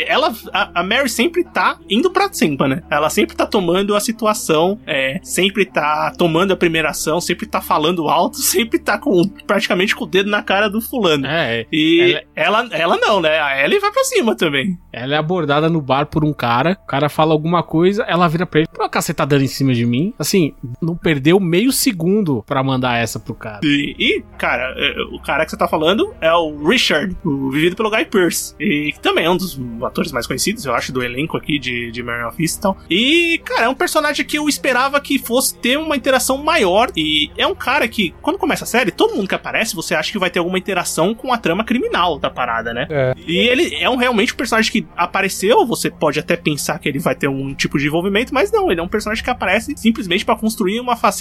Ela 0.07 0.35
a, 0.53 0.81
a 0.81 0.83
Mary 0.85 1.09
sempre 1.09 1.45
tá 1.45 1.79
indo 1.89 2.11
pra 2.11 2.33
cima, 2.33 2.69
né? 2.69 2.83
Ela 2.91 3.09
sempre 3.09 3.35
tá 3.35 3.47
tomando 3.47 3.95
a 3.97 4.01
situação, 4.01 4.79
é, 4.87 5.19
sempre 5.23 5.65
tá 5.65 6.13
tomando 6.17 6.53
a 6.53 6.57
primeira 6.57 6.91
ação, 6.91 7.21
sempre 7.21 7.47
tá 7.47 7.61
falando 7.61 8.09
alto, 8.09 8.37
sempre 8.43 8.79
tá 8.79 8.99
com 8.99 9.27
praticamente 9.47 9.95
com 9.97 10.05
o 10.05 10.07
dedo 10.07 10.31
na 10.31 10.43
cara 10.43 10.69
do 10.69 10.81
fulano. 10.81 11.27
É, 11.27 11.67
E 11.73 12.21
ela, 12.35 12.69
ela 12.73 12.97
não, 12.99 13.21
né? 13.21 13.41
A 13.41 13.65
Ellie 13.65 13.79
vai 13.81 13.91
pra 13.91 14.05
cima 14.05 14.37
também. 14.37 14.79
Ela 14.93 15.15
é 15.15 15.19
abordada 15.19 15.69
no 15.69 15.81
bar 15.81 16.07
por 16.07 16.25
um 16.25 16.33
cara, 16.33 16.77
o 16.83 16.87
cara 16.87 17.09
fala 17.09 17.33
alguma 17.33 17.63
coisa, 17.63 18.03
ela 18.05 18.29
vira 18.29 18.45
pra 18.45 18.61
ele, 18.61 18.69
por 18.69 18.85
acaso 18.85 19.07
você 19.07 19.15
tá 19.15 19.25
dando 19.25 19.45
em 19.45 19.49
cima 19.49 19.73
de 19.73 19.87
mim? 19.87 20.13
Assim, 20.19 20.53
não 20.83 20.97
perdeu 20.97 21.30
meio 21.39 21.71
segundo 21.71 22.43
pra 22.47 22.63
mandar 22.63 22.97
essa 22.97 23.21
pro 23.21 23.35
cara. 23.35 23.61
E, 23.63 23.95
e, 23.99 24.25
cara, 24.39 24.75
é, 24.77 25.03
o 25.13 25.21
cara 25.21 25.45
que 25.45 25.51
você 25.51 25.57
tá 25.57 25.69
falando 25.69 26.15
é 26.21 26.33
o 26.33 26.67
Richard, 26.67 27.17
o 27.25 27.51
vivido 27.51 27.77
pelo 27.77 27.91
Guy 27.91 28.07
Pearce. 28.07 28.55
E 28.59 28.93
que 28.93 29.01
também 29.01 29.27
é 29.27 29.31
um 29.31 29.37
dos 29.37 29.61
atores 29.85 30.11
mais 30.13 30.27
conhecidos, 30.27 30.65
eu 30.65 30.75
acho, 30.75 30.93
do 30.93 31.03
elenco 31.03 31.37
aqui 31.37 31.59
de, 31.59 31.91
de 31.91 32.03
Mary 32.03 32.25
of 32.25 32.41
Easttown. 32.43 32.77
E, 32.89 33.41
cara, 33.45 33.67
é 33.67 33.69
um 33.69 33.75
personagem 33.75 34.25
que 34.25 34.39
eu 34.39 34.49
esperava 34.49 35.01
que 35.01 35.19
fosse 35.19 35.57
ter 35.57 35.79
uma 35.79 35.97
interação 35.97 36.39
maior. 36.39 36.91
E 36.97 37.31
é 37.37 37.47
um 37.47 37.55
cara 37.55 37.87
que, 37.87 38.15
quando 38.23 38.39
começa 38.39 38.65
a 38.65 38.67
série, 38.67 38.91
todo 38.91 39.15
mundo 39.15 39.29
que 39.29 39.35
aparece, 39.35 39.75
você 39.75 39.95
acha 39.95 40.11
que 40.11 40.19
vai 40.19 40.31
ter 40.31 40.39
alguma 40.39 40.59
interação 40.59 41.15
com 41.15 41.33
a 41.33 41.39
trama 41.39 41.65
criminal 41.65 42.19
da 42.19 42.31
parada, 42.31 42.73
né? 42.73 42.87
É. 42.91 43.15
E 43.27 43.37
ele 43.37 43.75
é 43.75 43.89
um, 43.89 43.97
realmente 43.97 44.33
um 44.33 44.37
personagem 44.37 44.73
que 44.73 44.87
apareceu, 44.97 45.67
você 45.67 45.91
pode 45.91 46.19
até 46.19 46.37
pensar 46.37 46.79
que 46.79 46.89
ele 46.89 46.99
vai 46.99 47.15
ter 47.15 47.29
um 47.29 47.55
tipo 47.55 47.79
de 47.79 47.87
envolvimento, 47.87 48.33
mas 48.33 48.51
não, 48.51 48.71
ele 48.71 48.81
é 48.81 48.83
um 48.83 48.89
personagem 48.89 49.23
que 49.23 49.31
aparece 49.31 49.75
simplesmente 49.77 50.25
pra 50.25 50.37
construir 50.37 50.81
uma 50.81 50.97
faceta 50.97 51.20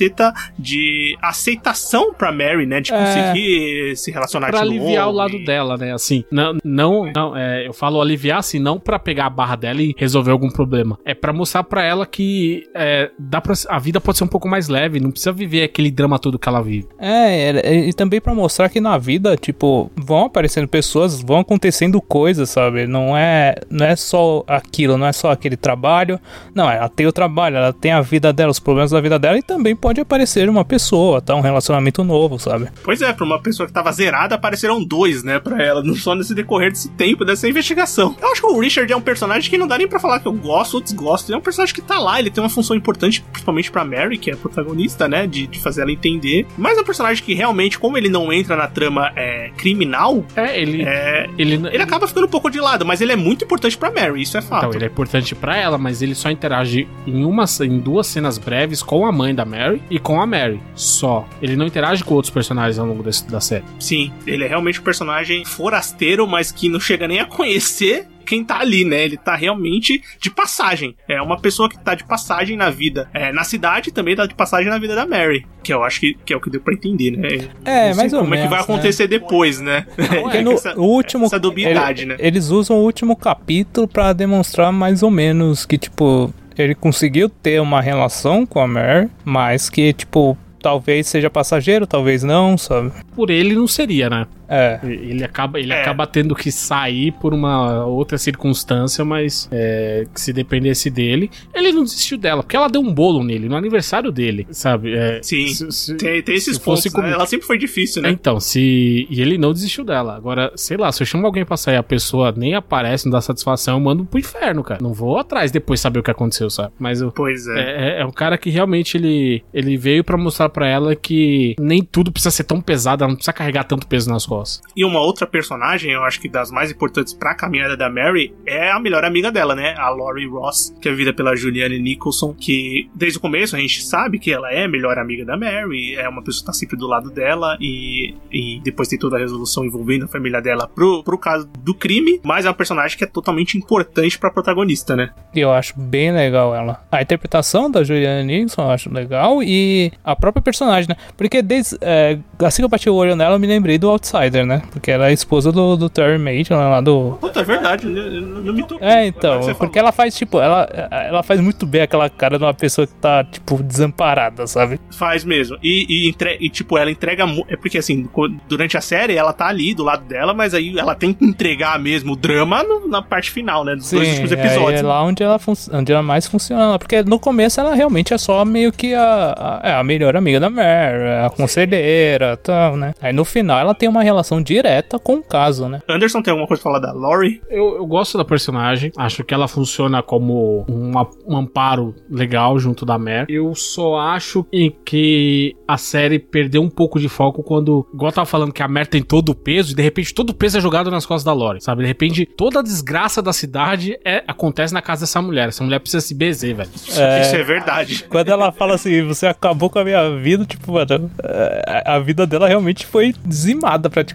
de 0.58 1.18
aceitação 1.22 2.14
pra 2.14 2.32
Mary, 2.32 2.66
né? 2.66 2.82
De 2.82 2.94
É. 2.94 2.98
conseguir 2.98 3.96
se 3.96 4.12
relacionar 4.12 4.50
Pra 4.50 4.60
de 4.62 4.66
aliviar 4.68 5.06
novo 5.06 5.14
o 5.16 5.18
lado 5.18 5.36
e- 5.36 5.46
dela, 5.46 5.78
né? 5.78 5.94
Assim, 5.94 6.24
não, 6.32 6.58
não, 6.64 7.12
não 7.14 7.36
é, 7.38 7.68
eu 7.68 7.74
falo 7.74 8.02
aliviar 8.02 8.40
assim, 8.40 8.60
não 8.60 8.80
pra 8.80 9.00
pegar 9.00 9.26
a 9.26 9.30
barra 9.30 9.56
dela 9.56 9.82
e 9.82 9.94
resolver 9.98 10.32
algum 10.32 10.50
problema. 10.50 10.98
É 11.06 11.14
pra 11.14 11.34
mostrar 11.34 11.64
pra 11.64 11.84
ela 11.84 12.06
que 12.06 12.64
é, 12.76 13.10
dá 13.18 13.42
pra, 13.42 13.54
a 13.70 13.80
vida 13.80 14.00
pode 14.00 14.18
ser 14.18 14.24
um 14.24 14.28
pouco 14.28 14.48
mais 14.48 14.68
leve, 14.68 15.00
não 15.00 15.12
precisa 15.12 15.32
viver 15.32 15.64
aquele 15.64 15.92
drama 15.92 16.20
todo 16.20 16.38
que 16.40 16.48
ela 16.48 16.62
vive. 16.62 16.88
É, 17.00 17.50
é, 17.64 17.76
e 17.88 17.94
também 17.94 18.22
pra 18.22 18.34
mostrar 18.34 18.70
que 18.70 18.80
na 18.80 18.98
vida, 18.98 19.36
tipo, 19.38 19.92
vão 19.96 20.26
aparecendo 20.26 20.68
pessoas, 20.68 21.22
vão 21.22 21.40
acontecendo 21.40 22.02
coisas, 22.02 22.50
sabe? 22.50 22.86
Não 22.88 23.16
é, 23.18 23.56
não 23.70 23.86
é 23.86 23.96
só 23.96 24.44
aquilo, 24.48 24.98
não 24.98 25.08
é 25.08 25.14
só 25.14 25.32
aquele 25.32 25.58
trabalho. 25.58 26.20
Não, 26.54 26.70
ela 26.70 26.90
tem 26.90 27.06
o 27.08 27.12
trabalho, 27.12 27.58
ela 27.58 27.74
tem 27.74 27.92
a 27.92 28.02
vida 28.02 28.32
dela, 28.34 28.52
os 28.52 28.60
problemas 28.60 28.92
da 28.92 29.02
vida 29.02 29.18
dela 29.20 29.38
e 29.38 29.42
também 29.42 29.76
pode 29.90 30.02
aparecer 30.02 30.48
uma 30.48 30.64
pessoa, 30.64 31.20
tá? 31.20 31.34
Um 31.36 31.42
relacionamento 31.42 32.04
novo, 32.04 32.38
sabe? 32.38 32.68
Pois 32.84 33.02
é, 33.02 33.12
pra 33.12 33.26
uma 33.26 33.42
pessoa 33.42 33.66
que 33.66 33.74
tava 33.74 33.92
zerada, 33.92 34.36
apareceram 34.36 34.84
dois, 34.84 35.24
né, 35.24 35.40
pra 35.40 35.64
ela, 35.64 35.84
não 35.84 35.96
só 35.96 36.14
nesse 36.14 36.36
decorrer 36.36 36.70
desse 36.72 36.90
tempo, 36.92 37.26
dessa 37.26 37.50
investigação. 37.50 38.16
Eu 38.22 38.32
acho 38.32 38.40
que 38.42 38.48
o 38.48 38.60
Richard 38.60 38.92
é 38.94 38.96
um 38.96 39.02
personagem 39.02 39.50
que 39.50 39.58
não 39.58 39.68
dá 39.68 39.80
nem 39.80 39.88
pra 39.88 40.00
falar 40.00 40.20
que 40.20 40.28
eu 40.28 40.34
gosto 40.34 40.76
ou 40.76 40.82
desgosto. 40.82 41.30
Ele 41.30 41.36
é 41.36 41.40
um 41.40 41.42
personagem 41.42 41.74
que 41.74 41.82
tá 41.82 41.98
lá, 41.98 42.20
ele 42.20 42.30
tem 42.30 42.44
uma 42.44 42.50
função 42.52 42.76
importante, 42.76 43.22
principalmente 43.32 43.72
pra 43.72 43.84
Mary, 43.84 44.20
que 44.20 44.30
é 44.30 44.36
a 44.36 44.38
protagonista, 44.38 45.08
né, 45.08 45.26
de, 45.26 45.48
de 45.48 45.60
fazer 45.60 45.82
ela 45.82 45.92
entender. 45.92 46.46
Mas 46.56 46.78
é 46.78 46.82
um 46.82 46.86
personagem 46.86 47.24
que 47.24 47.34
realmente, 47.34 47.80
como 47.80 47.98
ele 47.98 48.10
não 48.10 48.32
entra 48.32 48.56
na 48.56 48.68
trama 48.68 49.12
é, 49.16 49.50
criminal, 49.58 50.24
É, 50.36 50.62
ele. 50.62 50.84
é, 50.84 51.28
ele, 51.36 51.56
ele 51.72 51.82
acaba 51.82 52.08
ficando 52.08 52.28
um 52.28 52.30
pouco 52.30 52.52
de 52.52 52.60
lado, 52.60 52.86
mas 52.86 53.02
ele 53.02 53.12
é 53.12 53.16
muito 53.16 53.44
importante 53.44 53.76
pra 53.76 53.90
Mary, 53.92 54.22
isso 54.22 54.38
é 54.38 54.42
fato. 54.42 54.66
Então, 54.68 54.74
ele 54.76 54.84
é 54.86 54.88
importante 54.88 55.34
pra 55.34 55.58
ela, 55.58 55.80
mas 55.80 56.04
ele 56.04 56.14
só 56.14 56.30
interage 56.30 56.88
em, 57.08 57.26
uma, 57.26 57.46
em 57.64 57.80
duas 57.80 58.06
cenas 58.06 58.38
breves 58.38 58.84
com 58.84 59.04
a 59.08 59.12
mãe 59.12 59.34
da 59.34 59.46
Mary 59.46 59.79
e 59.90 60.00
com 60.00 60.22
a 60.22 60.26
Mary. 60.26 60.60
Só. 60.76 61.28
Ele 61.42 61.56
não 61.56 61.66
interage 61.68 62.04
com 62.04 62.14
outros 62.16 62.34
personagens 62.34 62.78
ao 62.80 62.86
longo 62.86 63.04
desse- 63.04 63.28
da 63.30 63.40
série. 63.40 63.64
Sim, 63.80 64.12
ele 64.26 64.44
é 64.44 64.48
realmente 64.48 64.80
um 64.80 64.84
personagem 64.84 65.44
forasteiro, 65.46 66.28
mas 66.28 66.52
que 66.52 66.68
não 66.70 66.80
chega 66.80 67.08
nem 67.08 67.20
a 67.20 67.26
conhecer 67.26 68.08
quem 68.26 68.44
tá 68.46 68.60
ali, 68.60 68.86
né? 68.86 69.04
Ele 69.06 69.18
tá 69.18 69.36
realmente 69.36 70.04
de 70.22 70.30
passagem. 70.30 70.96
É 71.08 71.20
uma 71.20 71.40
pessoa 71.40 71.68
que 71.68 71.80
tá 71.84 71.96
de 71.96 72.04
passagem 72.04 72.56
na 72.56 72.70
vida. 72.70 73.10
É, 73.12 73.32
na 73.32 73.44
cidade 73.44 73.92
também 73.92 74.16
tá 74.16 74.28
de 74.28 74.36
passagem 74.36 74.70
na 74.70 74.78
vida 74.78 74.94
da 74.94 75.08
Mary. 75.08 75.48
Que 75.64 75.74
eu 75.74 75.84
acho 75.84 76.00
que, 76.00 76.16
que 76.24 76.32
é 76.32 76.38
o 76.38 76.40
que 76.40 76.48
deu 76.50 76.62
pra 76.62 76.76
entender, 76.76 77.10
né? 77.18 77.50
É, 77.66 77.90
Não 77.90 77.98
mais 77.98 78.14
ou 78.14 78.20
como 78.20 78.36
é 78.36 78.38
que 78.38 78.44
vai 78.44 78.52
menos, 78.60 78.68
né? 78.68 78.74
acontecer 78.76 79.08
depois, 79.08 79.60
né? 79.60 79.88
Porque 80.22 80.42
no 80.44 80.52
essa, 80.52 80.80
último. 80.80 81.26
essa 81.26 81.40
dubiedade, 81.40 82.04
ele- 82.04 82.12
né? 82.12 82.18
Eles 82.20 82.50
usam 82.50 82.78
o 82.78 82.84
último 82.84 83.16
capítulo 83.16 83.88
pra 83.88 84.14
demonstrar 84.14 84.72
mais 84.72 85.02
ou 85.02 85.10
menos 85.10 85.66
que, 85.66 85.80
tipo, 85.80 86.32
ele 86.62 86.76
conseguiu 86.76 87.30
ter 87.30 87.62
uma 87.62 87.82
relação 87.82 88.46
com 88.46 88.60
a 88.60 88.68
Mare, 88.68 89.10
mas 89.24 89.70
que, 89.70 89.94
tipo, 89.94 90.38
talvez 90.62 91.08
seja 91.08 91.30
passageiro, 91.30 91.88
talvez 91.88 92.24
não, 92.24 92.58
sabe? 92.58 92.92
Por 93.16 93.30
ele 93.30 93.56
não 93.56 93.68
seria, 93.68 94.10
né? 94.10 94.28
É. 94.50 94.80
Ele 94.84 95.24
acaba, 95.24 95.60
ele 95.60 95.72
É. 95.72 95.82
acaba 95.82 96.08
tendo 96.08 96.34
que 96.36 96.52
sair 96.52 97.12
por 97.14 97.34
uma 97.34 97.86
outra 97.86 98.18
circunstância, 98.18 99.04
mas 99.06 99.48
é, 99.52 100.06
que 100.14 100.20
se 100.20 100.34
dependesse 100.34 100.90
dele, 100.90 101.30
ele 101.54 101.72
não 101.72 101.84
desistiu 101.84 102.18
dela, 102.18 102.42
porque 102.44 102.56
ela 102.56 102.68
deu 102.68 102.82
um 102.82 102.94
bolo 102.94 103.24
nele, 103.24 103.48
no 103.48 103.56
aniversário 103.56 104.12
dele, 104.12 104.48
sabe? 104.52 104.94
É, 104.96 105.20
Sim, 105.22 105.48
se- 105.48 105.72
se- 105.72 105.96
Tem, 105.96 106.22
tem 106.22 106.36
esses 106.36 106.58
pontos. 106.58 106.86
né? 106.86 106.92
comigo- 106.92 107.14
Ela 107.14 107.26
sempre 107.26 107.46
foi 107.46 107.58
difícil, 107.58 108.02
né? 108.02 108.10
Então, 108.10 108.40
se. 108.40 109.08
E 109.10 109.22
ele 109.22 109.38
não 109.38 109.54
desistiu 109.54 109.84
dela. 109.84 110.16
Agora, 110.16 110.52
sei 110.56 110.78
lá, 110.78 110.92
se 110.92 111.02
eu 111.04 111.06
chamo 111.08 111.26
alguém 111.26 111.46
pra 111.46 111.58
sair 111.58 111.76
a 111.76 111.84
pessoa 111.84 112.34
nem 112.36 112.56
aparece, 112.56 113.06
não 113.06 113.12
dá 113.12 113.22
satisfação, 113.22 113.76
eu 113.76 113.80
mando 113.80 114.06
pro 114.06 114.20
inferno, 114.20 114.64
cara. 114.64 114.80
Não 114.82 114.94
vou 114.94 115.18
atrás 115.18 115.52
depois 115.52 115.80
saber 115.80 116.00
o 116.00 116.04
que 116.04 116.12
aconteceu, 116.12 116.50
sabe? 116.50 116.72
Mas 116.80 117.02
eu. 117.02 117.12
Pois 117.12 117.48
é. 117.48 117.60
É, 117.60 117.98
é, 117.98 118.02
é 118.02 118.06
um 118.06 118.12
cara 118.12 118.38
que 118.38 118.50
realmente 118.50 118.98
ele, 118.98 119.44
ele 119.54 119.78
veio 119.78 120.04
pra 120.04 120.18
mostrar 120.18 120.50
pra 120.50 120.68
ela 120.68 120.96
que 120.96 121.56
nem 121.60 121.84
tudo 121.84 122.12
precisa 122.12 122.32
ser 122.32 122.44
tão 122.44 122.60
pesado, 122.62 123.04
ela 123.04 123.10
não 123.10 123.16
precisa 123.16 123.34
carregar 123.34 123.64
tanto 123.64 123.86
peso 123.88 124.10
nas 124.10 124.26
costas. 124.26 124.39
E 124.76 124.86
uma 124.86 125.00
outra 125.02 125.26
personagem, 125.26 125.92
eu 125.92 126.04
acho 126.04 126.20
que 126.20 126.30
das 126.30 126.52
mais 126.52 126.72
importantes 126.72 127.14
pra 127.14 127.36
caminhada 127.36 127.76
da 127.76 127.90
Mary, 127.90 128.34
é 128.46 128.72
a 128.72 128.80
melhor 128.80 129.04
amiga 129.04 129.32
dela, 129.32 129.56
né? 129.56 129.76
A 129.78 129.90
Laurie 129.90 130.28
Ross, 130.28 130.76
que 130.82 130.88
é 130.88 130.92
vivida 130.92 131.14
pela 131.14 131.36
Julianne 131.36 131.80
Nicholson, 131.80 132.34
que 132.34 132.90
desde 132.96 133.18
o 133.18 133.22
começo 133.22 133.56
a 133.56 133.60
gente 133.60 133.84
sabe 133.84 134.20
que 134.20 134.32
ela 134.32 134.52
é 134.52 134.66
a 134.66 134.68
melhor 134.68 134.98
amiga 134.98 135.26
da 135.26 135.38
Mary, 135.38 135.96
é 135.96 136.08
uma 136.08 136.24
pessoa 136.24 136.42
que 136.42 136.46
tá 136.48 136.54
sempre 136.54 136.78
do 136.78 136.88
lado 136.88 137.10
dela, 137.10 137.58
e, 137.60 138.16
e 138.32 138.60
depois 138.64 138.88
tem 138.88 139.00
toda 139.00 139.18
a 139.18 139.20
resolução 139.20 139.66
envolvendo 139.66 140.06
a 140.06 140.08
família 140.08 140.42
dela 140.42 140.68
pro, 140.68 141.04
pro 141.04 141.18
caso 141.18 141.48
do 141.60 141.74
crime, 141.74 142.20
mas 142.24 142.46
é 142.46 142.50
uma 142.50 142.56
personagem 142.56 142.98
que 142.98 143.04
é 143.04 143.08
totalmente 143.08 143.58
importante 143.58 144.18
pra 144.18 144.32
protagonista, 144.32 144.96
né? 144.96 145.12
Eu 145.36 145.52
acho 145.52 145.80
bem 145.80 146.12
legal 146.12 146.56
ela. 146.56 146.84
A 146.92 147.02
interpretação 147.02 147.70
da 147.70 147.84
Juliana 147.84 148.24
Nixon 148.24 148.62
eu 148.62 148.72
acho 148.72 148.94
legal 148.94 149.42
e 149.44 149.92
a 150.04 150.16
própria 150.16 150.42
personagem, 150.42 150.90
né? 150.90 150.96
Porque 151.18 151.42
desde, 151.42 151.78
é, 151.82 152.18
assim 152.40 152.62
que 152.62 152.66
eu 152.66 152.70
bati 152.70 152.90
o 152.90 152.96
olho 152.96 153.16
nela, 153.16 153.36
eu 153.36 153.40
me 153.40 153.48
lembrei 153.48 153.78
do 153.78 153.90
Outsider, 154.30 154.46
né? 154.46 154.62
Porque 154.72 154.92
ela 154.92 155.06
é 155.06 155.10
a 155.10 155.12
esposa 155.12 155.52
do, 155.52 155.76
do 155.76 155.90
Terry 155.90 156.18
Maitland 156.18 156.70
lá 156.70 156.82
do. 156.82 157.18
Puta, 157.20 157.40
é 157.40 157.44
verdade, 157.44 157.88
né? 157.88 158.00
Eu 158.00 158.22
não 158.22 158.54
me 158.54 158.64
toquei. 158.64 158.88
É, 158.88 159.08
então, 159.08 159.42
você 159.42 159.54
porque 159.54 159.80
falou. 159.80 159.88
ela 159.88 159.92
faz, 159.92 160.16
tipo, 160.16 160.40
ela, 160.40 160.68
ela 160.92 161.24
faz 161.24 161.40
muito 161.40 161.66
bem 161.66 161.82
aquela 161.82 162.10
cara 162.10 162.38
de 162.38 162.44
uma 162.44 162.54
pessoa 162.54 162.86
que 162.88 162.94
tá, 162.94 163.24
tipo, 163.24 163.62
desamparada, 163.64 164.46
sabe? 164.48 164.80
Faz 164.92 165.24
mesmo. 165.24 165.58
E, 165.64 165.86
e, 165.90 166.10
entre- 166.10 166.38
e, 166.40 166.50
tipo, 166.50 166.78
ela 166.78 166.92
entrega. 166.92 167.26
É 167.48 167.56
porque 167.56 167.78
assim, 167.78 168.08
durante 168.48 168.78
a 168.78 168.82
série 168.82 169.16
ela 169.16 169.34
tá 169.34 169.48
ali 169.48 169.74
do 169.74 169.84
lado 169.84 170.06
dela, 170.06 170.34
mas 170.34 170.54
aí 170.54 170.78
ela 170.78 170.96
tem 170.96 171.14
que 171.14 171.26
entregar 171.26 171.80
mesmo 171.80 172.14
o 172.14 172.16
drama 172.16 172.64
no- 172.64 172.88
na 172.88 173.02
parte 173.02 173.32
final, 173.32 173.64
né? 173.64 173.76
Dos 173.76 173.92
dois 173.92 174.08
últimos 174.10 174.32
aí 174.32 174.40
episódios. 174.40 174.82
é 174.82 174.84
lá 174.86 175.04
onde 175.04 175.24
ela, 175.24 175.40
onde 175.74 175.92
ela 175.92 176.04
mais 176.04 176.28
funciona. 176.28 176.78
Porque 176.80 177.02
no 177.04 177.20
começo 177.20 177.60
ela 177.60 177.74
realmente 177.76 178.14
é 178.14 178.18
só 178.18 178.44
meio 178.46 178.72
que 178.72 178.94
a, 178.94 179.60
a, 179.64 179.70
é 179.70 179.74
a 179.74 179.84
melhor 179.84 180.16
amiga 180.16 180.40
da 180.40 180.50
Mare, 180.50 181.26
a 181.26 181.30
conselheira 181.30 182.34
e 182.34 182.38
tal, 182.38 182.76
né? 182.78 182.94
Aí 183.02 183.14
no 183.14 183.26
final 183.26 183.60
ela 183.60 183.74
tem 183.74 183.88
uma 183.90 184.04
relação 184.04 184.19
direta 184.42 184.98
com 185.00 185.16
o 185.16 185.24
caso, 185.24 185.68
né? 185.68 185.82
Anderson 185.88 186.22
tem 186.22 186.32
alguma 186.32 186.48
coisa 186.48 186.62
pra 186.62 186.72
falar 186.72 186.80
da 186.80 186.94
Laurie? 186.94 187.42
Eu, 187.50 187.78
eu 187.78 187.86
gosto 187.86 188.18
da 188.18 188.26
personagem, 188.26 188.92
acho 188.98 189.24
que 189.24 189.34
ela 189.34 189.48
funciona 189.48 190.02
como 190.04 190.66
um, 190.70 190.98
a- 190.98 191.10
um 191.28 191.38
amparo 191.38 191.96
legal 192.10 192.58
junto 192.60 192.86
da 192.86 192.98
Mer. 192.98 193.26
Eu 193.30 193.54
só 193.56 193.98
acho 194.00 194.46
em 194.52 194.74
que 194.86 195.56
a 195.68 195.78
série 195.78 196.20
perdeu 196.20 196.62
um 196.62 196.70
pouco 196.70 197.00
de 197.00 197.08
foco 197.10 197.44
quando, 197.44 197.88
igual 197.94 198.10
eu 198.10 198.16
tava 198.16 198.26
falando 198.26 198.52
que 198.54 198.64
a 198.64 198.68
Mer 198.68 198.88
tem 198.88 199.02
todo 199.02 199.30
o 199.30 199.36
peso, 199.36 199.72
e 199.72 199.76
de 199.76 199.82
repente 199.82 200.14
todo 200.14 200.32
o 200.32 200.34
peso 200.34 200.58
é 200.58 200.62
jogado 200.62 200.90
nas 200.92 201.06
costas 201.06 201.24
da 201.24 201.34
Lori, 201.34 201.62
sabe? 201.62 201.82
De 201.84 201.88
repente 201.88 202.26
toda 202.26 202.60
a 202.60 202.64
desgraça 202.64 203.22
da 203.22 203.34
cidade 203.34 203.98
é, 204.06 204.24
acontece 204.28 204.74
na 204.74 204.82
casa 204.82 205.02
dessa 205.02 205.22
mulher. 205.22 205.50
Essa 205.50 205.64
mulher 205.64 205.80
precisa 205.80 206.02
se 206.02 206.14
bezer, 206.14 206.54
velho. 206.56 206.70
Isso 206.74 207.00
é 207.00 207.44
verdade. 207.44 208.06
Quando 208.10 208.30
ela 208.30 208.52
fala 208.52 208.76
assim, 208.76 209.04
você 209.04 209.28
acabou 209.28 209.70
com 209.70 209.80
a 209.80 209.84
minha 209.84 210.18
vida, 210.18 210.46
tipo, 210.46 210.72
mano, 210.74 211.10
é, 211.24 211.84
a 211.86 212.00
vida 212.00 212.26
dela 212.26 212.48
realmente 212.48 212.86
foi 212.86 213.14
dizimada 213.26 213.90
praticamente, 213.90 214.09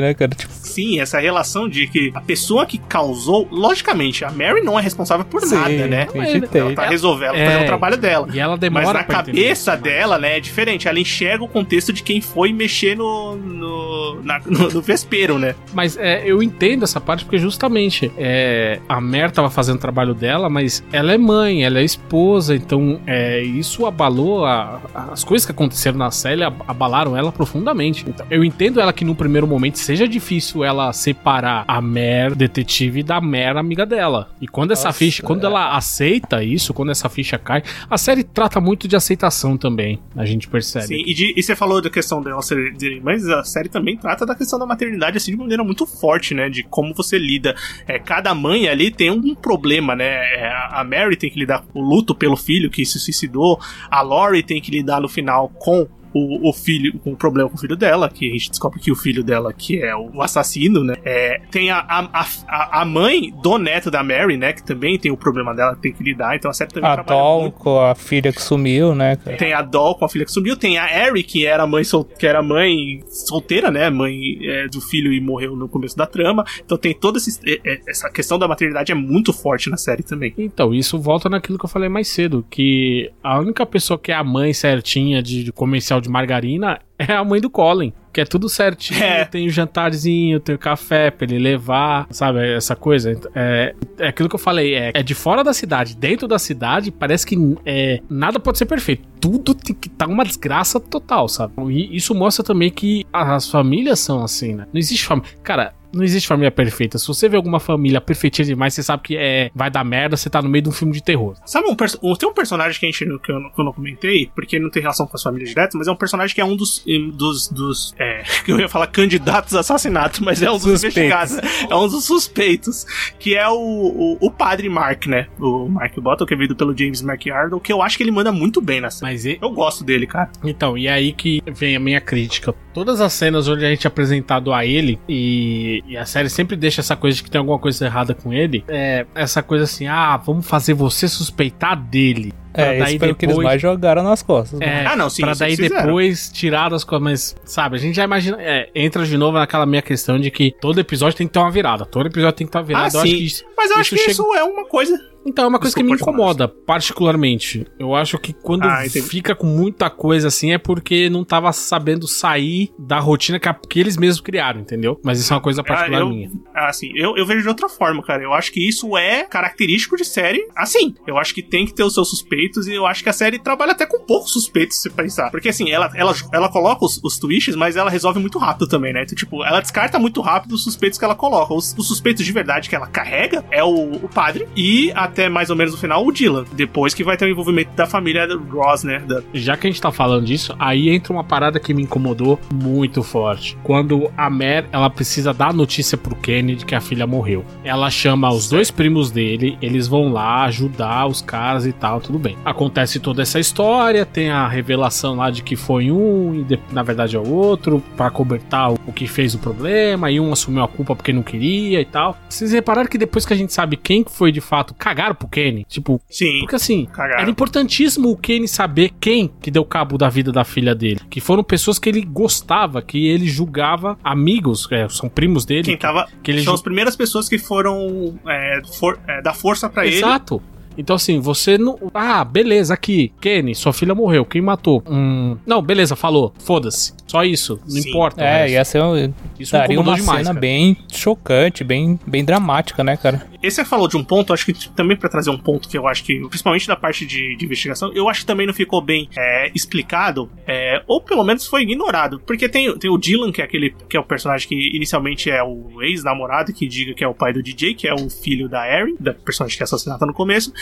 né, 0.00 0.14
cara? 0.14 0.30
Tipo, 0.34 0.52
Sim, 0.52 1.00
essa 1.00 1.18
relação 1.18 1.68
de 1.68 1.86
que 1.86 2.10
a 2.14 2.20
pessoa 2.20 2.66
que 2.66 2.78
causou. 2.78 3.48
Logicamente, 3.50 4.24
a 4.24 4.30
Mary 4.30 4.60
não 4.62 4.78
é 4.78 4.82
responsável 4.82 5.24
por 5.24 5.40
Sim, 5.42 5.54
nada, 5.54 5.86
né? 5.86 6.02
acreditei. 6.02 6.60
Ela 6.60 6.74
tá 6.74 6.86
resolvendo, 6.86 7.28
ela 7.28 7.36
tá 7.36 7.40
É, 7.42 7.46
fazendo 7.46 7.62
o 7.62 7.66
trabalho 7.66 7.96
dela. 7.96 8.28
E 8.32 8.38
ela 8.38 8.56
demora 8.56 8.84
Mas 8.84 8.92
na 8.94 9.00
entender 9.00 9.16
cabeça 9.16 9.72
isso. 9.74 9.82
dela, 9.82 10.18
né, 10.18 10.36
é 10.36 10.40
diferente. 10.40 10.86
Ela 10.88 10.98
enxerga 11.00 11.44
o 11.44 11.48
contexto 11.48 11.92
de 11.92 12.02
quem 12.02 12.20
foi 12.20 12.52
mexer 12.52 12.96
no, 12.96 13.36
no, 13.36 14.20
na- 14.22 14.40
no, 14.46 14.68
no 14.70 14.80
vespeiro, 14.82 15.38
né? 15.38 15.54
Mas 15.72 15.96
é, 15.96 16.22
eu 16.26 16.42
entendo 16.42 16.84
essa 16.84 17.00
parte 17.00 17.24
porque 17.24 17.38
justamente 17.38 18.10
é, 18.18 18.78
a 18.88 19.00
Mer 19.00 19.30
tava 19.30 19.50
fazendo 19.50 19.76
o 19.76 19.80
trabalho 19.80 20.14
dela, 20.14 20.48
mas 20.48 20.82
ela 20.92 21.12
é 21.12 21.18
mãe, 21.18 21.64
ela 21.64 21.78
é 21.78 21.84
esposa, 21.84 22.54
então 22.54 23.00
é, 23.06 23.40
isso 23.42 23.86
abalou 23.86 24.44
a- 24.44 24.80
as 25.12 25.24
coisas 25.24 25.44
que 25.46 25.52
aconteceram 25.52 25.96
na 25.98 26.10
série, 26.10 26.42
ab- 26.42 26.62
abalaram 26.68 27.16
ela 27.16 27.32
profundamente. 27.32 28.04
Então, 28.06 28.26
eu 28.30 28.44
entendo 28.44 28.80
ela 28.80 28.92
que 28.92 29.04
no 29.04 29.14
primeiro 29.14 29.35
momento 29.44 29.76
seja 29.80 30.06
difícil 30.06 30.62
ela 30.62 30.92
separar 30.92 31.64
a 31.66 31.80
Mer 31.80 32.32
detetive 32.36 33.02
da 33.02 33.20
Mer 33.20 33.56
amiga 33.56 33.84
dela. 33.84 34.30
E 34.40 34.46
quando 34.46 34.70
essa 34.70 34.86
Nossa, 34.88 34.98
ficha, 34.98 35.22
quando 35.24 35.42
é. 35.42 35.46
ela 35.46 35.76
aceita 35.76 36.44
isso, 36.44 36.72
quando 36.72 36.92
essa 36.92 37.08
ficha 37.08 37.36
cai, 37.36 37.64
a 37.90 37.98
série 37.98 38.22
trata 38.22 38.60
muito 38.60 38.86
de 38.86 38.94
aceitação 38.94 39.56
também, 39.56 39.98
a 40.14 40.24
gente 40.24 40.46
percebe. 40.46 40.86
Sim, 40.86 41.02
e, 41.04 41.12
de- 41.12 41.34
e 41.36 41.42
você 41.42 41.56
falou 41.56 41.82
da 41.82 41.90
questão 41.90 42.22
dela 42.22 42.40
ser. 42.42 42.72
de- 42.74 43.00
mas 43.02 43.26
a 43.28 43.42
série 43.42 43.68
também 43.68 43.96
trata 43.96 44.24
da 44.24 44.36
questão 44.36 44.58
da 44.58 44.64
maternidade 44.66 45.16
assim 45.16 45.32
de 45.32 45.36
maneira 45.36 45.64
muito 45.64 45.84
forte, 45.86 46.32
né? 46.34 46.48
De 46.48 46.62
como 46.62 46.94
você 46.94 47.18
lida. 47.18 47.56
É, 47.88 47.98
cada 47.98 48.32
mãe 48.34 48.68
ali 48.68 48.92
tem 48.92 49.10
um 49.10 49.34
problema, 49.34 49.96
né? 49.96 50.04
É, 50.06 50.48
a 50.70 50.84
Mary 50.84 51.16
tem 51.16 51.28
que 51.28 51.38
lidar 51.40 51.62
com 51.72 51.80
o 51.80 51.82
luto 51.82 52.14
pelo 52.14 52.36
filho 52.36 52.70
que 52.70 52.84
se 52.86 53.00
suicidou. 53.00 53.58
A 53.90 54.00
Lori 54.02 54.42
tem 54.42 54.60
que 54.60 54.70
lidar 54.70 55.00
no 55.00 55.08
final 55.08 55.48
com. 55.58 55.88
O, 56.18 56.48
o 56.48 56.52
filho, 56.52 56.98
com 57.00 57.12
o 57.12 57.16
problema 57.16 57.48
com 57.50 57.56
o 57.56 57.60
filho 57.60 57.76
dela, 57.76 58.08
que 58.08 58.28
a 58.28 58.32
gente 58.32 58.48
descobre 58.50 58.80
que 58.80 58.90
o 58.90 58.96
filho 58.96 59.22
dela, 59.22 59.52
que 59.52 59.82
é 59.82 59.94
o 59.94 60.22
assassino, 60.22 60.82
né? 60.82 60.94
É, 61.04 61.40
tem 61.50 61.70
a, 61.70 61.78
a, 61.88 62.26
a, 62.48 62.80
a 62.80 62.84
mãe 62.84 63.30
do 63.42 63.58
neto 63.58 63.90
da 63.90 64.02
Mary, 64.02 64.36
né? 64.36 64.52
Que 64.52 64.62
também 64.62 64.98
tem 64.98 65.10
o 65.10 65.16
problema 65.16 65.54
dela, 65.54 65.76
tem 65.76 65.92
que 65.92 66.02
lidar. 66.02 66.34
Então 66.36 66.50
a 66.50 66.54
série 66.54 66.70
também 66.70 66.88
a 66.88 66.94
trabalha 66.94 67.18
Doll 67.20 67.40
muito 67.42 67.54
com 67.58 67.80
a 67.80 67.94
filha 67.94 68.32
que 68.32 68.40
sumiu, 68.40 68.94
né, 68.94 69.16
cara? 69.16 69.36
tem 69.36 69.52
a 69.52 69.60
Doll 69.62 69.94
com 69.96 70.04
a 70.04 70.08
filha 70.08 70.24
que 70.24 70.32
sumiu, 70.32 70.56
tem 70.56 70.78
a 70.78 70.84
Ari, 70.84 71.22
que 71.22 71.44
era 71.44 71.66
mãe, 71.66 71.84
sol... 71.84 72.04
que 72.04 72.26
era 72.26 72.42
mãe 72.42 73.02
solteira, 73.08 73.70
né? 73.70 73.90
Mãe 73.90 74.38
é, 74.42 74.68
do 74.68 74.80
filho 74.80 75.12
e 75.12 75.20
morreu 75.20 75.54
no 75.56 75.68
começo 75.68 75.96
da 75.96 76.06
trama. 76.06 76.44
Então 76.64 76.78
tem 76.78 76.94
toda 76.94 77.18
esse- 77.18 77.38
é, 77.46 77.60
é, 77.64 77.80
essa 77.88 78.08
questão 78.10 78.38
da 78.38 78.48
maternidade 78.48 78.90
é 78.90 78.94
muito 78.94 79.32
forte 79.32 79.68
na 79.70 79.76
série 79.76 80.02
também. 80.02 80.32
Então, 80.38 80.72
isso 80.74 80.98
volta 80.98 81.28
naquilo 81.28 81.58
que 81.58 81.64
eu 81.64 81.68
falei 81.68 81.88
mais 81.88 82.08
cedo, 82.08 82.44
que 82.50 83.10
a 83.22 83.38
única 83.38 83.66
pessoa 83.66 83.98
que 83.98 84.10
é 84.10 84.14
a 84.14 84.24
mãe 84.24 84.52
certinha 84.52 85.22
de, 85.22 85.44
de 85.44 85.52
comercial 85.52 86.00
de 86.00 86.05
margarina 86.08 86.78
é 86.98 87.12
a 87.12 87.24
mãe 87.24 87.40
do 87.40 87.50
Colin. 87.50 87.92
Que 88.12 88.22
é 88.22 88.24
tudo 88.24 88.48
certinho, 88.48 89.02
É. 89.02 89.26
tem 89.26 89.46
o 89.46 89.50
jantarzinho, 89.50 90.40
tem 90.40 90.54
o 90.54 90.58
café 90.58 91.10
pra 91.10 91.26
ele 91.26 91.38
levar, 91.38 92.06
sabe? 92.10 92.38
Essa 92.54 92.74
coisa. 92.74 93.12
É, 93.34 93.74
é 93.98 94.08
aquilo 94.08 94.26
que 94.26 94.34
eu 94.34 94.38
falei, 94.38 94.74
é, 94.74 94.90
é 94.94 95.02
de 95.02 95.14
fora 95.14 95.44
da 95.44 95.52
cidade. 95.52 95.94
Dentro 95.94 96.26
da 96.26 96.38
cidade, 96.38 96.90
parece 96.90 97.26
que 97.26 97.36
é, 97.66 98.00
nada 98.08 98.40
pode 98.40 98.56
ser 98.56 98.64
perfeito. 98.64 99.06
Tudo 99.20 99.54
tem 99.54 99.74
que 99.74 99.90
tá 99.90 100.06
uma 100.06 100.24
desgraça 100.24 100.80
total, 100.80 101.28
sabe? 101.28 101.52
E 101.70 101.94
isso 101.94 102.14
mostra 102.14 102.42
também 102.42 102.70
que 102.70 103.04
as 103.12 103.50
famílias 103.50 104.00
são 104.00 104.24
assim, 104.24 104.54
né? 104.54 104.66
Não 104.72 104.78
existe 104.78 105.04
família. 105.04 105.28
Cara, 105.42 105.74
não 105.92 106.02
existe 106.04 106.26
família 106.28 106.50
perfeita. 106.50 106.98
Se 106.98 107.06
você 107.06 107.28
vê 107.28 107.36
alguma 107.36 107.60
família 107.60 108.00
perfeitinha 108.00 108.44
demais, 108.46 108.74
você 108.74 108.82
sabe 108.82 109.02
que 109.02 109.16
é, 109.16 109.50
vai 109.54 109.70
dar 109.70 109.84
merda, 109.84 110.16
você 110.16 110.28
tá 110.30 110.40
no 110.42 110.48
meio 110.48 110.62
de 110.62 110.68
um 110.68 110.72
filme 110.72 110.92
de 110.92 111.02
terror. 111.02 111.34
Sabe 111.44 111.68
um, 111.68 111.74
tem 112.16 112.28
um 112.28 112.34
personagem 112.34 112.78
que 112.78 112.86
a 112.86 112.90
gente 112.90 113.04
que 113.20 113.32
eu, 113.32 113.40
não- 113.40 113.50
que 113.50 113.60
eu 113.60 113.64
não 113.64 113.72
comentei, 113.72 114.30
porque 114.34 114.58
não 114.58 114.70
tem 114.70 114.82
relação 114.82 115.06
com 115.06 115.16
as 115.16 115.22
famílias 115.22 115.48
diretas, 115.50 115.74
mas 115.74 115.88
é 115.88 115.92
um 115.92 115.96
personagem 115.96 116.34
que 116.34 116.40
é 116.40 116.44
um 116.44 116.56
dos 116.56 116.84
dos, 117.14 117.48
dos 117.48 117.94
é, 117.98 118.22
eu 118.48 118.58
ia 118.60 118.68
falar 118.68 118.86
candidatos 118.88 119.54
a 119.54 119.60
assassinato, 119.60 120.22
mas 120.22 120.42
é 120.42 120.50
um 120.50 120.54
dos 120.54 120.62
Suspeitos. 120.80 120.96
investigados, 120.96 121.68
é 121.70 121.74
um 121.74 121.88
dos 121.88 122.04
suspeitos, 122.04 122.86
que 123.18 123.34
é 123.34 123.48
o, 123.48 123.54
o, 123.54 124.18
o 124.20 124.30
padre 124.30 124.68
Mark, 124.68 125.06
né? 125.06 125.26
O 125.38 125.68
Mark 125.68 125.94
Bottle, 125.98 126.26
que 126.26 126.34
é 126.34 126.36
vindo 126.36 126.54
pelo 126.54 126.76
James 126.76 127.02
McArdle, 127.02 127.60
que 127.60 127.72
eu 127.72 127.82
acho 127.82 127.96
que 127.96 128.02
ele 128.02 128.10
manda 128.10 128.30
muito 128.30 128.60
bem 128.60 128.80
nessa. 128.80 129.04
Mas 129.04 129.24
e- 129.24 129.38
Eu 129.40 129.50
gosto 129.50 129.82
dele, 129.84 130.06
cara. 130.06 130.30
Então, 130.44 130.76
e 130.78 130.86
é 130.86 130.92
aí 130.92 131.12
que 131.12 131.42
vem 131.46 131.74
a 131.76 131.80
minha 131.80 132.00
crítica. 132.00 132.54
Todas 132.72 133.00
as 133.00 133.12
cenas 133.12 133.48
onde 133.48 133.64
a 133.64 133.68
gente 133.70 133.86
é 133.86 133.88
apresentado 133.88 134.52
a 134.52 134.64
ele, 134.64 134.98
e, 135.08 135.75
e 135.86 135.96
a 135.96 136.04
série 136.04 136.28
sempre 136.28 136.56
deixa 136.56 136.80
essa 136.80 136.96
coisa 136.96 137.16
de 137.16 137.22
que 137.22 137.30
tem 137.30 137.38
alguma 137.38 137.58
coisa 137.58 137.84
errada 137.84 138.14
com 138.14 138.32
ele, 138.32 138.64
é 138.68 139.06
essa 139.14 139.42
coisa 139.42 139.64
assim, 139.64 139.86
ah, 139.86 140.16
vamos 140.16 140.46
fazer 140.46 140.74
você 140.74 141.08
suspeitar 141.08 141.76
dele. 141.76 142.32
Pra 142.56 142.90
É, 142.90 142.98
foi 142.98 143.10
o 143.10 143.14
que 143.14 143.24
eles 143.26 143.34
depois- 143.36 143.44
mais 143.46 143.60
jogaram 143.62 144.02
nas 144.02 144.22
costas. 144.22 144.58
né? 144.58 144.82
É, 144.82 144.86
Ah, 144.86 144.96
não, 144.96 145.08
sim, 145.10 145.22
pra 145.22 145.34
daí 145.34 145.56
depois 145.56 146.30
tirar 146.32 146.68
das 146.70 146.82
coisas, 146.84 147.02
mas, 147.04 147.36
sabe, 147.44 147.76
a 147.76 147.78
gente 147.78 147.94
já 147.94 148.04
imagina, 148.04 148.36
é, 148.40 148.68
entra 148.74 149.04
de 149.04 149.16
novo 149.16 149.38
naquela 149.38 149.66
minha 149.66 149.82
questão 149.82 150.18
de 150.18 150.30
que 150.30 150.52
todo 150.60 150.78
episódio 150.80 151.16
tem 151.16 151.26
que 151.26 151.32
ter 151.32 151.38
uma 151.38 151.50
virada, 151.50 151.84
todo 151.84 152.06
episódio 152.06 152.36
tem 152.36 152.46
que 152.46 152.52
ter 152.52 152.58
uma 152.58 152.64
virada, 152.64 152.86
Ah, 152.86 152.90
eu 152.96 153.00
acho 153.00 153.10
sim. 153.10 153.16
que 153.18 153.24
isso, 153.24 153.44
Mas 153.56 153.70
eu 153.70 153.76
acho 153.78 153.90
que 153.90 153.96
chega- 153.98 154.10
isso 154.12 154.34
é 154.34 154.42
uma 154.44 154.64
coisa. 154.66 154.98
Então, 155.28 155.44
é 155.44 155.48
uma 155.48 155.58
coisa 155.58 155.74
Desculpa, 155.74 155.96
que 155.96 156.04
me 156.06 156.12
incomoda, 156.12 156.46
particularmente. 156.46 157.66
Eu 157.78 157.94
acho 157.96 158.16
que 158.16 158.32
quando 158.32 158.62
Ah, 158.64 158.84
fica 158.88 159.34
com 159.34 159.46
muita 159.46 159.90
coisa 159.90 160.28
assim 160.28 160.52
é 160.52 160.58
porque 160.58 161.10
não 161.10 161.24
tava 161.24 161.52
sabendo 161.52 162.06
sair 162.06 162.70
da 162.78 162.98
rotina 163.00 163.38
que, 163.38 163.48
a- 163.48 163.54
que 163.68 163.80
eles 163.80 163.96
mesmos 163.96 164.20
criaram, 164.20 164.60
entendeu? 164.60 165.00
Mas 165.04 165.18
isso 165.18 165.32
é 165.32 165.36
uma 165.36 165.42
coisa 165.42 165.64
particular 165.64 165.98
Ah, 165.98 166.00
eu- 166.02 166.08
minha. 166.08 166.30
Assim, 166.54 166.90
eu, 166.94 167.16
eu 167.16 167.26
vejo 167.26 167.42
de 167.42 167.48
outra 167.48 167.68
forma, 167.68 168.02
cara. 168.02 168.22
Eu 168.22 168.32
acho 168.32 168.52
que 168.52 168.66
isso 168.66 168.96
é 168.96 169.24
característico 169.24 169.96
de 169.96 170.04
série. 170.04 170.46
Assim, 170.54 170.94
eu 171.06 171.18
acho 171.18 171.34
que 171.34 171.42
tem 171.42 171.66
que 171.66 171.74
ter 171.74 171.82
os 171.82 171.94
seus 171.94 172.10
suspeitos 172.46 172.66
e 172.66 172.74
eu 172.74 172.86
acho 172.86 173.02
que 173.02 173.08
a 173.08 173.12
série 173.12 173.38
trabalha 173.38 173.72
até 173.72 173.86
com 173.86 174.00
poucos 174.00 174.32
suspeitos, 174.32 174.80
se 174.80 174.90
pensar. 174.90 175.30
Porque 175.30 175.48
assim, 175.48 175.70
ela, 175.70 175.90
ela, 175.94 176.14
ela 176.32 176.48
coloca 176.48 176.84
os, 176.84 177.00
os 177.02 177.18
twists, 177.18 177.54
mas 177.56 177.76
ela 177.76 177.90
resolve 177.90 178.20
muito 178.20 178.38
rápido 178.38 178.66
também, 178.66 178.92
né? 178.92 179.02
Então, 179.02 179.14
tipo, 179.14 179.44
ela 179.44 179.60
descarta 179.60 179.98
muito 179.98 180.20
rápido 180.20 180.52
os 180.52 180.64
suspeitos 180.64 180.98
que 180.98 181.04
ela 181.04 181.14
coloca. 181.14 181.54
Os, 181.54 181.74
os 181.76 181.88
suspeitos 181.88 182.24
de 182.24 182.32
verdade 182.32 182.68
que 182.68 182.74
ela 182.74 182.86
carrega 182.86 183.44
é 183.50 183.62
o, 183.62 183.92
o 183.96 184.08
padre 184.08 184.46
e 184.56 184.92
até 184.94 185.28
mais 185.28 185.50
ou 185.50 185.56
menos 185.56 185.72
no 185.72 185.78
final 185.78 186.04
o 186.04 186.12
Dylan. 186.12 186.44
Depois 186.52 186.94
que 186.94 187.04
vai 187.04 187.16
ter 187.16 187.26
o 187.26 187.28
envolvimento 187.28 187.74
da 187.74 187.86
família 187.86 188.26
Ross, 188.50 188.84
né? 188.84 189.00
Da, 189.00 189.22
Já 189.32 189.56
que 189.56 189.66
a 189.66 189.70
gente 189.70 189.80
tá 189.80 189.92
falando 189.92 190.24
disso, 190.24 190.54
aí 190.58 190.88
entra 190.88 191.12
uma 191.12 191.24
parada 191.24 191.58
que 191.58 191.74
me 191.74 191.82
incomodou 191.82 192.38
muito 192.52 193.02
forte. 193.02 193.56
Quando 193.62 194.10
a 194.16 194.30
Mer, 194.30 194.66
ela 194.72 194.90
precisa 194.90 195.32
dar 195.32 195.50
a 195.50 195.52
notícia 195.52 195.96
pro 195.96 196.14
Kenny 196.16 196.56
de 196.56 196.64
que 196.64 196.74
a 196.74 196.80
filha 196.80 197.06
morreu. 197.06 197.44
Ela 197.64 197.90
chama 197.90 198.30
os 198.30 198.48
dois 198.48 198.70
primos 198.70 199.10
dele, 199.10 199.58
eles 199.60 199.86
vão 199.86 200.12
lá 200.12 200.44
ajudar 200.44 201.06
os 201.06 201.22
caras 201.22 201.66
e 201.66 201.72
tal, 201.72 202.00
tudo 202.00 202.18
bem. 202.18 202.35
Acontece 202.44 203.00
toda 203.00 203.22
essa 203.22 203.40
história, 203.40 204.06
tem 204.06 204.30
a 204.30 204.46
revelação 204.46 205.16
lá 205.16 205.30
de 205.30 205.42
que 205.42 205.56
foi 205.56 205.90
um 205.90 206.32
e 206.34 206.44
de- 206.44 206.60
na 206.70 206.82
verdade 206.82 207.16
é 207.16 207.18
o 207.18 207.28
outro, 207.28 207.82
pra 207.96 208.08
cobertar 208.08 208.72
o, 208.72 208.78
o 208.86 208.92
que 208.92 209.08
fez 209.08 209.34
o 209.34 209.38
problema, 209.38 210.10
e 210.12 210.20
um 210.20 210.32
assumiu 210.32 210.62
a 210.62 210.68
culpa 210.68 210.94
porque 210.94 211.12
não 211.12 211.22
queria 211.24 211.80
e 211.80 211.84
tal. 211.84 212.16
Vocês 212.28 212.52
repararam 212.52 212.88
que 212.88 212.96
depois 212.98 213.26
que 213.26 213.32
a 213.32 213.36
gente 213.36 213.52
sabe 213.52 213.76
quem 213.76 214.04
que 214.04 214.12
foi 214.12 214.30
de 214.30 214.40
fato, 214.40 214.74
cagaram 214.74 215.14
pro 215.14 215.26
Kenny? 215.26 215.64
Tipo, 215.68 216.00
sim. 216.08 216.38
porque 216.40 216.54
assim, 216.54 216.86
Cagaram. 216.86 217.22
era 217.22 217.30
importantíssimo 217.30 218.10
o 218.10 218.16
Kenny 218.16 218.46
saber 218.46 218.90
quem 219.00 219.28
que 219.40 219.50
deu 219.50 219.64
cabo 219.64 219.98
da 219.98 220.08
vida 220.08 220.30
da 220.30 220.44
filha 220.44 220.74
dele. 220.74 221.00
Que 221.10 221.20
foram 221.20 221.42
pessoas 221.42 221.78
que 221.80 221.88
ele 221.88 222.02
gostava, 222.02 222.80
que 222.80 223.08
ele 223.08 223.26
julgava 223.26 223.98
amigos, 224.04 224.68
é, 224.70 224.88
são 224.88 225.08
primos 225.08 225.44
dele. 225.44 225.64
Quem 225.64 225.76
tava. 225.76 226.06
que 226.22 226.30
ele 226.30 226.38
são 226.42 226.52
ju- 226.52 226.54
as 226.54 226.62
primeiras 226.62 226.94
pessoas 226.94 227.28
que 227.28 227.38
foram 227.38 228.18
é, 228.26 228.60
for- 228.78 228.98
é, 229.08 229.20
dar 229.20 229.34
força 229.34 229.68
pra 229.68 229.84
ele. 229.84 229.96
Exato. 229.96 230.40
Então, 230.76 230.96
assim, 230.96 231.20
você 231.20 231.56
não. 231.58 231.78
Ah, 231.94 232.24
beleza, 232.24 232.74
aqui. 232.74 233.12
Kenny, 233.20 233.54
sua 233.54 233.72
filha 233.72 233.94
morreu. 233.94 234.24
Quem 234.24 234.42
matou? 234.42 234.82
Hum. 234.88 235.36
Não, 235.46 235.62
beleza, 235.62 235.96
falou. 235.96 236.32
Foda-se. 236.38 236.92
Só 237.06 237.24
isso. 237.24 237.58
Não 237.64 237.80
Sim. 237.82 237.88
importa. 237.88 238.22
É, 238.22 238.42
resto. 238.42 238.52
ia 238.52 238.64
ser 238.64 238.82
um, 238.82 239.12
Isso 239.38 239.54
me 239.54 239.60
daria 239.62 239.80
uma 239.80 239.94
demais, 239.94 240.18
cena 240.18 240.24
cara. 240.30 240.40
bem 240.40 240.76
chocante, 240.92 241.64
bem, 241.64 241.98
bem 242.06 242.24
dramática, 242.24 242.82
né, 242.84 242.96
cara? 242.96 243.26
Esse 243.42 243.64
falou 243.64 243.88
de 243.88 243.96
um 243.96 244.04
ponto, 244.04 244.32
acho 244.32 244.44
que 244.44 244.70
também 244.70 244.96
pra 244.96 245.08
trazer 245.08 245.30
um 245.30 245.38
ponto 245.38 245.68
que 245.68 245.76
eu 245.76 245.86
acho 245.88 246.04
que, 246.04 246.18
principalmente 246.28 246.66
da 246.66 246.76
parte 246.76 247.06
de, 247.06 247.36
de 247.36 247.44
investigação, 247.44 247.92
eu 247.94 248.08
acho 248.08 248.20
que 248.20 248.26
também 248.26 248.46
não 248.46 248.54
ficou 248.54 248.80
bem 248.80 249.08
é, 249.16 249.50
explicado, 249.54 250.30
é, 250.46 250.82
ou 250.86 251.00
pelo 251.00 251.24
menos 251.24 251.46
foi 251.46 251.62
ignorado. 251.62 252.20
Porque 252.20 252.48
tem, 252.48 252.76
tem 252.78 252.90
o 252.90 252.98
Dylan, 252.98 253.32
que 253.32 253.40
é 253.40 253.44
aquele 253.44 253.74
que 253.88 253.96
é 253.96 254.00
o 254.00 254.04
personagem 254.04 254.48
que 254.48 254.76
inicialmente 254.76 255.30
é 255.30 255.42
o 255.42 255.82
ex-namorado, 255.82 256.52
que 256.52 256.66
diga 256.66 256.94
que 256.94 257.04
é 257.04 257.08
o 257.08 257.14
pai 257.14 257.32
do 257.32 257.42
DJ, 257.42 257.74
que 257.74 257.88
é 257.88 257.94
o 257.94 258.08
filho 258.10 258.48
da 258.48 258.68
Erin, 258.68 258.96
da 259.00 259.12
personagem 259.12 259.56
que 259.56 259.62
é 259.62 259.64
assassinada 259.64 260.06
no 260.06 260.12
começo. 260.12 260.52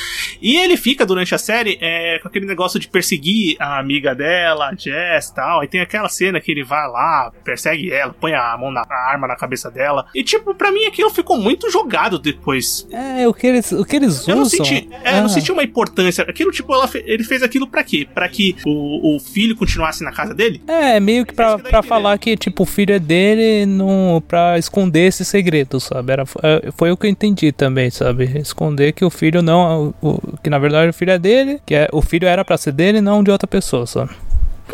E 0.40 0.56
ele 0.56 0.76
fica 0.76 1.04
durante 1.04 1.34
a 1.34 1.38
série 1.38 1.78
é, 1.80 2.18
com 2.20 2.28
aquele 2.28 2.46
negócio 2.46 2.78
de 2.78 2.88
perseguir 2.88 3.56
a 3.58 3.78
amiga 3.78 4.14
dela, 4.14 4.68
a 4.68 4.74
Jess 4.74 5.28
e 5.28 5.34
tal. 5.34 5.60
Aí 5.60 5.68
tem 5.68 5.80
aquela 5.80 6.08
cena 6.08 6.40
que 6.40 6.50
ele 6.50 6.64
vai 6.64 6.88
lá, 6.88 7.32
persegue 7.44 7.90
ela, 7.90 8.12
põe 8.12 8.34
a 8.34 8.56
mão 8.56 8.70
na 8.70 8.84
a 8.88 9.10
arma 9.10 9.26
na 9.26 9.36
cabeça 9.36 9.70
dela. 9.70 10.06
E 10.14 10.22
tipo, 10.22 10.54
pra 10.54 10.70
mim 10.70 10.84
aquilo 10.84 11.10
ficou 11.10 11.38
muito 11.38 11.70
jogado 11.70 12.18
depois. 12.18 12.73
É, 12.90 13.26
o 13.28 13.34
que 13.34 13.46
eles, 13.46 13.72
o 13.72 13.84
que 13.84 13.96
eles 13.96 14.26
Eu 14.26 14.34
usam. 14.34 14.36
não 14.36 14.44
senti, 14.44 14.88
é, 15.02 15.10
eu 15.12 15.16
Ah. 15.18 15.20
não 15.22 15.28
senti 15.28 15.52
uma 15.52 15.62
importância. 15.62 16.22
Aquilo, 16.24 16.50
tipo, 16.50 16.72
ela 16.74 16.88
ele 16.94 17.24
fez 17.24 17.42
aquilo 17.42 17.66
pra 17.66 17.82
quê? 17.84 18.06
Pra 18.12 18.28
que 18.28 18.56
o, 18.66 19.16
o 19.16 19.20
filho 19.20 19.56
continuasse 19.56 20.02
na 20.04 20.12
casa 20.12 20.34
dele? 20.34 20.60
É, 20.66 20.98
meio 21.00 21.24
que 21.26 21.34
pra, 21.34 21.48
Isso 21.48 21.56
que 21.58 21.62
dá 21.64 21.68
a 21.68 21.70
pra 21.70 21.82
falar 21.82 22.18
que, 22.18 22.36
tipo, 22.36 22.62
o 22.62 22.66
filho 22.66 22.94
é 22.94 22.98
dele 22.98 23.66
não, 23.66 24.22
pra 24.26 24.58
esconder 24.58 25.06
esse 25.08 25.24
segredo, 25.24 25.78
sabe? 25.80 26.12
Era, 26.12 26.24
é, 26.42 26.70
foi 26.76 26.90
o 26.90 26.96
que 26.96 27.06
eu 27.06 27.10
entendi 27.10 27.52
também, 27.52 27.90
sabe? 27.90 28.24
Esconder 28.38 28.92
que 28.92 29.04
o 29.04 29.10
filho 29.10 29.42
não. 29.42 29.94
O, 30.02 30.18
que 30.42 30.50
na 30.50 30.58
verdade 30.58 30.90
o 30.90 30.94
filho 30.94 31.10
é 31.12 31.18
dele, 31.18 31.60
que 31.66 31.74
é, 31.74 31.88
o 31.92 32.00
filho 32.02 32.26
era 32.26 32.44
pra 32.44 32.56
ser 32.56 32.72
dele 32.72 32.98
e 32.98 33.00
não 33.00 33.22
de 33.22 33.30
outra 33.30 33.46
pessoa, 33.46 33.86
sabe? 33.86 34.10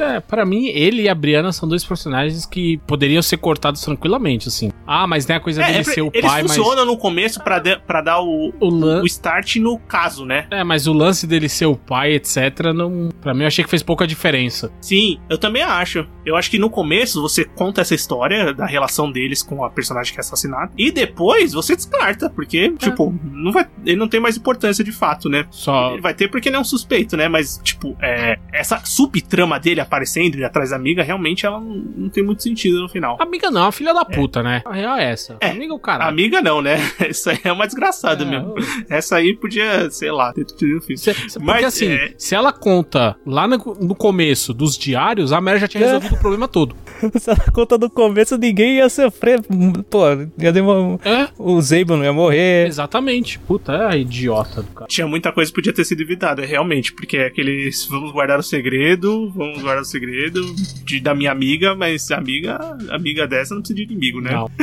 É, 0.00 0.20
pra 0.20 0.44
mim, 0.44 0.66
ele 0.68 1.02
e 1.02 1.08
a 1.08 1.14
Brianna 1.14 1.52
são 1.52 1.68
dois 1.68 1.84
personagens 1.84 2.46
que 2.46 2.78
poderiam 2.86 3.22
ser 3.22 3.36
cortados 3.36 3.80
tranquilamente, 3.82 4.48
assim. 4.48 4.70
Ah, 4.86 5.06
mas 5.06 5.26
nem 5.26 5.36
a 5.36 5.40
coisa 5.40 5.62
dele 5.62 5.78
É, 5.78 5.80
é, 5.80 5.84
ser 5.84 6.00
o 6.02 6.10
pai, 6.10 6.42
mas. 6.42 6.56
funcionam 6.56 6.84
no 6.84 6.96
começo 6.96 7.42
pra, 7.42 7.58
de- 7.58 7.76
pra 7.78 8.00
dar 8.00 8.20
o, 8.20 8.52
O 8.60 8.68
lan- 8.68 9.02
o 9.02 9.06
start 9.06 9.56
no 9.56 9.78
caso, 9.78 10.24
né? 10.24 10.46
É, 10.50 10.64
mas 10.64 10.86
o 10.86 10.92
lance 10.92 11.26
dele 11.26 11.48
ser 11.48 11.66
o 11.66 11.76
pai, 11.76 12.12
etc., 12.14 12.72
não. 12.74 13.10
Pra 13.20 13.34
mim, 13.34 13.42
eu 13.42 13.46
achei 13.48 13.62
que 13.64 13.70
fez 13.70 13.82
pouca 13.82 14.06
diferença. 14.06 14.72
Sim, 14.80 15.18
eu 15.28 15.38
também 15.38 15.62
acho. 15.62 16.06
Eu 16.24 16.36
acho 16.36 16.50
que 16.50 16.58
no 16.58 16.70
começo 16.70 17.20
você 17.20 17.44
conta 17.44 17.80
essa 17.80 17.94
história 17.94 18.52
da 18.54 18.66
relação 18.66 19.10
deles 19.10 19.42
com 19.42 19.64
a 19.64 19.70
personagem 19.70 20.12
que 20.12 20.18
é 20.18 20.22
assassinada. 20.22 20.72
E 20.76 20.90
depois 20.90 21.52
você 21.52 21.74
descarta, 21.76 22.30
porque, 22.30 22.72
tipo, 22.78 23.14
não 23.32 23.52
vai, 23.52 23.66
ele 23.84 23.96
não 23.96 24.08
tem 24.08 24.20
mais 24.20 24.36
importância 24.36 24.82
de 24.84 24.92
fato, 24.92 25.28
né? 25.28 25.46
Só. 25.50 25.92
Ele 25.92 26.00
vai 26.00 26.14
ter 26.14 26.28
porque 26.28 26.48
ele 26.48 26.56
é 26.56 26.60
um 26.60 26.64
suspeito, 26.64 27.16
né? 27.16 27.28
Mas, 27.28 27.60
tipo, 27.62 27.96
é, 28.00 28.38
essa 28.52 28.80
subtrama 28.84 29.58
dele 29.58 29.80
aparecendo 29.90 30.36
e 30.38 30.44
atrás 30.44 30.70
da 30.70 30.76
amiga, 30.76 31.02
realmente 31.02 31.44
ela 31.44 31.58
não, 31.60 31.74
não 31.96 32.08
tem 32.08 32.22
muito 32.22 32.42
sentido 32.42 32.80
no 32.80 32.88
final. 32.88 33.16
Amiga 33.20 33.50
não, 33.50 33.66
a 33.66 33.72
filha 33.72 33.92
da 33.92 34.04
puta, 34.04 34.42
né? 34.42 34.62
A 34.64 34.72
real 34.72 34.96
é 34.96 35.10
essa. 35.10 35.36
É. 35.40 35.50
Amiga 35.50 35.72
é 35.72 35.76
o 35.76 35.78
caralho. 35.78 36.10
Amiga 36.10 36.40
não, 36.40 36.62
né? 36.62 36.76
Isso 37.10 37.28
aí 37.28 37.38
é 37.42 37.52
uma 37.52 37.66
desgraçada 37.66 38.24
É, 38.24 38.26
mesmo. 38.26 38.54
Essa 38.88 39.16
aí 39.16 39.34
podia, 39.34 39.90
sei 39.90 40.10
lá, 40.12 40.32
ter 40.32 40.44
um 40.44 40.80
filme. 40.80 40.96
Cê- 40.96 41.12
cê- 41.14 41.20
porque 41.40 41.44
Mas, 41.44 41.64
assim, 41.64 41.88
é- 41.88 42.14
se 42.16 42.34
ela 42.34 42.52
conta 42.52 43.16
lá 43.26 43.48
no, 43.48 43.56
no 43.80 43.94
começo 43.94 44.54
dos 44.54 44.78
diários, 44.78 45.32
a 45.32 45.40
Mary 45.40 45.58
já 45.58 45.66
tinha 45.68 45.82
É. 45.82 45.86
resolvido 45.86 46.14
o 46.14 46.18
problema 46.20 46.46
todo. 46.46 46.76
Se 47.18 47.30
ela 47.30 47.50
conta 47.52 47.78
no 47.78 47.88
começo, 47.90 48.36
ninguém 48.36 48.76
ia 48.76 48.88
sofrer. 48.88 49.40
Pô, 49.88 50.04
ia 50.38 50.52
demorar. 50.52 50.98
É, 51.04 51.28
O 51.38 51.60
Zabon 51.60 51.96
não 51.96 52.04
ia 52.04 52.12
morrer. 52.12 52.66
exatamente. 52.66 53.38
Puta, 53.38 53.72
é 53.92 53.98
idiota 53.98 54.62
do 54.62 54.68
cara. 54.72 54.86
Tinha 54.86 55.06
muita 55.06 55.32
coisa 55.32 55.50
que 55.50 55.54
podia 55.54 55.72
ter 55.72 55.84
sido 55.84 56.02
evitada, 56.02 56.44
realmente, 56.44 56.92
porque 56.92 57.16
é 57.16 57.26
aqueles 57.26 57.86
vamos 57.86 58.12
guardar 58.12 58.38
o 58.38 58.42
segredo, 58.42 59.30
vamos 59.30 59.62
guardar 59.62 59.69
o 59.78 59.84
segredo 59.84 60.54
de, 60.84 61.00
da 61.00 61.14
minha 61.14 61.30
amiga, 61.30 61.74
mas 61.74 62.10
amiga, 62.10 62.58
amiga 62.90 63.26
dessa 63.26 63.54
não 63.54 63.62
precisa 63.62 63.76
de 63.76 63.84
inimigo, 63.84 64.20
né? 64.20 64.32
Não. 64.32 64.50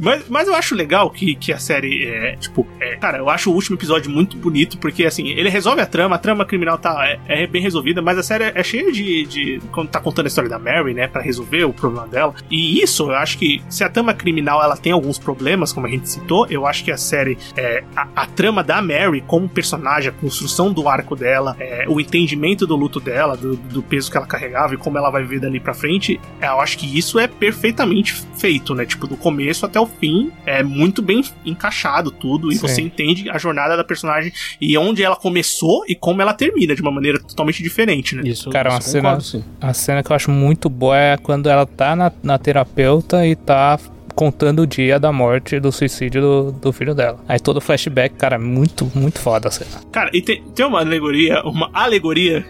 Mas, 0.00 0.28
mas 0.28 0.48
eu 0.48 0.54
acho 0.54 0.74
legal 0.74 1.10
que, 1.10 1.34
que 1.34 1.50
a 1.50 1.58
série 1.58 2.04
é, 2.04 2.36
tipo, 2.36 2.66
é, 2.78 2.96
cara, 2.96 3.18
eu 3.18 3.30
acho 3.30 3.50
o 3.50 3.54
último 3.54 3.76
episódio 3.76 4.10
muito 4.10 4.36
bonito, 4.36 4.76
porque 4.76 5.06
assim, 5.06 5.28
ele 5.28 5.48
resolve 5.48 5.80
a 5.80 5.86
trama, 5.86 6.16
a 6.16 6.18
trama 6.18 6.44
criminal 6.44 6.76
tá, 6.76 7.06
é, 7.06 7.44
é 7.44 7.46
bem 7.46 7.62
resolvida, 7.62 8.02
mas 8.02 8.18
a 8.18 8.22
série 8.22 8.44
é 8.54 8.62
cheia 8.62 8.92
de, 8.92 9.24
de. 9.24 9.60
Quando 9.72 9.88
tá 9.88 9.98
contando 9.98 10.26
a 10.26 10.28
história 10.28 10.50
da 10.50 10.58
Mary, 10.58 10.92
né, 10.92 11.06
pra 11.06 11.22
resolver 11.22 11.64
o 11.64 11.72
problema 11.72 12.06
dela. 12.06 12.34
E 12.50 12.82
isso, 12.82 13.04
eu 13.04 13.14
acho 13.14 13.38
que 13.38 13.62
se 13.68 13.82
a 13.82 13.88
trama 13.88 14.12
criminal 14.12 14.62
ela 14.62 14.76
tem 14.76 14.92
alguns 14.92 15.18
problemas, 15.18 15.72
como 15.72 15.86
a 15.86 15.90
gente 15.90 16.08
citou, 16.08 16.46
eu 16.50 16.66
acho 16.66 16.84
que 16.84 16.90
a 16.90 16.98
série, 16.98 17.38
é, 17.56 17.82
a, 17.96 18.08
a 18.14 18.26
trama 18.26 18.62
da 18.62 18.82
Mary 18.82 19.22
como 19.26 19.48
personagem, 19.48 20.10
a 20.10 20.12
construção 20.12 20.72
do 20.72 20.88
arco 20.88 21.16
dela, 21.16 21.56
é, 21.58 21.86
o 21.88 22.00
entendimento 22.00 22.66
do 22.66 22.76
luto 22.76 23.00
dela, 23.00 23.36
do, 23.36 23.56
do 23.56 23.82
peso 23.82 24.10
que 24.10 24.16
ela 24.16 24.26
carregava 24.48 24.74
e 24.74 24.76
como 24.76 24.96
ela 24.98 25.10
vai 25.10 25.22
viver 25.22 25.40
dali 25.40 25.60
pra 25.60 25.74
frente, 25.74 26.20
eu 26.40 26.60
acho 26.60 26.78
que 26.78 26.98
isso 26.98 27.18
é 27.18 27.26
perfeitamente 27.26 28.14
feito, 28.36 28.74
né? 28.74 28.84
Tipo, 28.86 29.06
do 29.06 29.16
começo 29.16 29.64
até 29.66 29.78
o 29.78 29.86
fim, 29.86 30.30
é 30.46 30.62
muito 30.62 31.02
bem 31.02 31.22
encaixado 31.44 32.10
tudo, 32.10 32.50
e 32.50 32.54
Sim. 32.56 32.60
você 32.60 32.82
entende 32.82 33.28
a 33.30 33.38
jornada 33.38 33.76
da 33.76 33.84
personagem 33.84 34.32
e 34.60 34.76
onde 34.78 35.02
ela 35.02 35.16
começou 35.16 35.84
e 35.88 35.94
como 35.94 36.22
ela 36.22 36.32
termina, 36.32 36.74
de 36.74 36.82
uma 36.82 36.90
maneira 36.90 37.18
totalmente 37.20 37.62
diferente, 37.62 38.14
né? 38.14 38.22
Isso, 38.24 38.50
Cara, 38.50 38.70
uma 38.70 38.78
isso 38.78 38.90
cena- 38.90 39.02
concordo, 39.10 39.24
sim. 39.24 39.44
A 39.60 39.72
cena 39.74 40.02
que 40.02 40.10
eu 40.10 40.16
acho 40.16 40.30
muito 40.30 40.68
boa 40.68 40.96
é 40.96 41.16
quando 41.16 41.48
ela 41.48 41.66
tá 41.66 41.94
na, 41.94 42.10
na 42.22 42.38
terapeuta 42.38 43.26
e 43.26 43.34
tá 43.36 43.78
contando 44.18 44.62
o 44.62 44.66
dia 44.66 44.98
da 44.98 45.12
morte, 45.12 45.60
do 45.60 45.70
suicídio 45.70 46.20
do, 46.20 46.50
do 46.50 46.72
filho 46.72 46.92
dela. 46.92 47.20
Aí 47.28 47.38
todo 47.38 47.60
flashback, 47.60 48.16
cara, 48.16 48.36
muito, 48.36 48.90
muito 48.92 49.20
foda 49.20 49.46
a 49.46 49.50
cena. 49.52 49.80
Cara, 49.92 50.10
e 50.12 50.20
tem, 50.20 50.42
tem 50.42 50.66
uma 50.66 50.80
alegoria, 50.80 51.40
uma 51.44 51.70
alegoria 51.72 52.44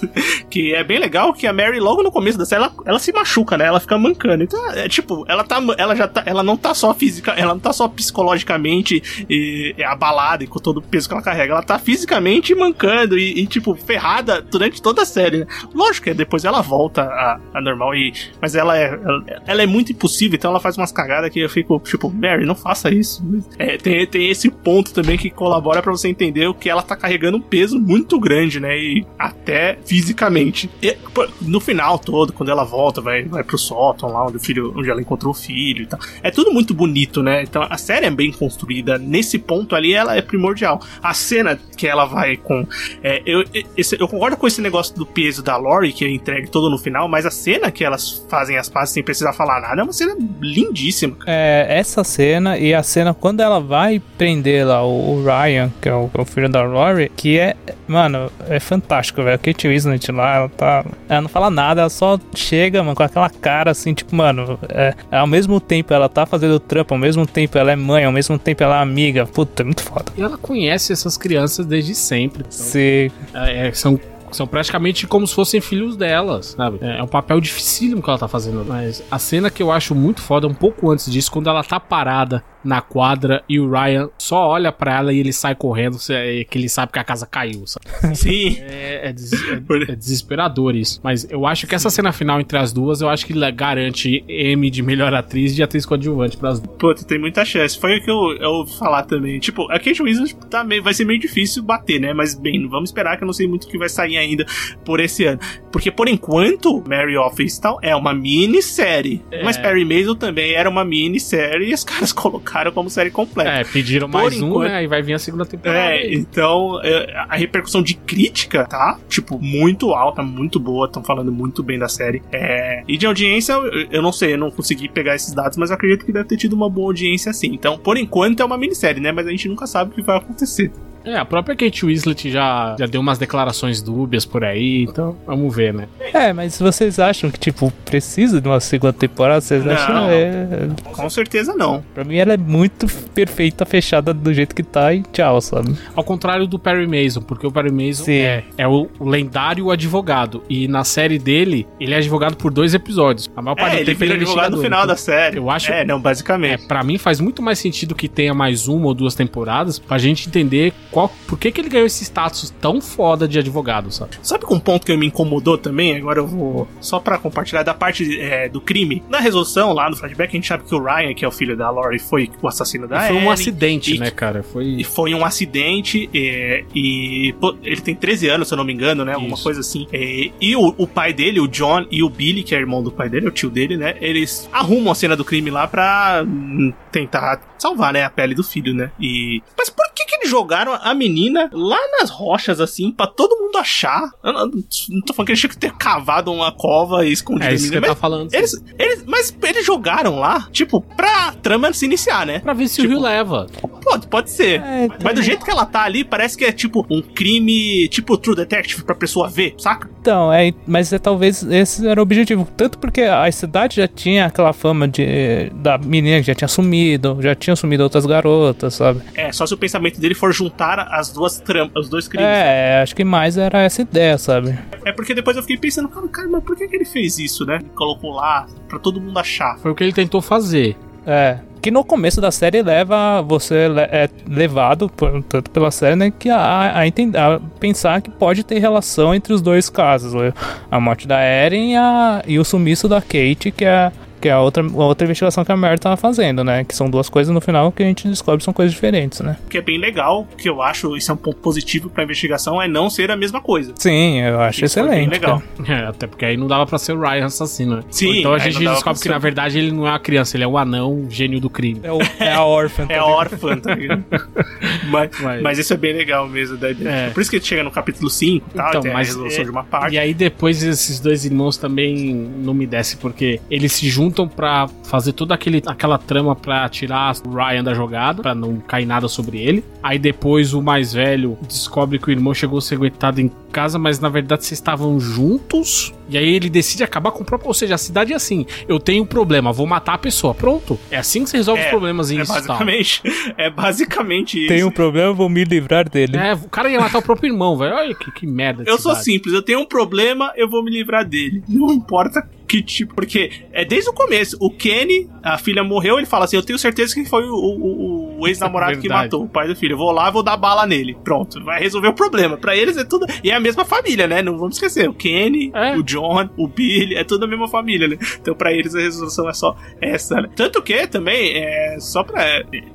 que 0.50 0.74
é 0.74 0.84
bem 0.84 0.98
legal, 0.98 1.32
que 1.32 1.46
a 1.46 1.52
Mary, 1.52 1.80
logo 1.80 2.02
no 2.02 2.12
começo 2.12 2.36
da 2.36 2.44
série, 2.44 2.62
ela, 2.62 2.74
ela 2.84 2.98
se 2.98 3.10
machuca, 3.10 3.56
né? 3.56 3.64
Ela 3.64 3.80
fica 3.80 3.96
mancando. 3.96 4.44
Então, 4.44 4.70
é 4.72 4.86
tipo, 4.86 5.24
ela 5.26 5.42
tá. 5.42 5.62
Ela 5.78 5.96
já 5.96 6.06
tá. 6.06 6.22
Ela 6.26 6.42
não 6.42 6.58
tá 6.58 6.74
só 6.74 6.92
física, 6.92 7.30
ela 7.32 7.54
não 7.54 7.60
tá 7.60 7.72
só 7.72 7.88
psicologicamente 7.88 9.26
e 9.26 9.74
abalada 9.82 10.44
e 10.44 10.46
com 10.46 10.58
todo 10.58 10.76
o 10.76 10.82
peso 10.82 11.08
que 11.08 11.14
ela 11.14 11.22
carrega. 11.22 11.54
Ela 11.54 11.62
tá 11.62 11.78
fisicamente 11.78 12.54
mancando 12.54 13.18
e, 13.18 13.40
e, 13.40 13.46
tipo, 13.46 13.74
ferrada 13.74 14.42
durante 14.42 14.82
toda 14.82 15.00
a 15.00 15.06
série. 15.06 15.38
né? 15.38 15.46
Lógico 15.74 16.04
que 16.04 16.12
depois 16.12 16.44
ela 16.44 16.60
volta 16.60 17.04
a, 17.04 17.40
a 17.54 17.60
normal, 17.62 17.94
e, 17.94 18.12
mas 18.42 18.54
ela 18.54 18.76
é, 18.76 18.88
ela, 18.92 19.24
ela 19.46 19.62
é 19.62 19.66
muito 19.66 19.90
impossível, 19.90 20.36
então 20.36 20.50
ela 20.50 20.60
faz 20.60 20.76
umas 20.76 20.92
cagadas 20.92 21.13
cagada 21.14 21.30
que 21.30 21.40
eu 21.40 21.48
fico, 21.48 21.78
tipo, 21.80 22.10
Mary, 22.10 22.44
não 22.44 22.54
faça 22.54 22.90
isso. 22.90 23.22
É, 23.58 23.76
tem, 23.76 24.06
tem 24.06 24.30
esse 24.30 24.50
ponto 24.50 24.92
também 24.92 25.16
que 25.16 25.30
colabora 25.30 25.82
para 25.82 25.92
você 25.92 26.08
entender 26.08 26.46
o 26.46 26.54
que 26.54 26.68
ela 26.68 26.82
tá 26.82 26.96
carregando 26.96 27.38
um 27.38 27.40
peso 27.40 27.78
muito 27.78 28.18
grande, 28.18 28.58
né? 28.58 28.76
E 28.76 29.06
até 29.18 29.78
fisicamente. 29.84 30.68
E, 30.82 30.96
no 31.40 31.60
final 31.60 31.98
todo, 31.98 32.32
quando 32.32 32.48
ela 32.50 32.64
volta, 32.64 33.00
vai, 33.00 33.24
vai 33.24 33.44
pro 33.44 33.58
sótão 33.58 34.10
lá 34.10 34.26
onde 34.26 34.36
o 34.36 34.40
filho, 34.40 34.72
onde 34.76 34.90
ela 34.90 35.00
encontrou 35.00 35.32
o 35.32 35.34
filho 35.34 35.82
e 35.82 35.86
tal. 35.86 36.00
É 36.22 36.30
tudo 36.30 36.52
muito 36.52 36.74
bonito, 36.74 37.22
né? 37.22 37.42
Então 37.42 37.66
a 37.68 37.78
série 37.78 38.06
é 38.06 38.10
bem 38.10 38.32
construída. 38.32 38.98
Nesse 38.98 39.38
ponto 39.38 39.76
ali, 39.76 39.92
ela 39.92 40.16
é 40.16 40.22
primordial. 40.22 40.80
A 41.02 41.14
cena 41.14 41.58
que 41.76 41.86
ela 41.86 42.04
vai 42.04 42.36
com. 42.36 42.66
É, 43.02 43.22
eu, 43.24 43.44
esse, 43.76 44.00
eu 44.00 44.08
concordo 44.08 44.36
com 44.36 44.46
esse 44.46 44.60
negócio 44.60 44.94
do 44.96 45.06
peso 45.06 45.42
da 45.42 45.56
Lori, 45.56 45.92
que 45.92 46.04
é 46.04 46.10
entregue 46.10 46.48
todo 46.48 46.70
no 46.70 46.78
final, 46.78 47.08
mas 47.08 47.26
a 47.26 47.30
cena 47.30 47.70
que 47.70 47.84
elas 47.84 48.24
fazem 48.28 48.56
as 48.56 48.68
pazes 48.68 48.94
sem 48.94 49.02
precisar 49.02 49.32
falar 49.32 49.60
nada 49.60 49.80
é 49.80 49.84
uma 49.84 49.92
cena 49.92 50.16
lindíssima. 50.40 51.03
É, 51.26 51.66
essa 51.68 52.04
cena 52.04 52.58
e 52.58 52.74
a 52.74 52.82
cena 52.82 53.14
quando 53.14 53.40
ela 53.40 53.60
vai 53.60 54.00
prender 54.18 54.66
lá 54.66 54.84
o, 54.84 55.14
o 55.14 55.24
Ryan, 55.24 55.70
que 55.80 55.88
é 55.88 55.94
o, 55.94 56.10
o, 56.12 56.24
filho 56.24 56.48
da 56.48 56.62
Lori, 56.62 57.10
que 57.16 57.38
é, 57.38 57.56
mano, 57.86 58.30
é 58.48 58.60
fantástico, 58.60 59.22
velho. 59.22 59.34
A 59.34 59.38
Kate 59.38 59.68
Winslet 59.68 60.10
lá, 60.12 60.36
ela 60.36 60.48
tá. 60.48 60.84
Ela 61.08 61.22
não 61.22 61.28
fala 61.28 61.50
nada, 61.50 61.82
ela 61.82 61.90
só 61.90 62.18
chega, 62.34 62.82
mano, 62.82 62.96
com 62.96 63.02
aquela 63.02 63.30
cara 63.30 63.70
assim, 63.70 63.94
tipo, 63.94 64.14
mano, 64.14 64.58
é, 64.68 64.94
ao 65.10 65.26
mesmo 65.26 65.60
tempo 65.60 65.92
ela 65.92 66.08
tá 66.08 66.26
fazendo 66.26 66.58
trampo, 66.58 66.94
ao 66.94 67.00
mesmo 67.00 67.26
tempo 67.26 67.56
ela 67.58 67.72
é 67.72 67.76
mãe, 67.76 68.04
ao 68.04 68.12
mesmo 68.12 68.38
tempo 68.38 68.62
ela 68.62 68.78
é 68.78 68.82
amiga. 68.82 69.26
Puta, 69.26 69.62
é 69.62 69.64
muito 69.64 69.82
foda. 69.82 70.06
E 70.16 70.22
ela 70.22 70.38
conhece 70.38 70.92
essas 70.92 71.16
crianças 71.16 71.66
desde 71.66 71.94
sempre. 71.94 72.40
Então, 72.40 72.50
Sim. 72.50 73.10
É, 73.34 73.70
são 73.72 73.98
são 74.34 74.46
praticamente 74.46 75.06
como 75.06 75.26
se 75.26 75.34
fossem 75.34 75.60
filhos 75.60 75.96
delas, 75.96 76.54
sabe? 76.56 76.78
É, 76.80 76.98
é 76.98 77.02
um 77.02 77.08
papel 77.08 77.40
dificílimo 77.40 78.02
que 78.02 78.08
ela 78.08 78.18
tá 78.18 78.28
fazendo. 78.28 78.64
Mas 78.66 79.02
a 79.10 79.18
cena 79.18 79.50
que 79.50 79.62
eu 79.62 79.70
acho 79.70 79.94
muito 79.94 80.20
foda, 80.20 80.46
um 80.46 80.54
pouco 80.54 80.90
antes 80.90 81.10
disso, 81.10 81.30
quando 81.30 81.48
ela 81.48 81.62
tá 81.62 81.78
parada 81.78 82.42
na 82.64 82.80
quadra 82.80 83.42
e 83.48 83.60
o 83.60 83.70
Ryan 83.70 84.08
só 84.18 84.48
olha 84.48 84.72
para 84.72 84.96
ela 84.96 85.12
e 85.12 85.18
ele 85.18 85.32
sai 85.32 85.54
correndo, 85.54 85.98
que 85.98 86.58
ele 86.58 86.68
sabe 86.68 86.92
que 86.92 86.98
a 86.98 87.04
casa 87.04 87.26
caiu, 87.26 87.64
sabe? 87.66 87.86
Sim. 88.16 88.56
É, 88.60 89.08
é, 89.08 89.12
des 89.12 89.32
é, 89.32 89.62
é, 89.92 89.96
desesperador 89.96 90.74
isso. 90.74 91.00
Mas 91.02 91.28
eu 91.30 91.46
acho 91.46 91.66
que 91.66 91.74
essa 91.74 91.90
cena 91.90 92.12
final 92.12 92.40
entre 92.40 92.58
as 92.58 92.72
duas, 92.72 93.00
eu 93.00 93.08
acho 93.08 93.26
que 93.26 93.34
garante 93.52 94.24
M 94.28 94.70
de 94.70 94.82
melhor 94.82 95.12
atriz 95.14 95.52
e 95.52 95.56
de 95.56 95.62
atriz 95.62 95.84
coadjuvante 95.84 96.36
pras 96.36 96.60
duas. 96.60 96.76
Pô, 96.76 96.94
tem 96.94 97.18
muita 97.18 97.44
chance. 97.44 97.78
Foi 97.78 97.98
o 97.98 98.02
que 98.02 98.10
eu, 98.10 98.36
eu 98.40 98.50
ouvi 98.50 98.76
falar 98.78 99.02
também. 99.02 99.38
Tipo, 99.38 99.70
a 99.70 99.78
Kate 99.78 100.02
Winslet 100.02 100.34
tá 100.50 100.64
meio, 100.64 100.82
vai 100.82 100.94
ser 100.94 101.04
meio 101.04 101.20
difícil 101.20 101.62
bater, 101.62 102.00
né? 102.00 102.12
Mas, 102.12 102.34
bem, 102.34 102.66
vamos 102.68 102.90
esperar 102.90 103.16
que 103.16 103.24
eu 103.24 103.26
não 103.26 103.32
sei 103.32 103.46
muito 103.46 103.64
o 103.64 103.68
que 103.68 103.78
vai 103.78 103.88
sair 103.88 104.16
ainda 104.16 104.46
por 104.84 105.00
esse 105.00 105.24
ano. 105.24 105.38
Porque, 105.70 105.90
por 105.90 106.08
enquanto, 106.08 106.82
Mary 106.88 107.16
of 107.16 107.40
Easttown 107.42 107.78
é 107.82 107.94
uma 107.94 108.14
minissérie. 108.14 109.22
É. 109.30 109.42
Mas 109.42 109.56
Perry 109.56 109.84
Mason 109.84 110.14
também 110.14 110.54
era 110.54 110.68
uma 110.68 110.84
minissérie 110.84 111.70
e 111.70 111.74
os 111.74 111.84
caras 111.84 112.12
colocaram 112.14 112.53
colocaram 112.54 112.72
como 112.72 112.88
série 112.88 113.10
completa. 113.10 113.50
É, 113.50 113.64
pediram 113.64 114.08
Por 114.08 114.22
mais 114.22 114.34
enquanto, 114.34 114.56
um, 114.56 114.62
né? 114.62 114.84
E 114.84 114.86
vai 114.86 115.02
vir 115.02 115.14
a 115.14 115.18
segunda 115.18 115.44
temporada. 115.44 115.78
É, 115.78 115.92
aí. 115.94 116.14
então 116.14 116.80
é, 116.82 117.12
a 117.28 117.36
repercussão 117.36 117.82
de 117.82 117.94
crítica 117.94 118.64
tá, 118.64 118.98
tipo, 119.08 119.38
muito 119.40 119.92
alta, 119.92 120.22
muito 120.22 120.60
boa. 120.60 120.86
Estão 120.86 121.02
falando 121.02 121.32
muito 121.32 121.62
bem 121.62 121.78
da 121.78 121.88
série. 121.88 122.22
É, 122.30 122.84
e 122.86 122.96
de 122.96 123.06
audiência, 123.06 123.54
eu 123.90 124.00
não 124.00 124.12
sei, 124.12 124.34
eu 124.34 124.38
não 124.38 124.50
consegui 124.50 124.88
pegar 124.88 125.16
esses 125.16 125.32
dados, 125.32 125.56
mas 125.56 125.70
eu 125.70 125.74
acredito 125.74 126.06
que 126.06 126.12
deve 126.12 126.28
ter 126.28 126.36
tido 126.36 126.52
uma 126.52 126.70
boa 126.70 126.88
audiência 126.88 127.30
assim. 127.30 127.48
Então, 127.52 127.76
por 127.76 127.96
enquanto 127.96 128.40
é 128.40 128.44
uma 128.44 128.56
minissérie, 128.56 129.00
né? 129.00 129.10
Mas 129.10 129.26
a 129.26 129.30
gente 129.30 129.48
nunca 129.48 129.66
sabe 129.66 129.90
o 129.90 129.94
que 129.94 130.02
vai 130.02 130.16
acontecer. 130.16 130.70
É, 131.04 131.16
a 131.16 131.24
própria 131.24 131.54
Kate 131.54 131.84
Winslet 131.84 132.30
já, 132.30 132.76
já 132.78 132.86
deu 132.86 133.00
umas 133.00 133.18
declarações 133.18 133.82
dúbias 133.82 134.24
por 134.24 134.44
aí, 134.44 134.84
então 134.84 135.16
vamos 135.26 135.54
ver, 135.54 135.74
né? 135.74 135.86
É, 136.12 136.32
mas 136.32 136.58
vocês 136.58 136.98
acham 136.98 137.30
que, 137.30 137.38
tipo, 137.38 137.70
precisa 137.84 138.40
de 138.40 138.48
uma 138.48 138.60
segunda 138.60 138.92
temporada? 138.92 139.40
Vocês 139.40 139.64
não, 139.64 139.72
acham? 139.72 140.10
É... 140.10 140.68
Com 140.82 141.10
certeza 141.10 141.54
não. 141.54 141.84
Pra 141.94 142.04
mim 142.04 142.16
ela 142.16 142.32
é 142.32 142.36
muito 142.36 142.86
perfeita, 143.14 143.66
fechada 143.66 144.14
do 144.14 144.32
jeito 144.32 144.54
que 144.54 144.62
tá 144.62 144.94
e 144.94 145.02
tchau, 145.02 145.40
sabe? 145.40 145.76
Ao 145.94 146.02
contrário 146.02 146.46
do 146.46 146.58
Perry 146.58 146.86
Mason, 146.86 147.20
porque 147.20 147.46
o 147.46 147.52
Perry 147.52 147.70
Mason 147.70 148.10
é, 148.10 148.44
é 148.56 148.66
o 148.66 148.88
lendário 149.00 149.70
advogado. 149.70 150.42
E 150.48 150.66
na 150.68 150.84
série 150.84 151.18
dele, 151.18 151.66
ele 151.78 151.94
é 151.94 151.98
advogado 151.98 152.36
por 152.36 152.52
dois 152.52 152.72
episódios. 152.72 153.30
A 153.36 153.42
maior 153.42 153.56
parte 153.56 153.76
é, 153.76 153.80
do 153.80 153.86
tempo 153.86 154.04
ele 154.04 154.12
é 154.12 154.16
advogado 154.16 154.56
no 154.56 154.62
final 154.62 154.80
então, 154.80 154.88
da 154.88 154.96
série. 154.96 155.36
Eu 155.36 155.50
acho. 155.50 155.72
É, 155.72 155.84
não, 155.84 156.00
basicamente. 156.00 156.64
É, 156.64 156.66
pra 156.66 156.82
mim 156.82 156.96
faz 156.96 157.20
muito 157.20 157.42
mais 157.42 157.58
sentido 157.58 157.94
que 157.94 158.08
tenha 158.08 158.32
mais 158.32 158.68
uma 158.68 158.86
ou 158.86 158.94
duas 158.94 159.14
temporadas 159.14 159.78
pra 159.78 159.98
gente 159.98 160.28
entender 160.28 160.72
qual, 160.94 161.12
por 161.26 161.36
que, 161.36 161.50
que 161.50 161.60
ele 161.60 161.68
ganhou 161.68 161.86
esse 161.88 162.04
status 162.04 162.54
tão 162.60 162.80
foda 162.80 163.26
de 163.26 163.36
advogado, 163.36 163.90
sabe? 163.90 164.12
Sabe 164.22 164.44
um 164.48 164.60
ponto 164.60 164.86
que 164.86 164.96
me 164.96 165.08
incomodou 165.08 165.58
também? 165.58 165.96
Agora 165.96 166.20
eu 166.20 166.26
vou 166.26 166.68
só 166.80 167.00
para 167.00 167.18
compartilhar 167.18 167.64
da 167.64 167.74
parte 167.74 168.20
é, 168.20 168.48
do 168.48 168.60
crime. 168.60 169.02
Na 169.08 169.18
resolução, 169.18 169.72
lá 169.72 169.90
no 169.90 169.96
flashback, 169.96 170.30
a 170.30 170.36
gente 170.36 170.46
sabe 170.46 170.62
que 170.62 170.72
o 170.72 170.80
Ryan, 170.80 171.12
que 171.12 171.24
é 171.24 171.28
o 171.28 171.32
filho 171.32 171.56
da 171.56 171.68
Lori, 171.68 171.98
foi 171.98 172.30
o 172.40 172.46
assassino 172.46 172.86
da 172.86 173.08
Foi 173.08 173.16
um 173.16 173.28
acidente, 173.28 173.96
e, 173.96 173.98
né, 173.98 174.08
cara? 174.12 174.44
Foi... 174.44 174.84
Foi 174.84 175.12
um 175.12 175.24
acidente 175.24 176.08
é, 176.14 176.62
e 176.72 177.34
pô, 177.40 177.56
ele 177.64 177.80
tem 177.80 177.96
13 177.96 178.28
anos, 178.28 178.46
se 178.46 178.54
eu 178.54 178.58
não 178.58 178.64
me 178.64 178.72
engano, 178.72 179.04
né? 179.04 179.14
Alguma 179.14 179.34
Isso. 179.34 179.42
coisa 179.42 179.60
assim. 179.60 179.88
É, 179.92 180.30
e 180.40 180.54
o, 180.54 180.72
o, 180.78 180.86
pai 180.86 181.12
dele, 181.12 181.40
o 181.40 181.48
John 181.48 181.86
e 181.90 182.04
o 182.04 182.08
Billy, 182.08 182.44
que 182.44 182.54
é 182.54 182.58
irmão 182.58 182.84
do 182.84 182.92
pai 182.92 183.08
dele, 183.08 183.26
é 183.26 183.28
o 183.28 183.32
tio 183.32 183.50
dele, 183.50 183.76
né? 183.76 183.96
Eles 184.00 184.48
arrumam 184.52 184.92
a 184.92 184.94
cena 184.94 185.16
do 185.16 185.24
crime 185.24 185.50
lá 185.50 185.66
pra 185.66 186.24
hum, 186.24 186.72
tentar 186.92 187.40
salvar, 187.58 187.92
né, 187.92 188.04
a 188.04 188.10
pele 188.10 188.34
do 188.34 188.42
filho, 188.42 188.74
né? 188.74 188.90
E... 189.00 189.42
Mas 189.56 189.70
por 189.70 189.84
que 189.94 190.04
que 190.04 190.16
eles 190.16 190.28
jogaram 190.28 190.78
a 190.80 190.94
menina 190.94 191.48
lá 191.52 191.78
nas 191.98 192.10
rochas, 192.10 192.60
assim, 192.60 192.90
pra 192.90 193.06
todo 193.06 193.36
mundo 193.36 193.56
achar? 193.58 194.10
Eu 194.22 194.32
não, 194.32 194.46
não 194.46 195.00
tô 195.02 195.14
falando 195.14 195.26
que 195.26 195.32
eles 195.32 195.40
tinham 195.40 195.50
que 195.50 195.58
ter 195.58 195.72
cavado 195.72 196.32
uma 196.32 196.52
cova 196.52 197.06
e 197.06 197.12
escondido 197.12 197.46
é 197.46 197.54
isso 197.54 197.64
a 197.64 197.68
menina. 197.68 197.82
Que 197.82 197.90
eu 197.90 197.94
tá 197.94 198.00
falando. 198.00 198.34
Eles, 198.34 198.64
eles, 198.78 199.04
mas 199.06 199.36
eles 199.42 199.64
jogaram 199.64 200.18
lá, 200.18 200.48
tipo, 200.50 200.80
pra 200.80 201.32
trama 201.42 201.72
se 201.72 201.84
iniciar, 201.84 202.26
né? 202.26 202.40
Pra 202.40 202.52
ver 202.52 202.68
se 202.68 202.76
tipo, 202.76 202.88
o 202.88 202.90
rio 202.90 203.00
leva. 203.00 203.46
Pode, 203.94 204.06
pode 204.08 204.30
ser. 204.30 204.60
É, 204.60 204.88
mas 205.02 205.14
do 205.14 205.22
jeito 205.22 205.44
que 205.44 205.50
ela 205.50 205.64
tá 205.64 205.82
ali, 205.82 206.02
parece 206.02 206.36
que 206.36 206.44
é 206.44 206.50
tipo 206.50 206.84
um 206.90 207.00
crime, 207.00 207.88
tipo 207.88 208.16
True 208.16 208.34
Detective, 208.34 208.82
pra 208.82 208.94
pessoa 208.94 209.28
ver, 209.28 209.54
saca? 209.58 209.88
Então, 210.00 210.32
é, 210.32 210.52
mas 210.66 210.92
é, 210.92 210.98
talvez 210.98 211.42
esse 211.44 211.86
era 211.86 212.00
o 212.00 212.02
objetivo. 212.02 212.48
Tanto 212.56 212.78
porque 212.78 213.02
a 213.02 213.30
cidade 213.30 213.76
já 213.76 213.88
tinha 213.88 214.26
aquela 214.26 214.52
fama 214.52 214.88
de 214.88 215.50
da 215.54 215.78
menina 215.78 216.20
que 216.20 216.26
já 216.26 216.34
tinha 216.34 216.48
sumido, 216.48 217.18
já 217.20 217.34
tinha 217.34 217.54
sumido 217.54 217.84
outras 217.84 218.04
garotas, 218.04 218.74
sabe? 218.74 219.00
É, 219.14 219.30
só 219.32 219.46
se 219.46 219.54
o 219.54 219.56
pensamento 219.56 220.00
dele 220.00 220.14
for 220.14 220.32
juntar 220.32 220.80
as 220.90 221.12
duas 221.12 221.38
trampas, 221.40 221.84
os 221.84 221.90
dois 221.90 222.08
crimes. 222.08 222.26
É, 222.26 222.80
acho 222.82 222.96
que 222.96 223.04
mais 223.04 223.38
era 223.38 223.62
essa 223.62 223.82
ideia, 223.82 224.18
sabe? 224.18 224.58
É 224.84 224.92
porque 224.92 225.14
depois 225.14 225.36
eu 225.36 225.42
fiquei 225.42 225.56
pensando, 225.56 225.88
cara, 225.88 226.08
cara 226.08 226.28
mas 226.28 226.42
por 226.42 226.56
que, 226.56 226.66
que 226.66 226.74
ele 226.74 226.84
fez 226.84 227.18
isso, 227.18 227.46
né? 227.46 227.58
Ele 227.60 227.70
colocou 227.74 228.12
lá 228.12 228.46
pra 228.68 228.78
todo 228.78 229.00
mundo 229.00 229.18
achar. 229.18 229.56
Foi 229.58 229.70
o 229.70 229.74
que 229.74 229.84
ele 229.84 229.92
tentou 229.92 230.20
fazer. 230.20 230.76
É. 231.06 231.38
Que 231.64 231.70
no 231.70 231.82
começo 231.82 232.20
da 232.20 232.30
série 232.30 232.60
leva 232.60 233.22
você 233.22 233.70
é 233.90 234.10
levado, 234.28 234.86
tanto 235.26 235.50
pela 235.50 235.70
série, 235.70 235.96
né, 235.96 236.10
que 236.10 236.28
a, 236.28 236.78
a, 236.78 236.86
entender, 236.86 237.16
a 237.16 237.40
pensar 237.58 238.02
que 238.02 238.10
pode 238.10 238.44
ter 238.44 238.58
relação 238.58 239.14
entre 239.14 239.32
os 239.32 239.40
dois 239.40 239.70
casos. 239.70 240.12
Né? 240.12 240.34
A 240.70 240.78
morte 240.78 241.08
da 241.08 241.18
Eren 241.20 241.72
e, 241.72 241.74
a, 241.74 242.22
e 242.26 242.38
o 242.38 242.44
sumiço 242.44 242.86
da 242.86 243.00
Kate, 243.00 243.50
que 243.50 243.64
é 243.64 243.90
que 244.24 244.28
é 244.30 244.32
a 244.32 244.40
outra, 244.40 244.64
a 244.64 244.84
outra 244.86 245.04
investigação 245.04 245.44
que 245.44 245.52
a 245.52 245.56
Mary 245.56 245.78
tava 245.78 245.98
fazendo, 245.98 246.42
né? 246.42 246.64
Que 246.64 246.74
são 246.74 246.88
duas 246.88 247.10
coisas 247.10 247.32
no 247.34 247.42
final 247.42 247.70
que 247.70 247.82
a 247.82 247.86
gente 247.86 248.08
descobre 248.08 248.42
são 248.42 248.54
coisas 248.54 248.72
diferentes, 248.72 249.20
né? 249.20 249.36
Que 249.50 249.58
é 249.58 249.60
bem 249.60 249.76
legal, 249.76 250.26
que 250.38 250.48
eu 250.48 250.62
acho, 250.62 250.96
isso 250.96 251.10
é 251.10 251.14
um 251.14 251.18
ponto 251.18 251.36
positivo 251.36 251.90
pra 251.90 252.04
investigação, 252.04 252.60
é 252.60 252.66
não 252.66 252.88
ser 252.88 253.10
a 253.10 253.18
mesma 253.18 253.42
coisa. 253.42 253.74
Sim, 253.76 254.22
eu 254.22 254.40
acho 254.40 254.64
isso 254.64 254.80
excelente. 254.80 255.10
Bem 255.10 255.20
legal. 255.20 255.42
É, 255.66 255.86
até 255.86 256.06
porque 256.06 256.24
aí 256.24 256.36
não 256.36 256.46
dava 256.46 256.66
pra 256.66 256.76
ser 256.76 256.92
o 256.92 257.00
Ryan 257.00 257.24
assassino, 257.24 257.76
né? 257.76 257.82
Sim. 257.90 258.18
Então 258.18 258.34
a 258.34 258.38
gente 258.38 258.58
descobre 258.58 259.00
que 259.00 259.08
na 259.08 259.18
verdade 259.18 259.58
ele 259.58 259.72
não 259.72 259.86
é 259.86 259.90
uma 259.90 259.98
criança, 259.98 260.36
ele 260.36 260.44
é 260.44 260.46
o 260.46 260.58
anão 260.58 261.06
gênio 261.08 261.40
do 261.40 261.48
crime. 261.48 261.80
É, 261.82 261.90
o, 261.90 261.98
é 262.20 262.32
a 262.32 262.44
órfã. 262.44 262.86
Tá 262.94 262.94
é 262.94 262.98
a 262.98 263.04
órfã, 263.04 263.56
tá 263.56 263.76
mas, 264.88 265.10
mas, 265.20 265.42
mas, 265.42 265.58
isso 265.58 265.72
é 265.72 265.76
bem 265.76 265.94
legal 265.94 266.28
mesmo. 266.28 266.56
Da 266.56 266.70
é. 266.70 267.10
Por 267.10 267.20
isso 267.20 267.30
que 267.30 267.36
ele 267.36 267.44
chega 267.44 267.62
no 267.62 267.70
capítulo 267.70 268.10
5 268.10 268.46
e 268.46 268.56
tal, 268.56 268.68
então, 268.68 268.80
tem 268.82 268.92
mas, 268.92 269.08
a 269.08 269.12
resolução 269.12 269.40
é, 269.40 269.44
de 269.44 269.50
uma 269.50 269.64
parte. 269.64 269.94
E 269.94 269.98
aí 269.98 270.12
depois 270.12 270.62
esses 270.62 271.00
dois 271.00 271.24
irmãos 271.24 271.56
também 271.56 272.14
não 272.38 272.52
me 272.52 272.66
desce, 272.66 272.96
porque 272.98 273.40
eles 273.50 273.72
se 273.72 273.88
juntam 273.88 274.13
pra 274.28 274.68
fazer 274.84 275.12
toda 275.12 275.34
aquele, 275.34 275.62
aquela 275.66 275.98
trama 275.98 276.36
pra 276.36 276.68
tirar 276.68 277.14
o 277.26 277.30
Ryan 277.34 277.64
da 277.64 277.74
jogada, 277.74 278.22
pra 278.22 278.34
não 278.34 278.56
cair 278.56 278.86
nada 278.86 279.08
sobre 279.08 279.38
ele. 279.38 279.64
Aí 279.82 279.98
depois 279.98 280.54
o 280.54 280.62
mais 280.62 280.92
velho 280.92 281.36
descobre 281.48 281.98
que 281.98 282.08
o 282.08 282.10
irmão 282.10 282.32
chegou 282.32 282.60
aguentado 282.72 283.20
em 283.20 283.30
casa, 283.52 283.78
mas 283.78 284.00
na 284.00 284.08
verdade 284.08 284.44
vocês 284.44 284.58
estavam 284.58 284.98
juntos. 284.98 285.92
E 286.08 286.18
aí 286.18 286.34
ele 286.34 286.50
decide 286.50 286.82
acabar 286.82 287.12
com 287.12 287.22
o 287.22 287.24
próprio. 287.24 287.48
Ou 287.48 287.54
seja, 287.54 287.74
a 287.74 287.78
cidade 287.78 288.12
é 288.12 288.16
assim: 288.16 288.44
eu 288.68 288.78
tenho 288.78 289.04
um 289.04 289.06
problema, 289.06 289.52
vou 289.52 289.66
matar 289.66 289.94
a 289.94 289.98
pessoa. 289.98 290.34
Pronto. 290.34 290.78
É 290.90 290.98
assim 290.98 291.24
que 291.24 291.30
você 291.30 291.38
resolve 291.38 291.62
é, 291.62 291.64
os 291.64 291.70
problemas 291.70 292.10
em 292.10 292.20
é 292.20 292.24
basicamente, 292.24 293.02
é 293.38 293.50
basicamente 293.50 294.38
isso. 294.38 294.48
Tenho 294.48 294.68
um 294.68 294.72
problema, 294.72 295.12
vou 295.12 295.28
me 295.28 295.44
livrar 295.44 295.88
dele. 295.88 296.16
É, 296.16 296.34
o 296.34 296.48
cara 296.48 296.70
ia 296.70 296.80
matar 296.80 296.98
o 296.98 297.02
próprio 297.02 297.32
irmão, 297.32 297.56
velho. 297.56 297.74
Olha 297.74 297.94
que, 297.94 298.10
que 298.12 298.26
merda. 298.26 298.62
Eu 298.62 298.78
cidade. 298.78 298.82
sou 298.82 298.94
simples, 298.96 299.34
eu 299.34 299.42
tenho 299.42 299.60
um 299.60 299.66
problema, 299.66 300.32
eu 300.36 300.48
vou 300.48 300.62
me 300.62 300.70
livrar 300.70 301.04
dele. 301.04 301.42
Não 301.48 301.72
importa 301.72 302.28
que 302.54 302.62
tipo. 302.62 302.94
Porque 302.94 303.30
é 303.52 303.64
desde 303.64 303.90
o 303.90 303.92
começo. 303.92 304.36
O 304.40 304.50
Kenny, 304.50 305.08
a 305.22 305.36
filha 305.38 305.64
morreu, 305.64 305.98
ele 305.98 306.06
fala 306.06 306.24
assim: 306.24 306.36
Eu 306.36 306.42
tenho 306.42 306.58
certeza 306.58 306.94
que 306.94 307.04
foi 307.04 307.24
o, 307.24 307.34
o, 307.34 308.03
o 308.03 308.03
o 308.24 308.28
ex-namorado 308.28 308.78
que 308.78 308.88
matou 308.88 309.24
o 309.24 309.28
pai 309.28 309.46
do 309.48 309.54
filho. 309.56 309.74
Eu 309.74 309.78
vou 309.78 309.92
lá, 309.92 310.10
vou 310.10 310.22
dar 310.22 310.36
bala 310.36 310.66
nele. 310.66 310.96
Pronto, 311.04 311.42
vai 311.44 311.60
resolver 311.60 311.88
o 311.88 311.92
problema. 311.94 312.36
Pra 312.36 312.56
eles 312.56 312.76
é 312.76 312.84
tudo. 312.84 313.06
E 313.22 313.30
é 313.30 313.34
a 313.34 313.40
mesma 313.40 313.64
família, 313.64 314.06
né? 314.06 314.22
Não 314.22 314.36
vamos 314.38 314.56
esquecer. 314.56 314.88
O 314.88 314.94
Kenny, 314.94 315.50
É. 315.54 315.76
o 315.76 315.82
John, 315.82 316.28
o 316.36 316.48
Billy, 316.48 316.94
é 316.96 317.04
tudo 317.04 317.24
a 317.24 317.28
mesma 317.28 317.48
família, 317.48 317.88
né? 317.88 317.96
Então 318.20 318.34
pra 318.34 318.52
eles 318.52 318.74
a 318.74 318.80
resolução 318.80 319.28
é 319.28 319.32
só 319.32 319.56
essa, 319.80 320.16
né? 320.20 320.28
Tanto 320.34 320.60
que 320.62 320.86
também, 320.86 321.32
é, 321.36 321.76
só 321.80 322.02
pra. 322.02 322.24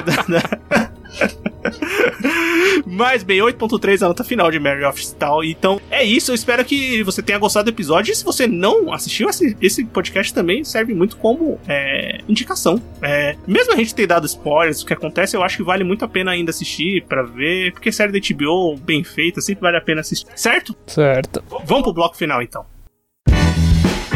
Mas 2.86 3.24
bem, 3.24 3.40
8.3 3.40 4.02
é 4.02 4.06
a 4.06 4.08
nota 4.08 4.24
final 4.24 4.52
de 4.52 4.60
Mary 4.60 4.84
of 4.84 5.00
Easttown. 5.00 5.44
Então 5.44 5.80
é 5.90 6.04
isso, 6.04 6.32
eu 6.32 6.36
espero 6.36 6.64
que 6.66 7.04
você 7.04 7.22
tenha 7.22 7.40
gostado 7.40 7.66
do 7.66 7.76
episódio. 7.76 8.12
E 8.12 8.16
se 8.16 8.24
você 8.24 8.48
não 8.48 8.94
assistiu, 8.94 9.30
esse, 9.30 9.58
esse 9.62 9.84
podcast 9.86 10.34
também 10.34 10.64
serve 10.64 10.94
muito 10.94 11.18
como 11.18 11.60
é, 11.68 12.20
indicação. 12.28 12.82
É, 13.02 13.36
mesmo 13.48 13.74
a 13.74 13.76
gente 13.76 13.94
ter 13.96 14.08
dado 14.08 14.26
spoilers, 14.26 14.82
o 14.82 14.86
que 14.86 14.94
acontece, 14.94 15.36
eu 15.36 15.44
acho 15.44 15.58
que 15.58 15.64
vale 15.64 15.84
muito 15.84 16.04
a 16.06 16.08
pena 16.08 16.32
ainda 16.32 16.50
assistir 16.52 17.04
pra 17.04 17.24
ver, 17.24 17.72
porque 17.72 17.92
série 17.92 18.12
da 18.12 18.20
HBO 18.20 18.78
bem 18.78 19.04
feita, 19.04 19.42
sempre 19.42 19.62
vale 19.62 19.78
a 19.78 19.82
pena 19.82 20.02
assistir. 20.02 20.28
Certo? 20.36 20.76
Certo. 20.88 21.44
Vamos 21.66 21.84
pro 21.84 21.94
bloco 21.94 22.16
final 22.16 22.42
então. 22.42 22.66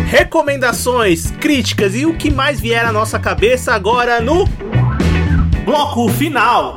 Recomendações, 0.09 1.31
críticas 1.31 1.93
e 1.93 2.05
o 2.05 2.15
que 2.15 2.31
mais 2.31 2.61
vier 2.61 2.85
à 2.85 2.93
nossa 2.93 3.19
cabeça 3.19 3.73
agora 3.73 4.21
no 4.21 4.45
bloco 5.65 6.07
final. 6.07 6.75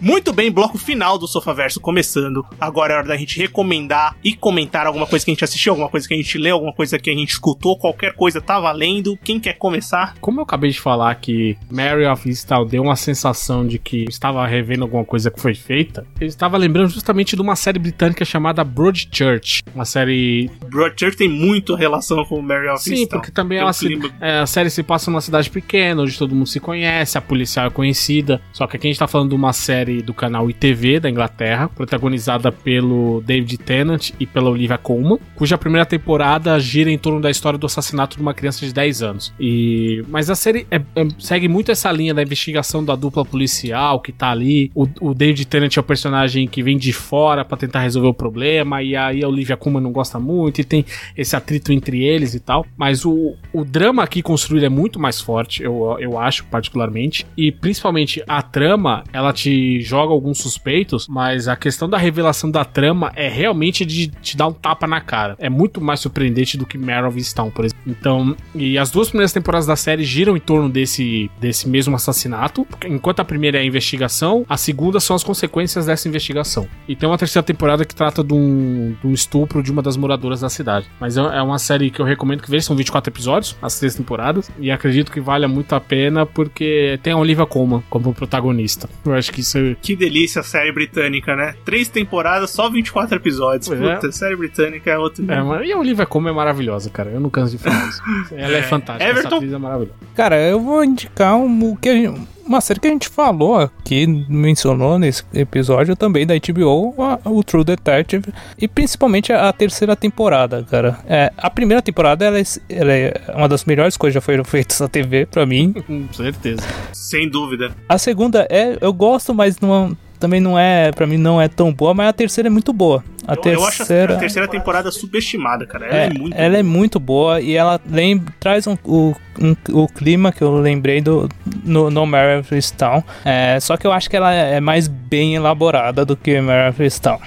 Muito 0.00 0.32
bem, 0.32 0.50
bloco 0.50 0.78
final 0.78 1.18
do 1.18 1.26
Sofaverso 1.26 1.80
começando. 1.80 2.46
Agora 2.60 2.94
é 2.94 2.96
hora 2.98 3.08
da 3.08 3.16
gente 3.16 3.36
recomendar 3.38 4.16
e 4.22 4.32
comentar 4.32 4.86
alguma 4.86 5.06
coisa 5.06 5.24
que 5.24 5.30
a 5.30 5.34
gente 5.34 5.44
assistiu, 5.44 5.72
alguma 5.72 5.88
coisa 5.88 6.06
que 6.06 6.14
a 6.14 6.16
gente 6.16 6.38
leu, 6.38 6.54
alguma 6.54 6.72
coisa 6.72 6.98
que 6.98 7.10
a 7.10 7.14
gente 7.14 7.30
escutou, 7.30 7.76
qualquer 7.76 8.14
coisa 8.14 8.40
tá 8.40 8.60
valendo. 8.60 9.18
Quem 9.24 9.40
quer 9.40 9.54
começar? 9.54 10.14
Como 10.20 10.38
eu 10.38 10.44
acabei 10.44 10.70
de 10.70 10.80
falar 10.80 11.12
que 11.16 11.56
Mary 11.68 12.06
of 12.06 12.28
Easttown 12.28 12.64
deu 12.64 12.82
uma 12.84 12.94
sensação 12.94 13.66
de 13.66 13.78
que 13.78 14.04
estava 14.08 14.46
revendo 14.46 14.84
alguma 14.84 15.04
coisa 15.04 15.30
que 15.32 15.40
foi 15.40 15.54
feita, 15.54 16.06
eu 16.20 16.28
estava 16.28 16.56
lembrando 16.56 16.90
justamente 16.90 17.34
de 17.34 17.42
uma 17.42 17.56
série 17.56 17.78
britânica 17.80 18.24
chamada 18.24 18.62
Broadchurch. 18.62 19.62
Uma 19.74 19.84
série. 19.84 20.48
Broadchurch 20.70 21.16
tem 21.16 21.28
muito 21.28 21.74
relação 21.74 22.24
com 22.24 22.40
Mary 22.40 22.68
of 22.68 22.82
Sim, 22.82 22.94
Easttown. 23.00 23.18
porque 23.18 23.32
também 23.32 23.58
é 23.58 23.64
uma 23.64 23.74
clima. 23.74 24.10
é, 24.20 24.38
a 24.38 24.46
série 24.46 24.70
se 24.70 24.82
passa 24.84 25.10
numa 25.10 25.20
cidade 25.20 25.50
pequena, 25.50 26.02
onde 26.02 26.16
todo 26.16 26.34
mundo 26.34 26.46
se 26.46 26.60
conhece, 26.60 27.18
a 27.18 27.20
policial 27.20 27.66
é 27.66 27.70
conhecida. 27.70 28.40
Só 28.52 28.64
que 28.68 28.76
aqui 28.76 28.86
a 28.86 28.90
gente 28.90 28.98
tá 28.98 29.08
falando 29.08 29.30
de 29.30 29.34
uma 29.34 29.52
série 29.52 29.87
do 30.02 30.14
canal 30.14 30.48
ITV 30.48 31.00
da 31.00 31.10
Inglaterra, 31.10 31.68
protagonizada 31.68 32.50
pelo 32.52 33.22
David 33.26 33.58
Tennant 33.58 34.10
e 34.18 34.26
pela 34.26 34.50
Olivia 34.50 34.78
Colman, 34.78 35.18
cuja 35.34 35.58
primeira 35.58 35.84
temporada 35.86 36.58
gira 36.60 36.90
em 36.90 36.98
torno 36.98 37.20
da 37.20 37.30
história 37.30 37.58
do 37.58 37.66
assassinato 37.66 38.16
de 38.16 38.22
uma 38.22 38.34
criança 38.34 38.64
de 38.64 38.72
10 38.72 39.02
anos. 39.02 39.32
E 39.38 40.02
mas 40.08 40.30
a 40.30 40.34
série 40.34 40.66
é- 40.70 40.76
é- 40.96 41.08
segue 41.18 41.48
muito 41.48 41.70
essa 41.70 41.90
linha 41.90 42.14
da 42.14 42.22
investigação 42.22 42.84
da 42.84 42.94
dupla 42.94 43.24
policial 43.24 44.00
que 44.00 44.12
tá 44.12 44.30
ali. 44.30 44.70
O, 44.74 44.86
o 45.00 45.14
David 45.14 45.46
Tennant 45.46 45.76
é 45.76 45.80
o 45.80 45.82
personagem 45.82 46.46
que 46.46 46.62
vem 46.62 46.76
de 46.76 46.92
fora 46.92 47.44
pra 47.44 47.56
tentar 47.56 47.80
resolver 47.80 48.08
o 48.08 48.14
problema 48.14 48.82
e 48.82 48.94
aí 48.96 49.22
a 49.24 49.28
Olivia 49.28 49.56
Colman 49.56 49.82
não 49.82 49.92
gosta 49.92 50.18
muito 50.18 50.60
e 50.60 50.64
tem 50.64 50.84
esse 51.16 51.34
atrito 51.34 51.72
entre 51.72 52.02
eles 52.04 52.34
e 52.34 52.40
tal. 52.40 52.64
Mas 52.76 53.04
o, 53.04 53.34
o 53.52 53.64
drama 53.64 54.02
aqui 54.02 54.22
construído 54.22 54.64
é 54.64 54.68
muito 54.68 54.98
mais 55.00 55.20
forte, 55.20 55.62
eu, 55.62 55.96
eu 55.98 56.18
acho, 56.18 56.44
particularmente. 56.46 57.26
E 57.36 57.50
principalmente 57.50 58.22
a 58.26 58.42
trama, 58.42 59.04
ela 59.12 59.32
te 59.32 59.77
joga 59.80 60.12
alguns 60.12 60.38
suspeitos, 60.38 61.06
mas 61.08 61.48
a 61.48 61.56
questão 61.56 61.88
da 61.88 61.96
revelação 61.96 62.50
da 62.50 62.64
trama 62.64 63.12
é 63.14 63.28
realmente 63.28 63.84
de 63.84 64.08
te 64.08 64.36
dar 64.36 64.48
um 64.48 64.52
tapa 64.52 64.86
na 64.86 65.00
cara. 65.00 65.36
É 65.38 65.48
muito 65.48 65.80
mais 65.80 66.00
surpreendente 66.00 66.56
do 66.56 66.66
que 66.66 66.76
Mare 66.76 67.06
of 67.06 67.18
por 67.54 67.64
exemplo. 67.64 67.82
Então, 67.86 68.36
e 68.54 68.78
as 68.78 68.90
duas 68.90 69.08
primeiras 69.08 69.32
temporadas 69.32 69.66
da 69.66 69.76
série 69.76 70.04
giram 70.04 70.36
em 70.36 70.40
torno 70.40 70.68
desse, 70.68 71.30
desse 71.40 71.68
mesmo 71.68 71.94
assassinato. 71.94 72.66
Enquanto 72.86 73.20
a 73.20 73.24
primeira 73.24 73.58
é 73.58 73.60
a 73.60 73.64
investigação, 73.64 74.44
a 74.48 74.56
segunda 74.56 75.00
são 75.00 75.14
as 75.14 75.24
consequências 75.24 75.86
dessa 75.86 76.08
investigação. 76.08 76.68
E 76.86 76.96
tem 76.96 77.08
uma 77.08 77.18
terceira 77.18 77.44
temporada 77.44 77.84
que 77.84 77.94
trata 77.94 78.24
de 78.24 78.34
um, 78.34 78.96
de 79.00 79.06
um 79.06 79.12
estupro 79.12 79.62
de 79.62 79.70
uma 79.70 79.82
das 79.82 79.96
moradoras 79.96 80.40
da 80.40 80.48
cidade. 80.48 80.86
Mas 81.00 81.16
é 81.16 81.38
é 81.38 81.42
uma 81.42 81.58
série 81.58 81.90
que 81.90 82.00
eu 82.00 82.04
recomendo 82.04 82.42
que 82.42 82.50
veja, 82.50 82.66
são 82.66 82.76
24 82.76 83.12
episódios, 83.12 83.56
as 83.62 83.78
três 83.78 83.94
temporadas, 83.94 84.50
e 84.58 84.70
acredito 84.70 85.10
que 85.10 85.20
vale 85.20 85.46
muito 85.46 85.74
a 85.74 85.80
pena 85.80 86.26
porque 86.26 86.98
tem 87.02 87.12
a 87.12 87.16
Olivia 87.16 87.46
Colman 87.46 87.82
como 87.88 88.12
protagonista. 88.12 88.88
Eu 89.04 89.14
acho 89.14 89.32
que 89.32 89.40
isso 89.40 89.67
é 89.72 89.76
Que 89.80 89.96
delícia 89.96 90.40
a 90.40 90.44
série 90.44 90.72
britânica, 90.72 91.34
né? 91.36 91.54
Três 91.64 91.88
temporadas, 91.88 92.50
só 92.50 92.68
24 92.70 93.16
episódios. 93.16 93.68
Pois 93.68 93.80
é. 93.80 93.94
Puta, 93.94 94.12
série 94.12 94.36
britânica 94.36 94.90
é 94.90 94.98
outro. 94.98 95.24
É, 95.30 95.42
mas- 95.42 95.66
e 95.68 95.72
a 95.72 95.78
Olivia 95.78 96.06
Colman 96.06 96.30
é 96.32 96.34
maravilhosa, 96.34 96.90
cara. 96.90 97.10
Eu 97.10 97.20
não 97.20 97.30
canso 97.30 97.56
de 97.56 97.62
falar 97.62 97.86
isso. 97.88 98.02
Ela 98.34 98.56
é, 98.56 98.58
É. 98.58 98.62
fantástica. 98.62 99.08
Everton? 99.10 99.28
Essa 99.28 99.36
atriz 99.36 99.52
é 99.52 99.58
maravilhosa. 99.58 99.94
Cara, 100.14 100.36
eu 100.40 100.60
vou 100.60 100.82
indicar 100.84 101.36
um, 101.36 101.72
o 101.72 101.76
que 101.76 101.88
a 101.88 101.92
gente- 101.94 102.20
uma 102.48 102.60
série 102.60 102.80
que 102.80 102.86
a 102.88 102.90
gente 102.90 103.08
falou 103.08 103.58
aqui, 103.58 104.06
mencionou 104.28 104.98
nesse 104.98 105.22
episódio 105.34 105.94
também 105.94 106.26
da 106.26 106.34
HBO, 106.34 106.94
a- 106.98 107.18
o 107.24 107.42
True 107.44 107.64
Detective, 107.64 108.32
e 108.58 108.66
principalmente 108.66 109.32
a, 109.32 109.48
a 109.48 109.52
terceira 109.52 109.94
temporada, 109.94 110.64
cara. 110.70 110.98
É, 111.06 111.32
a 111.36 111.50
primeira 111.50 111.82
temporada 111.82 112.24
ela 112.24 112.38
é, 112.38 112.42
ela 112.68 112.92
é 112.92 113.12
uma 113.34 113.48
das 113.48 113.64
melhores 113.64 113.96
coisas 113.96 114.14
que 114.14 114.20
já 114.20 114.20
foram 114.20 114.44
feitas 114.48 114.80
na 114.80 114.88
TV, 114.88 115.26
pra 115.26 115.44
mim. 115.46 115.72
Com 115.86 116.06
certeza. 116.12 116.62
Sem 116.92 117.28
dúvida. 117.28 117.72
A 117.88 117.98
segunda 117.98 118.46
é, 118.50 118.76
eu 118.80 118.92
gosto, 118.92 119.34
mas 119.34 119.58
não, 119.60 119.96
também 120.18 120.40
não 120.40 120.58
é, 120.58 120.90
pra 120.92 121.06
mim 121.06 121.16
não 121.18 121.40
é 121.40 121.48
tão 121.48 121.72
boa, 121.72 121.92
mas 121.94 122.08
a 122.08 122.12
terceira 122.12 122.48
é 122.48 122.50
muito 122.50 122.72
boa. 122.72 123.04
A 123.26 123.32
Eu, 123.34 123.36
terceira... 123.42 123.60
eu 123.60 123.66
acho 123.66 123.82
a, 123.82 124.16
a 124.16 124.20
terceira 124.20 124.48
temporada 124.48 124.90
subestimada, 124.90 125.66
cara. 125.66 125.86
Ela 125.86 125.96
é, 125.98 126.06
É, 126.06 126.10
muito. 126.18 126.34
ela 126.34 126.56
é 126.56 126.62
muito 126.62 126.98
boa 126.98 127.40
e 127.42 127.54
ela 127.54 127.78
lem- 127.90 128.24
traz 128.40 128.66
um- 128.66 128.76
o, 128.84 129.14
um- 129.38 129.56
o 129.82 129.86
clima 129.86 130.32
que 130.32 130.40
eu 130.42 130.54
lembrei 130.58 131.02
do 131.02 131.28
no, 131.68 131.90
no 131.90 132.06
Mare 132.06 132.40
of 132.40 132.54
Easttown. 132.54 133.02
É, 133.24 133.58
só 133.60 133.76
que 133.76 133.86
eu 133.86 133.92
acho 133.92 134.08
que 134.08 134.16
ela 134.16 134.32
é 134.32 134.60
mais 134.60 134.88
bem 134.88 135.34
elaborada 135.34 136.04
do 136.04 136.16
que 136.16 136.40
Mare 136.40 136.70
of 136.70 136.82
Easttown. 136.82 137.20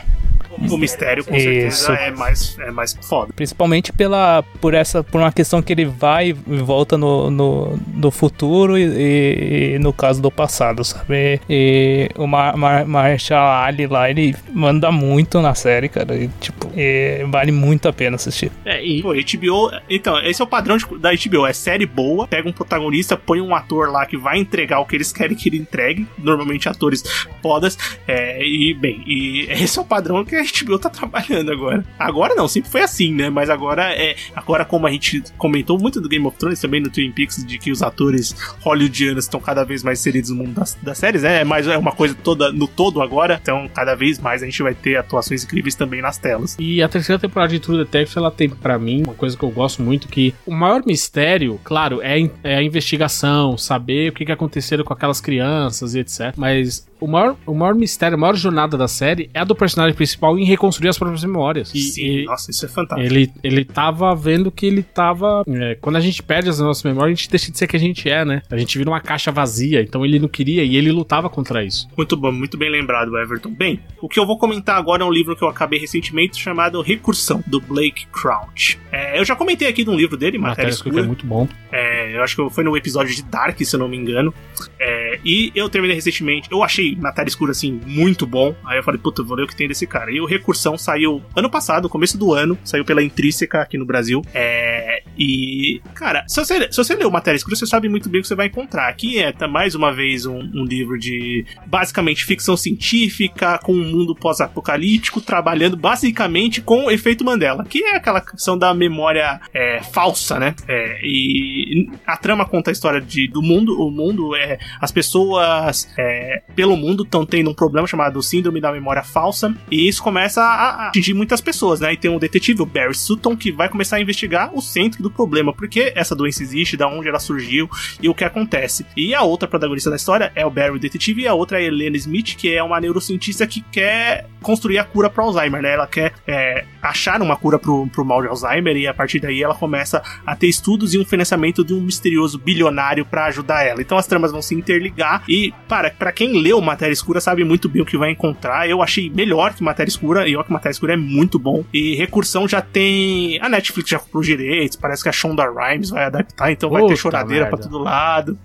O 0.70 0.78
mistério, 0.78 1.24
com 1.24 1.34
certeza, 1.39 1.68
Isso. 1.68 1.91
é 1.91 2.12
mais, 2.12 2.57
é 2.59 2.72
mais 2.72 2.97
foda. 3.01 3.32
Principalmente 3.36 3.91
pela, 3.93 4.43
por 4.59 4.74
essa 4.74 5.03
por 5.03 5.20
uma 5.22 5.32
questão 5.32 5.62
que 5.62 5.72
ele 5.74 5.86
vai 5.86 6.30
e 6.30 6.34
volta 6.34 6.97
no, 6.97 7.30
no, 7.32 7.80
no 7.93 8.12
futuro 8.12 8.78
e, 8.78 8.84
e- 8.84 9.76
e 9.76 9.80
no 9.80 9.91
caso 9.93 10.22
do 10.22 10.30
passado, 10.32 10.84
sabe? 10.84 11.39
E 11.49 12.09
o 12.18 12.28
Mar, 12.28 12.55
Mar, 12.57 12.86
Marshall 12.86 13.39
Ali 13.64 13.88
lá, 13.88 14.09
ele 14.09 14.36
manda 14.53 14.91
muito 14.91 15.41
na 15.41 15.53
série, 15.55 15.89
cara. 15.89 16.16
E, 16.16 16.28
tipo, 16.39 16.70
e 16.76 17.24
vale 17.30 17.51
muito 17.51 17.88
a 17.88 17.93
pena 17.93 18.16
assistir. 18.16 18.51
É, 18.66 18.84
e 18.86 19.01
Pô, 19.01 19.14
HBO. 19.14 19.72
Então, 19.89 20.20
esse 20.22 20.41
é 20.41 20.45
o 20.45 20.47
padrão 20.47 20.78
de- 20.78 20.86
da 20.99 21.12
HBO. 21.14 21.45
É 21.47 21.53
série 21.53 21.86
boa, 21.86 22.28
pega 22.28 22.47
um 22.47 22.51
protagonista, 22.53 23.18
põe 23.18 23.41
um 23.41 23.55
ator 23.55 23.89
lá 23.91 24.05
que 24.05 24.18
vai 24.18 24.38
entregar 24.39 24.80
o 24.80 24.86
que 24.86 24.95
eles 24.95 25.12
querem 25.12 25.36
que 25.36 25.49
ele 25.49 25.57
entregue. 25.57 26.05
Normalmente 26.18 26.70
atores 26.70 27.03
fodas. 27.41 27.78
É, 28.07 28.43
e, 28.45 28.74
bem, 28.74 29.01
e 29.05 29.47
esse 29.49 29.78
é 29.80 29.82
o 29.82 29.86
padrão 29.86 30.24
que 30.26 30.36
a 30.36 30.43
HBO 30.52 30.80
tá 30.80 30.89
trabalhando 30.89 31.52
agora. 31.52 31.86
Agora 31.97 32.36
não, 32.36 32.47
sempre 32.47 32.70
foi 32.70 32.82
assim, 32.82 33.14
né? 33.14 33.30
Mas 33.30 33.49
agora 33.49 33.93
é. 33.93 34.16
Agora, 34.36 34.66
como 34.66 34.88
a 34.88 34.91
gente 34.91 35.24
comentou 35.38 35.80
muito 35.80 36.02
do 36.02 36.10
Game 36.10 36.26
of 36.26 36.38
Thrones, 36.38 36.60
também 36.60 36.82
no 36.82 36.89
Twin 36.89 37.12
Peaks, 37.12 37.45
de 37.45 37.58
que 37.58 37.72
os 37.72 37.82
atores 37.82 38.36
hollywoodianos 38.62 39.26
estão 39.26 39.39
cada 39.39 39.64
vez 39.64 39.84
mais 39.84 39.99
inseridos 39.99 40.30
no 40.30 40.38
mundo 40.38 40.54
das, 40.54 40.78
das 40.82 40.97
séries, 40.97 41.24
né? 41.24 41.41
É 41.41 41.43
mais 41.43 41.68
é 41.68 41.78
uma 41.78 41.91
coisa 41.91 42.16
toda 42.16 42.52
no 42.52 42.68
todo 42.68 43.02
agora. 43.02 43.39
Então, 43.41 43.70
cada 43.74 43.95
vez 43.95 44.20
mais 44.20 44.41
a 44.41 44.45
gente 44.45 44.62
vai 44.62 44.74
ter 44.74 44.97
atuações 44.97 45.43
incríveis 45.43 45.76
também 45.76 46.02
nas 46.02 46.18
telas. 46.18 46.58
E 46.60 46.82
a 46.82 46.89
terceira 46.89 47.20
temporada 47.20 47.52
de 47.52 47.60
True 47.60 47.78
Detective, 47.78 48.18
ela 48.18 48.32
tem 48.32 48.49
pra 48.49 48.78
mim 48.78 49.04
uma 49.04 49.14
coisa 49.14 49.38
que 49.38 49.43
eu 49.43 49.49
gosto 49.49 49.82
muito, 49.82 50.08
que 50.08 50.34
o 50.45 50.54
maior 50.54 50.84
mistério, 50.86 51.60
claro, 51.64 52.02
é, 52.02 52.30
é 52.43 52.58
a 52.58 52.64
investigação, 52.64 53.58
saber 53.58 54.10
o 54.10 54.14
que, 54.14 54.26
que 54.26 54.32
aconteceu 54.32 54.84
com 54.84 54.93
aquelas 54.93 55.20
crianças 55.20 55.95
e 55.95 55.99
etc. 55.99 56.34
Mas 56.36 56.88
o 57.02 57.08
maior, 57.08 57.36
o 57.45 57.54
maior 57.54 57.76
mistério, 57.76 58.16
a 58.16 58.20
maior 58.20 58.36
jornada 58.36 58.78
da 58.78 58.88
série 58.88 59.30
é 59.34 59.39
a 59.39 59.43
do 59.43 59.56
personagem 59.56 59.95
principal 59.95 60.38
em 60.38 60.45
reconstruir 60.45 60.88
as 60.89 60.97
próprias 60.97 61.24
memórias. 61.24 61.74
E, 61.74 61.80
Sim, 61.80 62.02
e- 62.06 62.26
nossa, 62.26 62.52
isso 62.52 62.66
é 62.66 62.70
fantástico. 62.70 63.12
ele, 63.12 63.32
ele 63.43 63.66
tava 63.66 64.14
vendo 64.16 64.52
que 64.52 64.66
ele 64.66 64.84
tava. 64.84 65.43
é, 65.47 65.76
quando 65.82 65.95
a 65.97 65.99
gente 65.99 66.22
perde 66.22 66.49
as 66.49 66.60
nossas 66.60 66.84
memórias, 66.84 67.18
a 67.18 67.22
gente 67.22 67.30
deixa 67.30 67.52
de 67.52 67.58
ser 67.58 67.68
quem 67.68 67.78
a 67.78 67.82
gente 67.82 68.10
é, 68.10 68.24
né? 68.24 68.41
A 68.49 68.58
gente 68.58 68.78
vira 68.78 68.89
uma 68.89 69.02
caixa 69.02 69.32
vazia. 69.32 69.82
Então 69.82 70.06
ele 70.06 70.20
não 70.20 70.28
queria 70.28 70.64
e 70.64 70.76
ele 70.78 70.91
lutava 70.91 71.30
contra 71.30 71.64
isso. 71.64 71.88
Muito 71.97 72.16
bom, 72.16 72.32
muito 72.32 72.58
bem 72.58 72.70
lembrado, 72.70 73.18
Everton. 73.18 73.49
Bem, 73.52 73.80
o 74.02 74.08
que 74.08 74.20
eu 74.20 74.26
vou 74.26 74.38
comentar 74.38 74.78
agora 74.78 75.04
é 75.04 75.06
um 75.06 75.12
livro 75.12 75.36
que 75.36 75.43
eu 75.43 75.47
acabei 75.49 75.80
recentemente 75.80 76.39
chamado 76.39 76.82
Recursão, 76.82 77.43
do 77.47 77.60
Blake 77.60 78.06
Crouch. 78.12 78.80
É, 78.91 79.20
eu 79.20 79.26
já 79.26 79.36
comentei 79.36 79.68
aqui 79.68 79.84
de 79.84 79.89
um 79.89 79.95
livro 79.95 80.16
dele, 80.18 80.38
Matéria 80.38 80.52
Matéria 80.52 80.70
Escura 80.70 80.89
Escura. 80.95 81.04
é 81.04 81.08
muito 81.08 81.26
bom. 81.26 81.47
É, 81.72 82.16
eu 82.16 82.22
acho 82.24 82.36
que 82.36 82.49
foi 82.54 82.64
no 82.64 82.76
episódio 82.78 83.14
de 83.16 83.24
Dark, 83.24 83.58
se 83.60 83.76
eu 83.76 83.80
não 83.80 83.88
me 83.88 83.97
engano. 83.97 84.34
É, 84.80 85.20
e 85.26 85.52
eu 85.56 85.70
terminei 85.70 85.95
recentemente. 85.95 86.47
Eu 86.52 86.64
achei 86.64 86.91
Matéria 86.96 87.30
Escura, 87.30 87.52
assim, 87.52 87.80
muito 87.86 88.26
bom. 88.26 88.56
Aí 88.66 88.78
eu 88.78 88.84
falei, 88.84 89.00
puta, 89.00 89.24
vou 89.24 89.36
ler 89.36 89.44
o 89.44 89.48
que 89.48 89.56
tem 89.56 89.68
desse 89.68 89.88
cara. 89.88 90.12
E 90.12 90.20
o 90.20 90.26
Recursão 90.26 90.78
saiu 90.78 91.22
ano 91.36 91.50
passado, 91.50 91.89
começo 91.89 92.18
do 92.18 92.34
ano. 92.34 92.58
Saiu 92.64 92.86
pela 92.86 93.04
Intrínseca 93.04 93.62
aqui 93.62 93.78
no 93.78 93.86
Brasil. 93.86 94.22
É, 94.34 95.04
e, 95.18 95.82
cara, 95.94 96.24
se 96.28 96.44
você, 96.44 96.72
se 96.72 96.78
você 96.78 96.96
leu 96.96 97.12
Matéria 97.12 97.38
Escura, 97.38 97.56
você 97.56 97.66
sabe 97.66 97.89
muito 97.89 98.10
bem 98.10 98.20
o 98.20 98.22
que 98.22 98.28
você 98.28 98.36
vai 98.36 98.48
encontrar. 98.48 98.89
Aqui 98.89 99.20
é, 99.20 99.32
tá, 99.32 99.48
mais 99.48 99.76
uma 99.76 99.94
vez, 99.94 100.26
um, 100.26 100.39
um 100.39 100.64
livro 100.64 100.98
de, 100.98 101.46
basicamente, 101.68 102.26
ficção 102.26 102.56
científica, 102.58 103.60
com 103.60 103.74
um 103.74 103.84
mundo 103.84 104.16
pós-apocalíptico, 104.16 105.22
trabalhando 105.22 105.78
basicamente 105.78 106.62
com 106.62 106.86
o 106.86 106.92
efeito 106.92 107.24
Mandela, 107.24 107.64
que 107.66 107.84
é 107.84 107.96
aquela 107.96 108.22
questão 108.22 108.58
da 108.58 108.74
memória 108.74 109.39
é, 109.54 109.82
falsa, 109.84 110.39
né? 110.39 110.56
É, 110.68 111.00
e 111.04 111.89
a 112.06 112.18
trama 112.18 112.46
conta 112.46 112.72
a 112.72 112.74
história 112.74 113.02
de, 113.02 113.28
do 113.28 113.42
mundo. 113.42 113.80
O 113.82 113.92
mundo 113.92 114.36
é. 114.36 114.58
As 114.80 114.92
pessoas 114.92 115.88
é, 115.98 116.42
pelo 116.56 116.76
mundo 116.82 117.03
estão 117.03 117.25
tendo 117.25 117.49
um 117.49 117.53
problema 117.53 117.88
chamado 117.88 118.21
Síndrome 118.21 118.59
da 118.59 118.71
Memória 118.71 119.03
Falsa. 119.03 119.53
E 119.69 119.88
isso 119.88 120.01
começa 120.01 120.41
a, 120.41 120.88
atingir 120.88 121.13
muitas 121.13 121.39
pessoas, 121.39 121.79
né? 121.79 121.93
E 121.93 121.97
tem 121.97 122.09
um 122.09 122.19
detetive, 122.19 122.61
o 122.61 122.65
Barry 122.65 122.95
Sutton, 122.95 123.38
que 123.38 123.51
vai 123.51 123.69
começar 123.69 123.97
a 123.97 124.01
investigar 124.01 124.51
o 124.53 124.61
centro 124.61 125.01
do 125.01 125.09
problema. 125.09 125.53
Por 125.53 125.67
que 125.67 125.93
essa 125.95 126.15
doença 126.15 126.43
existe, 126.43 126.75
da 126.75 126.88
onde 126.88 127.07
ela 127.07 127.19
surgiu 127.19 127.69
e 128.01 128.09
o 128.09 128.13
que 128.13 128.23
acontece. 128.23 128.86
E 128.95 129.13
a 129.13 129.21
outra 129.21 129.47
protagonista 129.47 129.89
da 129.89 129.95
história 129.95 130.32
é 130.36 130.45
o 130.45 130.49
Barry, 130.49 130.75
o 130.75 130.79
detetive, 130.79 131.21
e 131.21 131.27
a 131.27 131.34
outra 131.34 131.59
é 131.59 131.63
a 131.63 131.67
Helena 131.67 131.97
Smith, 131.97 132.36
que 132.36 132.53
é 132.53 132.63
uma 132.63 132.79
neurocientista 132.79 133.45
que 133.45 133.61
quer 133.61 134.27
construir 134.41 134.79
a 134.79 134.84
cura 134.84 135.09
para 135.09 135.23
Alzheimer, 135.23 135.61
né? 135.61 135.73
Ela 135.73 135.88
quer 135.88 136.13
é, 136.27 136.65
achar 136.82 137.21
uma 137.21 137.36
cura 137.36 137.59
pro, 137.59 137.88
pro 137.88 138.03
mal 138.03 138.21
de 138.21 138.27
Alzheimer 138.27 138.75
e 138.75 138.88
a 138.88 138.93
partir 138.93 139.19
daí 139.19 139.43
ela 139.43 139.53
começa 139.53 140.01
a 140.25 140.36
ter 140.36 140.47
estudos 140.47 140.93
e 140.93 140.99
um 140.99 141.05
financiamento 141.05 141.63
de 141.63 141.73
um 141.73 141.82
misterioso 141.82 142.39
bilionário 142.39 143.05
para 143.05 143.25
ajudar 143.25 143.63
ela. 143.63 143.82
Então 143.82 143.97
as 143.97 144.07
tramas 144.07 144.32
vão 144.32 144.41
se 144.41 144.55
interligar 144.55 145.23
e, 145.29 145.53
para, 145.67 145.91
para 145.91 146.11
quem 146.11 146.41
leu 146.41 146.59
Matéria 146.72 146.93
Escura 146.93 147.19
sabe 147.19 147.43
muito 147.43 147.67
bem 147.67 147.82
o 147.82 147.86
que 147.86 147.97
vai 147.97 148.11
encontrar. 148.11 148.69
Eu 148.69 148.82
achei 148.82 149.09
melhor 149.09 149.53
que 149.53 149.63
Matéria 149.63 149.89
Escura, 149.89 150.28
e 150.28 150.36
ó 150.36 150.43
que 150.43 150.51
Matéria 150.51 150.72
Escura 150.72 150.93
é 150.93 150.97
muito 150.97 151.38
bom. 151.38 151.63
E 151.74 151.95
Recursão 151.95 152.47
já 152.47 152.61
tem. 152.61 153.39
A 153.41 153.49
Netflix 153.49 153.89
já 153.89 153.99
comprou 153.99 154.24
direitos, 154.24 154.78
parece 154.78 155.03
que 155.03 155.09
a 155.09 155.11
Shonda 155.11 155.43
Rhimes 155.49 155.89
vai 155.89 156.05
adaptar, 156.05 156.51
então 156.51 156.69
vai 156.69 156.86
ter 156.86 156.95
choradeira 156.95 157.45
merda. 157.45 157.57
pra 157.57 157.65
todo 157.67 157.78
lado. 157.84 158.38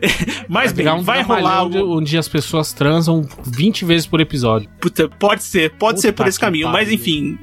Mas 0.48 0.72
bem, 0.72 0.84
Pegar 0.84 0.94
um 0.94 1.02
vai 1.02 1.22
rolar. 1.22 1.64
onde, 1.64 1.78
onde 1.78 2.18
as 2.18 2.28
pessoas 2.28 2.72
transam 2.72 3.26
20 3.44 3.84
vezes 3.84 4.06
por 4.06 4.20
episódio. 4.20 4.68
Puta, 4.80 5.08
pode 5.08 5.42
ser, 5.42 5.72
pode 5.72 6.00
ser 6.00 6.12
Puta 6.12 6.22
por 6.24 6.28
esse 6.28 6.40
caminho. 6.40 6.68
Mas 6.68 6.90
enfim, 6.90 7.38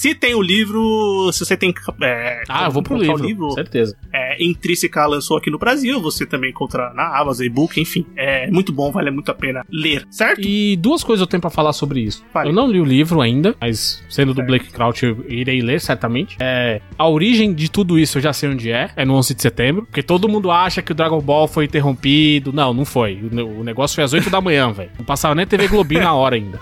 se 0.00 0.14
tem 0.14 0.34
o 0.34 0.40
livro, 0.42 1.30
se 1.32 1.44
você 1.44 1.56
tem. 1.56 1.74
É, 2.02 2.42
Ah, 2.48 2.66
eu 2.66 2.70
vou 2.70 2.82
pro 2.82 2.96
comprar 2.96 3.14
o 3.14 3.18
livro, 3.18 3.50
certeza. 3.52 3.96
é, 4.12 4.42
Intrínseca 4.42 5.04
lançou 5.06 5.36
aqui 5.36 5.50
no 5.50 5.58
Brasil, 5.58 6.00
você 6.00 6.24
também 6.26 6.50
encontra 6.50 6.92
na 6.94 7.18
Amazon, 7.18 7.44
e-book, 7.46 7.80
enfim. 7.80 8.06
É 8.16 8.50
muito 8.50 8.72
bom, 8.72 8.90
vale 8.90 9.10
muito 9.10 9.30
a 9.30 9.34
pena 9.34 9.64
ler, 9.70 10.06
certo? 10.10 10.40
E 10.40 10.76
duas 10.76 11.04
coisas 11.04 11.20
eu 11.20 11.26
tenho 11.26 11.40
pra 11.40 11.50
falar 11.50 11.72
sobre 11.72 12.00
isso. 12.00 12.24
Fale. 12.32 12.48
Eu 12.48 12.52
não 12.54 12.66
li 12.70 12.80
o 12.80 12.84
livro 12.84 13.20
ainda, 13.20 13.54
mas 13.60 14.02
sendo 14.08 14.32
do. 14.34 14.40
Blake 14.42 14.70
Crouch 14.72 15.04
eu 15.04 15.24
irei 15.28 15.60
ler 15.60 15.80
certamente. 15.80 16.36
É, 16.40 16.80
a 16.98 17.06
origem 17.06 17.52
de 17.52 17.70
tudo 17.70 17.98
isso 17.98 18.16
eu 18.18 18.22
já 18.22 18.32
sei 18.32 18.48
onde 18.48 18.70
é, 18.72 18.90
é 18.96 19.04
no 19.04 19.14
11 19.14 19.34
de 19.34 19.42
setembro, 19.42 19.84
porque 19.84 20.02
todo 20.02 20.28
mundo 20.28 20.50
acha 20.50 20.80
que 20.82 20.92
o 20.92 20.94
Dragon 20.94 21.20
Ball 21.20 21.46
foi 21.46 21.66
interrompido. 21.66 22.52
Não, 22.52 22.72
não 22.72 22.84
foi. 22.86 23.20
O, 23.22 23.60
o 23.60 23.64
negócio 23.64 23.94
foi 23.94 24.04
às 24.04 24.12
8 24.12 24.30
da 24.30 24.40
manhã, 24.40 24.72
velho. 24.72 24.90
Não 24.98 25.04
passava 25.04 25.34
nem 25.34 25.46
TV 25.46 25.68
Globinho 25.68 26.02
na 26.02 26.14
hora 26.14 26.36
ainda. 26.36 26.58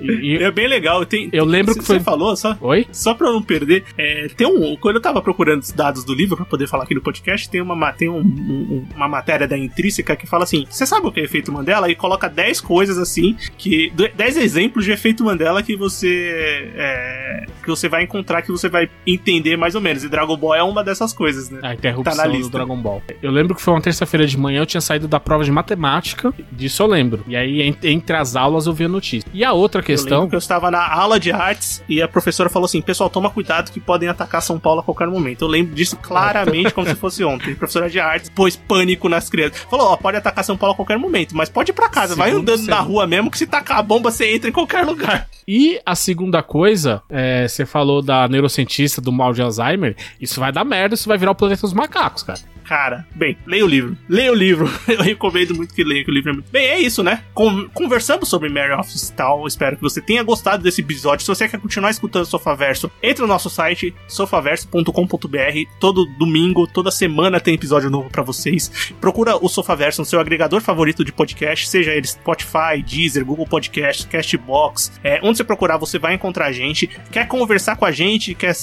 E- 0.00 0.34
e- 0.34 0.42
É 0.42 0.50
bem 0.50 0.66
legal. 0.68 1.04
Tem, 1.06 1.28
Eu 1.32 1.44
lembro 1.44 1.74
que 1.74 1.84
foi- 1.84 1.98
Você 1.98 2.04
falou, 2.04 2.36
só, 2.36 2.56
Oi? 2.64 2.86
só 2.90 3.14
pra 3.14 3.28
eu 3.28 3.32
não 3.34 3.42
perder, 3.42 3.84
é, 3.98 4.28
tem 4.36 4.46
um. 4.46 4.76
Quando 4.76 4.96
eu 4.96 5.02
tava 5.02 5.20
procurando 5.20 5.60
os 5.62 5.70
dados 5.70 6.02
do 6.04 6.14
livro 6.14 6.36
pra 6.36 6.44
poder 6.46 6.66
falar 6.66 6.84
aqui 6.84 6.94
no 6.94 7.00
podcast, 7.02 7.48
tem 7.48 7.60
uma, 7.60 7.76
ma- 7.76 7.92
tem 7.92 8.08
um- 8.08 8.20
um- 8.20 8.86
uma 8.96 9.06
matéria 9.08 9.46
da 9.46 9.56
Intrínseca 9.56 10.16
que 10.16 10.26
fala 10.26 10.44
assim: 10.44 10.66
você 10.68 10.86
sabe 10.86 11.06
o 11.06 11.12
que 11.12 11.20
é 11.20 11.24
efeito 11.24 11.52
Mandela? 11.52 11.90
E 11.90 11.94
coloca 11.94 12.28
10 12.28 12.60
coisas 12.60 12.96
assim, 12.98 13.36
que 13.58 13.92
10 14.16 14.36
exemplos 14.38 14.84
de 14.84 14.92
efeito 14.92 15.22
Mandela 15.24 15.62
que 15.62 15.76
você. 15.76 16.72
é, 16.74 17.46
que 17.62 17.68
você 17.68 17.88
vai 17.88 18.02
encontrar, 18.02 18.42
que 18.42 18.50
você 18.50 18.68
vai 18.68 18.88
entender 19.06 19.56
mais 19.56 19.74
ou 19.74 19.80
menos. 19.80 20.04
E 20.04 20.08
Dragon 20.08 20.36
Ball 20.36 20.54
é 20.54 20.62
uma 20.62 20.82
dessas 20.82 21.12
coisas, 21.12 21.50
né? 21.50 21.60
A 21.62 21.74
interrupção 21.74 22.16
Tá 22.16 22.26
do. 22.28 22.50
Dragon 22.50 22.76
Ball. 22.76 23.02
Eu 23.22 23.30
lembro 23.30 23.54
que 23.54 23.62
foi 23.62 23.74
uma 23.74 23.80
terça-feira 23.80 24.26
de 24.26 24.36
manhã, 24.38 24.60
eu 24.60 24.66
tinha 24.66 24.80
saído 24.80 25.06
da 25.08 25.18
prova 25.20 25.44
de 25.44 25.50
matemática, 25.50 26.32
disso 26.52 26.82
eu 26.82 26.86
lembro. 26.86 27.24
E 27.26 27.36
aí, 27.36 27.62
en- 27.62 27.76
entre 27.82 28.16
as 28.16 28.36
aulas, 28.36 28.66
eu 28.66 28.72
vi 28.72 28.84
a 28.84 28.88
notícia. 28.88 29.28
E 29.32 29.44
a 29.44 29.52
outra 29.52 29.80
Eu 29.80 29.84
questão. 29.84 30.18
lembro 30.20 30.30
que 30.30 30.36
eu 30.36 30.38
estava 30.38 30.70
na 30.70 30.86
aula 30.92 31.18
de 31.20 31.30
artes 31.32 31.82
e 31.88 32.00
a 32.02 32.08
professora 32.08 32.48
falou 32.54 32.64
assim: 32.64 32.80
pessoal, 32.80 33.10
toma 33.10 33.28
cuidado 33.28 33.70
que 33.70 33.80
podem 33.80 34.08
atacar 34.08 34.40
São 34.40 34.58
Paulo 34.58 34.80
a 34.80 34.82
qualquer 34.82 35.08
momento. 35.08 35.42
Eu 35.42 35.48
lembro 35.48 35.74
disso 35.74 35.96
claramente 35.96 36.72
como 36.72 36.86
se 36.86 36.94
fosse 36.94 37.22
ontem. 37.24 37.54
Professora 37.54 37.90
de 37.90 38.00
artes 38.00 38.30
pôs 38.30 38.56
pânico 38.56 39.08
nas 39.08 39.28
crianças. 39.28 39.58
Falou: 39.68 39.88
ó, 39.88 39.96
pode 39.96 40.16
atacar 40.16 40.44
São 40.44 40.56
Paulo 40.56 40.72
a 40.72 40.76
qualquer 40.76 40.98
momento, 40.98 41.36
mas 41.36 41.50
pode 41.50 41.70
ir 41.70 41.74
pra 41.74 41.88
casa, 41.88 42.14
vai 42.14 42.30
Segundo 42.30 42.48
andando 42.48 42.66
na 42.66 42.80
rua 42.80 43.06
mesmo 43.06 43.30
que 43.30 43.36
se 43.36 43.46
tacar 43.46 43.78
a 43.78 43.82
bomba 43.82 44.10
você 44.10 44.34
entra 44.34 44.48
em 44.48 44.52
qualquer 44.52 44.86
lugar. 44.86 45.28
E 45.46 45.78
a 45.84 45.94
segunda 45.94 46.42
coisa, 46.42 47.02
é, 47.10 47.46
você 47.46 47.66
falou 47.66 48.00
da 48.00 48.26
neurocientista 48.28 49.00
do 49.00 49.12
mal 49.12 49.32
de 49.32 49.42
Alzheimer, 49.42 49.94
isso 50.20 50.40
vai 50.40 50.50
dar 50.50 50.64
merda, 50.64 50.94
isso 50.94 51.08
vai 51.08 51.18
virar 51.18 51.32
o 51.32 51.34
planeta 51.34 51.62
dos 51.62 51.74
macacos, 51.74 52.22
cara. 52.22 52.40
Cara, 52.64 53.06
bem, 53.14 53.36
leia 53.46 53.64
o 53.64 53.68
livro. 53.68 53.96
Leia 54.08 54.32
o 54.32 54.34
livro. 54.34 54.70
Eu 54.88 55.02
recomendo 55.02 55.54
muito 55.54 55.74
que 55.74 55.84
leia, 55.84 56.04
que 56.04 56.10
o 56.10 56.14
livro 56.14 56.30
é 56.30 56.32
muito. 56.32 56.50
Bem, 56.50 56.66
é 56.66 56.78
isso, 56.80 57.02
né? 57.02 57.22
Con- 57.34 57.68
conversamos 57.74 58.28
sobre 58.28 58.48
Mary 58.48 58.72
e 58.72 59.12
tal. 59.12 59.46
Espero 59.46 59.76
que 59.76 59.82
você 59.82 60.00
tenha 60.00 60.22
gostado 60.22 60.62
desse 60.62 60.80
episódio. 60.80 61.24
Se 61.24 61.28
você 61.28 61.48
quer 61.48 61.60
continuar 61.60 61.90
escutando 61.90 62.24
Sofaverso, 62.24 62.90
entre 63.02 63.22
no 63.22 63.28
nosso 63.28 63.50
site, 63.50 63.94
sofaverso.com.br. 64.08 65.70
Todo 65.78 66.06
domingo, 66.18 66.66
toda 66.66 66.90
semana 66.90 67.40
tem 67.40 67.54
episódio 67.54 67.90
novo 67.90 68.08
pra 68.10 68.22
vocês. 68.22 68.92
Procura 69.00 69.36
o 69.36 69.48
Sofaverso 69.48 70.00
no 70.00 70.06
seu 70.06 70.20
agregador 70.20 70.60
favorito 70.60 71.04
de 71.04 71.12
podcast, 71.12 71.68
seja 71.68 71.92
ele 71.92 72.06
Spotify, 72.06 72.82
Deezer, 72.84 73.24
Google 73.24 73.46
Podcast, 73.46 74.06
Castbox. 74.06 74.92
É, 75.02 75.20
onde 75.22 75.36
você 75.38 75.44
procurar, 75.44 75.76
você 75.76 75.98
vai 75.98 76.14
encontrar 76.14 76.46
a 76.46 76.52
gente. 76.52 76.86
Quer 77.10 77.26
conversar 77.28 77.76
com 77.76 77.84
a 77.84 77.92
gente, 77.92 78.34
quer 78.34 78.54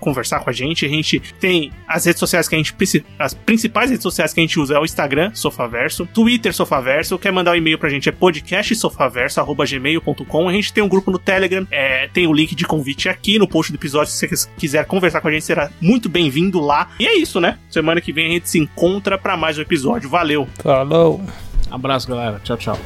conversar 0.00 0.40
com 0.40 0.50
a 0.50 0.52
gente, 0.52 0.86
a 0.86 0.88
gente 0.88 1.20
tem 1.40 1.72
as 1.86 2.04
redes 2.04 2.20
sociais 2.20 2.48
que 2.48 2.54
a 2.54 2.58
gente 2.58 2.72
precisa. 2.72 3.04
As 3.26 3.34
principais 3.34 3.90
redes 3.90 4.04
sociais 4.04 4.32
que 4.32 4.38
a 4.38 4.44
gente 4.44 4.60
usa 4.60 4.76
é 4.76 4.78
o 4.78 4.84
Instagram, 4.84 5.32
Sofaverso, 5.34 6.06
Twitter, 6.06 6.54
Sofaverso. 6.54 7.18
Quer 7.18 7.32
mandar 7.32 7.50
um 7.50 7.56
e-mail 7.56 7.76
pra 7.76 7.88
gente 7.88 8.08
é 8.08 8.12
podcastsofaverso.gmail.com. 8.12 10.48
A 10.48 10.52
gente 10.52 10.72
tem 10.72 10.84
um 10.84 10.88
grupo 10.88 11.10
no 11.10 11.18
Telegram, 11.18 11.66
é, 11.68 12.06
tem 12.06 12.28
o 12.28 12.32
link 12.32 12.54
de 12.54 12.64
convite 12.64 13.08
aqui 13.08 13.36
no 13.36 13.48
post 13.48 13.72
do 13.72 13.78
episódio. 13.78 14.12
Se 14.12 14.28
você 14.28 14.48
quiser 14.56 14.86
conversar 14.86 15.20
com 15.20 15.26
a 15.26 15.32
gente, 15.32 15.44
será 15.44 15.72
muito 15.80 16.08
bem-vindo 16.08 16.60
lá. 16.60 16.90
E 17.00 17.06
é 17.08 17.18
isso, 17.18 17.40
né? 17.40 17.58
Semana 17.68 18.00
que 18.00 18.12
vem 18.12 18.28
a 18.28 18.32
gente 18.34 18.48
se 18.48 18.60
encontra 18.60 19.18
pra 19.18 19.36
mais 19.36 19.58
um 19.58 19.62
episódio. 19.62 20.08
Valeu! 20.08 20.46
Falou. 20.62 21.20
Abraço, 21.68 22.06
galera. 22.06 22.40
Tchau, 22.44 22.56
tchau. 22.56 22.78